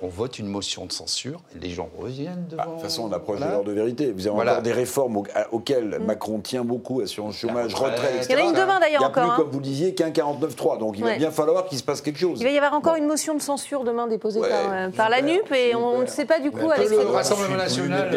On 0.00 0.06
vote 0.06 0.38
une 0.38 0.46
motion 0.46 0.86
de 0.86 0.92
censure 0.92 1.40
et 1.56 1.58
les 1.58 1.70
gens 1.70 1.88
reviennent 1.98 2.46
devant. 2.48 2.62
Bah, 2.62 2.68
De 2.68 2.74
toute 2.74 2.82
façon, 2.82 3.02
on 3.10 3.12
approche 3.12 3.40
de 3.40 3.44
l'heure 3.44 3.64
de 3.64 3.72
vérité. 3.72 4.12
Vous 4.12 4.26
avez 4.28 4.34
Voilà. 4.36 4.52
encore 4.52 4.62
des 4.62 4.72
réformes 4.72 5.22
auxquelles 5.50 5.98
Macron 6.06 6.38
tient 6.38 6.62
beaucoup, 6.62 7.00
assurance 7.00 7.34
chômage, 7.36 7.74
retraite. 7.74 7.98
retraite, 7.98 8.14
etc. 8.18 8.28
Il 8.30 8.38
y 8.38 8.42
en 8.42 8.44
a 8.46 8.48
une 8.50 8.54
demain, 8.54 8.78
d'ailleurs, 8.80 8.86
Il 8.86 8.98
n'y 9.00 9.04
a 9.04 9.08
encore, 9.08 9.22
plus, 9.24 9.32
hein. 9.32 9.34
comme 9.38 9.50
vous 9.50 9.58
le 9.58 9.64
disiez, 9.64 9.94
qu'un 9.94 10.10
49-3. 10.10 10.78
Donc 10.78 10.98
il 10.98 11.04
Ouais. 11.04 11.12
va 11.12 11.16
bien 11.18 11.30
falloir 11.32 11.66
qu'il 11.66 11.78
se 11.78 11.82
passe 11.82 12.00
quelque 12.00 12.18
chose. 12.20 12.38
Il 12.40 12.44
va 12.44 12.50
y 12.50 12.56
avoir 12.56 12.74
encore 12.74 12.94
une 12.94 13.06
motion 13.06 13.34
de 13.34 13.42
censure 13.42 13.82
demain 13.82 14.06
déposée 14.06 14.38
Ouais, 14.40 14.48
par, 14.48 14.72
euh, 14.72 14.88
par 14.90 15.08
la 15.10 15.20
NUP 15.20 15.50
et 15.52 15.74
on 15.74 16.02
ne 16.02 16.06
sait 16.06 16.26
pas 16.26 16.38
du 16.38 16.52
coup 16.52 16.70
avec 16.70 16.88
le 16.88 16.98
Rassemblement 17.00 17.56
national. 17.56 18.10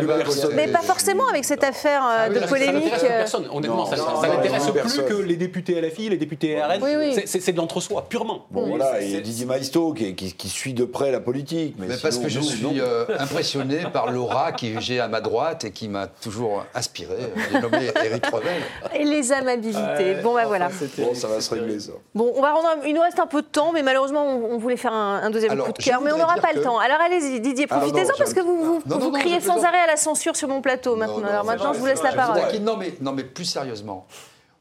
Mais 0.56 0.68
pas 0.68 0.82
forcément 0.82 1.28
avec 1.30 1.46
cette 1.46 1.64
affaire 1.64 2.04
euh, 2.08 2.30
de 2.30 2.40
Ça 2.42 2.48
polémique. 2.48 2.94
euh, 3.04 3.08
personne. 3.08 3.46
Honnêtement, 3.52 3.86
ça, 3.88 3.96
n'intéresse 4.28 4.70
plus 4.70 5.04
que 5.04 5.14
les 5.22 5.36
députés 5.36 5.82
LFI, 5.82 6.10
les 6.10 6.18
députés 6.18 6.62
RN. 6.62 6.80
Oui, 6.84 6.92
oui. 6.96 7.16
C'est- 7.26 7.52
de 7.56 7.58
l'entre-soi, 7.58 8.06
purement. 8.08 8.46
Bon, 8.52 8.68
voilà, 8.68 9.02
et 9.02 9.22
Didier 9.22 9.46
Maisto 9.48 9.94
qui 9.94 10.50
suit 10.50 10.74
de 10.76 10.86
près 10.86 11.12
la 11.12 11.20
politique. 11.20 11.55
Mais, 11.78 11.88
Mais 11.88 11.98
parce 11.98 12.16
sinon, 12.16 12.24
que 12.26 12.30
je 12.30 12.40
nous, 12.40 12.46
suis 12.46 12.64
non. 12.64 12.74
euh, 12.78 13.06
impressionné 13.20 13.84
par 13.94 14.12
l'aura 14.12 14.52
que 14.52 14.80
j'ai 14.80 15.00
à 15.00 15.08
ma 15.08 15.22
droite 15.22 15.64
et 15.66 15.72
qui 15.72 15.88
m'a 15.88 16.08
toujours 16.08 16.66
inspiré. 16.74 17.16
J'ai 17.52 17.60
nommé 17.60 17.90
Éric 18.04 18.26
Revel. 18.28 18.62
Et 18.94 19.04
les 19.06 19.32
amabilités. 19.32 19.80
Ouais, 20.16 20.22
bon, 20.22 20.34
bah 20.34 20.46
voilà. 20.46 20.70
Bon, 20.98 21.14
ça 21.16 21.28
va 21.28 21.42
se 21.42 21.54
régler, 21.54 21.80
ça. 21.80 21.92
Bon, 22.14 22.32
on 22.36 22.42
va 22.42 22.52
rendre. 22.54 22.68
un- 22.68 22.86
Il 22.86 22.94
nous 22.96 23.02
reste 23.02 23.20
un 23.20 23.28
peu 23.28 23.42
de 23.42 23.48
temps, 23.48 23.72
mais 23.74 23.84
malheureusement, 23.84 24.24
on, 24.26 24.56
on 24.56 24.58
voulait 24.58 24.78
faire 24.78 24.94
un, 24.94 25.22
un 25.24 25.30
deuxième 25.30 25.52
Alors, 25.52 25.68
coup 25.68 25.74
de 25.74 25.84
cœur, 25.84 26.02
mais 26.02 26.12
on 26.12 26.18
n'aura 26.18 26.36
pas 26.38 26.54
le 26.54 26.62
temps. 26.62 26.78
Alors 26.80 27.00
allez-y, 27.02 27.40
Didier, 27.40 27.68
profitez-en 27.68 28.14
parce 28.18 28.34
que 28.34 28.42
vous, 28.42 28.64
vous, 28.64 28.82
Non, 28.86 28.98
non, 28.98 29.06
vous 29.06 29.12
non, 29.12 29.20
criez 29.20 29.40
sans 29.42 29.64
arrêt 29.64 29.80
à 29.80 29.88
la 29.88 29.98
censure 29.98 30.36
sur 30.36 30.48
mon 30.48 30.62
plateau 30.62 30.96
maintenant. 30.96 31.24
Alors 31.28 31.46
maintenant, 31.46 31.74
je 31.74 31.80
vous 31.80 31.86
laisse 31.86 32.04
la 32.04 32.14
parole. 32.14 32.42
taquine. 32.42 32.64
Non 32.64 32.78
mais, 32.78 32.94
non, 33.02 33.12
mais 33.12 33.24
plus 33.24 33.46
sérieusement, 33.46 34.06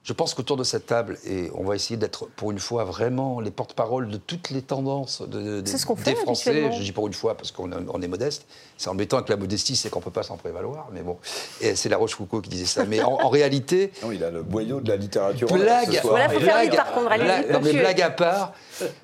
je 0.05 0.13
pense 0.13 0.35
qu'autour 0.35 0.59
de 0.59 0.65
cette 0.65 0.85
table, 0.87 1.19
et 1.27 1.51
on 1.55 1.65
va 1.65 1.75
essayer 1.75 1.97
d'être 1.97 2.27
pour 2.37 2.51
une 2.51 2.59
fois 2.59 2.85
vraiment 2.85 3.41
les 3.41 3.51
porte-paroles 3.51 4.09
de 4.11 4.19
toutes 4.19 4.51
les 4.51 4.61
tendances 4.61 5.23
de, 5.23 5.63
de- 5.63 5.67
C'est 5.69 5.79
ce 5.79 5.87
qu'on 5.87 5.97
fait 5.97 6.11
des 6.13 6.17
Français. 6.17 6.71
Je 6.73 6.83
dis 6.83 6.93
pour 6.93 7.07
une 7.07 7.15
fois 7.15 7.35
parce 7.37 7.51
qu'on 7.53 7.71
on 7.73 8.03
est 8.03 8.09
modeste. 8.09 8.45
C'est 8.77 8.91
embêtant 8.91 9.17
avec 9.17 9.31
la 9.31 9.37
modestie, 9.37 9.77
c'est 9.77 9.89
qu'on 9.89 10.01
ne 10.01 10.05
peut 10.05 10.11
pas 10.11 10.23
s'en 10.23 10.37
prévaloir. 10.37 10.89
Mais 10.93 11.01
bon, 11.01 11.17
et 11.63 11.75
c'est 11.75 11.89
la 11.89 11.97
Rochefoucauld 11.97 12.43
qui 12.45 12.51
disait 12.51 12.67
ça. 12.67 12.85
Mais 12.85 13.03
en, 13.03 13.13
en 13.13 13.29
réalité, 13.31 13.93
Non, 14.03 14.13
il 14.13 14.23
a 14.23 14.31
le 14.31 14.43
boyau 14.43 14.81
de 14.83 14.89
la 14.91 14.97
littérature. 14.97 15.49
blague, 15.51 15.87
ce 15.93 16.01
soir. 16.03 16.13
Voilà, 16.13 16.29
faut 16.29 16.41
faire 16.41 16.61
vite, 16.61 16.71
blague- 16.73 16.77
par 16.85 16.93
contre, 16.93 17.09
blague- 17.17 17.51
non, 17.51 17.61
mais 17.63 17.73
blague 17.73 18.03
à 18.03 18.11
part, 18.11 18.53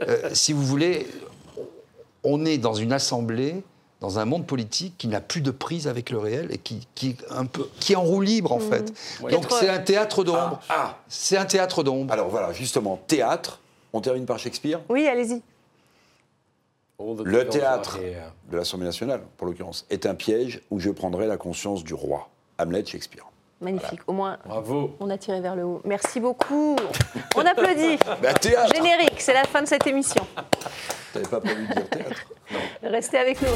euh, 0.06 0.28
si 0.34 0.52
vous 0.52 0.62
voulez, 0.66 1.06
on 2.24 2.44
est 2.44 2.58
dans 2.58 2.74
une 2.74 2.92
assemblée, 2.92 3.62
dans 4.00 4.18
un 4.18 4.24
monde 4.24 4.46
politique 4.46 4.94
qui 4.96 5.08
n'a 5.08 5.20
plus 5.20 5.40
de 5.42 5.50
prise 5.50 5.86
avec 5.86 6.10
le 6.10 6.18
réel 6.18 6.48
et 6.50 6.58
qui, 6.58 6.86
qui, 6.94 7.10
est 7.10 7.16
un 7.30 7.44
peu, 7.44 7.68
qui 7.80 7.92
est 7.92 7.96
en 7.96 8.02
roue 8.02 8.22
libre, 8.22 8.52
en 8.52 8.58
Mmh. 8.58 8.70
fait. 8.70 8.92
Ouais. 9.20 9.30
Donc 9.32 9.46
c'est 9.50 9.68
un 9.68 9.78
théâtre 9.78 10.24
d'ombre. 10.24 10.60
Ah, 10.68 10.98
C'est 11.08 11.36
un 11.36 11.44
théâtre 11.44 11.82
d'ombre. 11.82 12.12
Alors 12.12 12.28
voilà, 12.28 12.52
justement, 12.52 12.96
théâtre. 13.06 13.60
On 13.92 14.00
termine 14.00 14.24
par 14.24 14.38
Shakespeare. 14.38 14.80
Oui, 14.88 15.06
allez-y. 15.06 15.42
Le 17.24 17.48
théâtre 17.48 17.98
de 18.50 18.56
l'Assemblée 18.56 18.86
nationale, 18.86 19.22
pour 19.38 19.46
l'occurrence, 19.46 19.86
est 19.90 20.04
un 20.06 20.14
piège 20.14 20.60
où 20.70 20.78
je 20.78 20.90
prendrai 20.90 21.26
la 21.26 21.38
conscience 21.38 21.82
du 21.82 21.94
roi. 21.94 22.28
Hamlet, 22.58 22.84
Shakespeare. 22.84 23.24
Magnifique. 23.60 24.00
Au 24.06 24.12
moins, 24.12 24.38
Bravo. 24.46 24.96
on 25.00 25.10
a 25.10 25.18
tiré 25.18 25.40
vers 25.40 25.54
le 25.54 25.64
haut. 25.64 25.82
Merci 25.84 26.18
beaucoup. 26.20 26.76
On 27.36 27.40
applaudit. 27.46 27.98
Bah, 28.22 28.30
Générique, 28.74 29.20
c'est 29.20 29.34
la 29.34 29.44
fin 29.44 29.60
de 29.62 29.66
cette 29.68 29.86
émission. 29.86 30.26
T'avais 31.12 31.26
pas 31.28 31.40
prévu 31.40 31.66
de 31.66 31.72
dire 31.74 31.88
théâtre 31.90 32.24
Restez 32.82 33.18
avec 33.18 33.40
nous. 33.42 33.48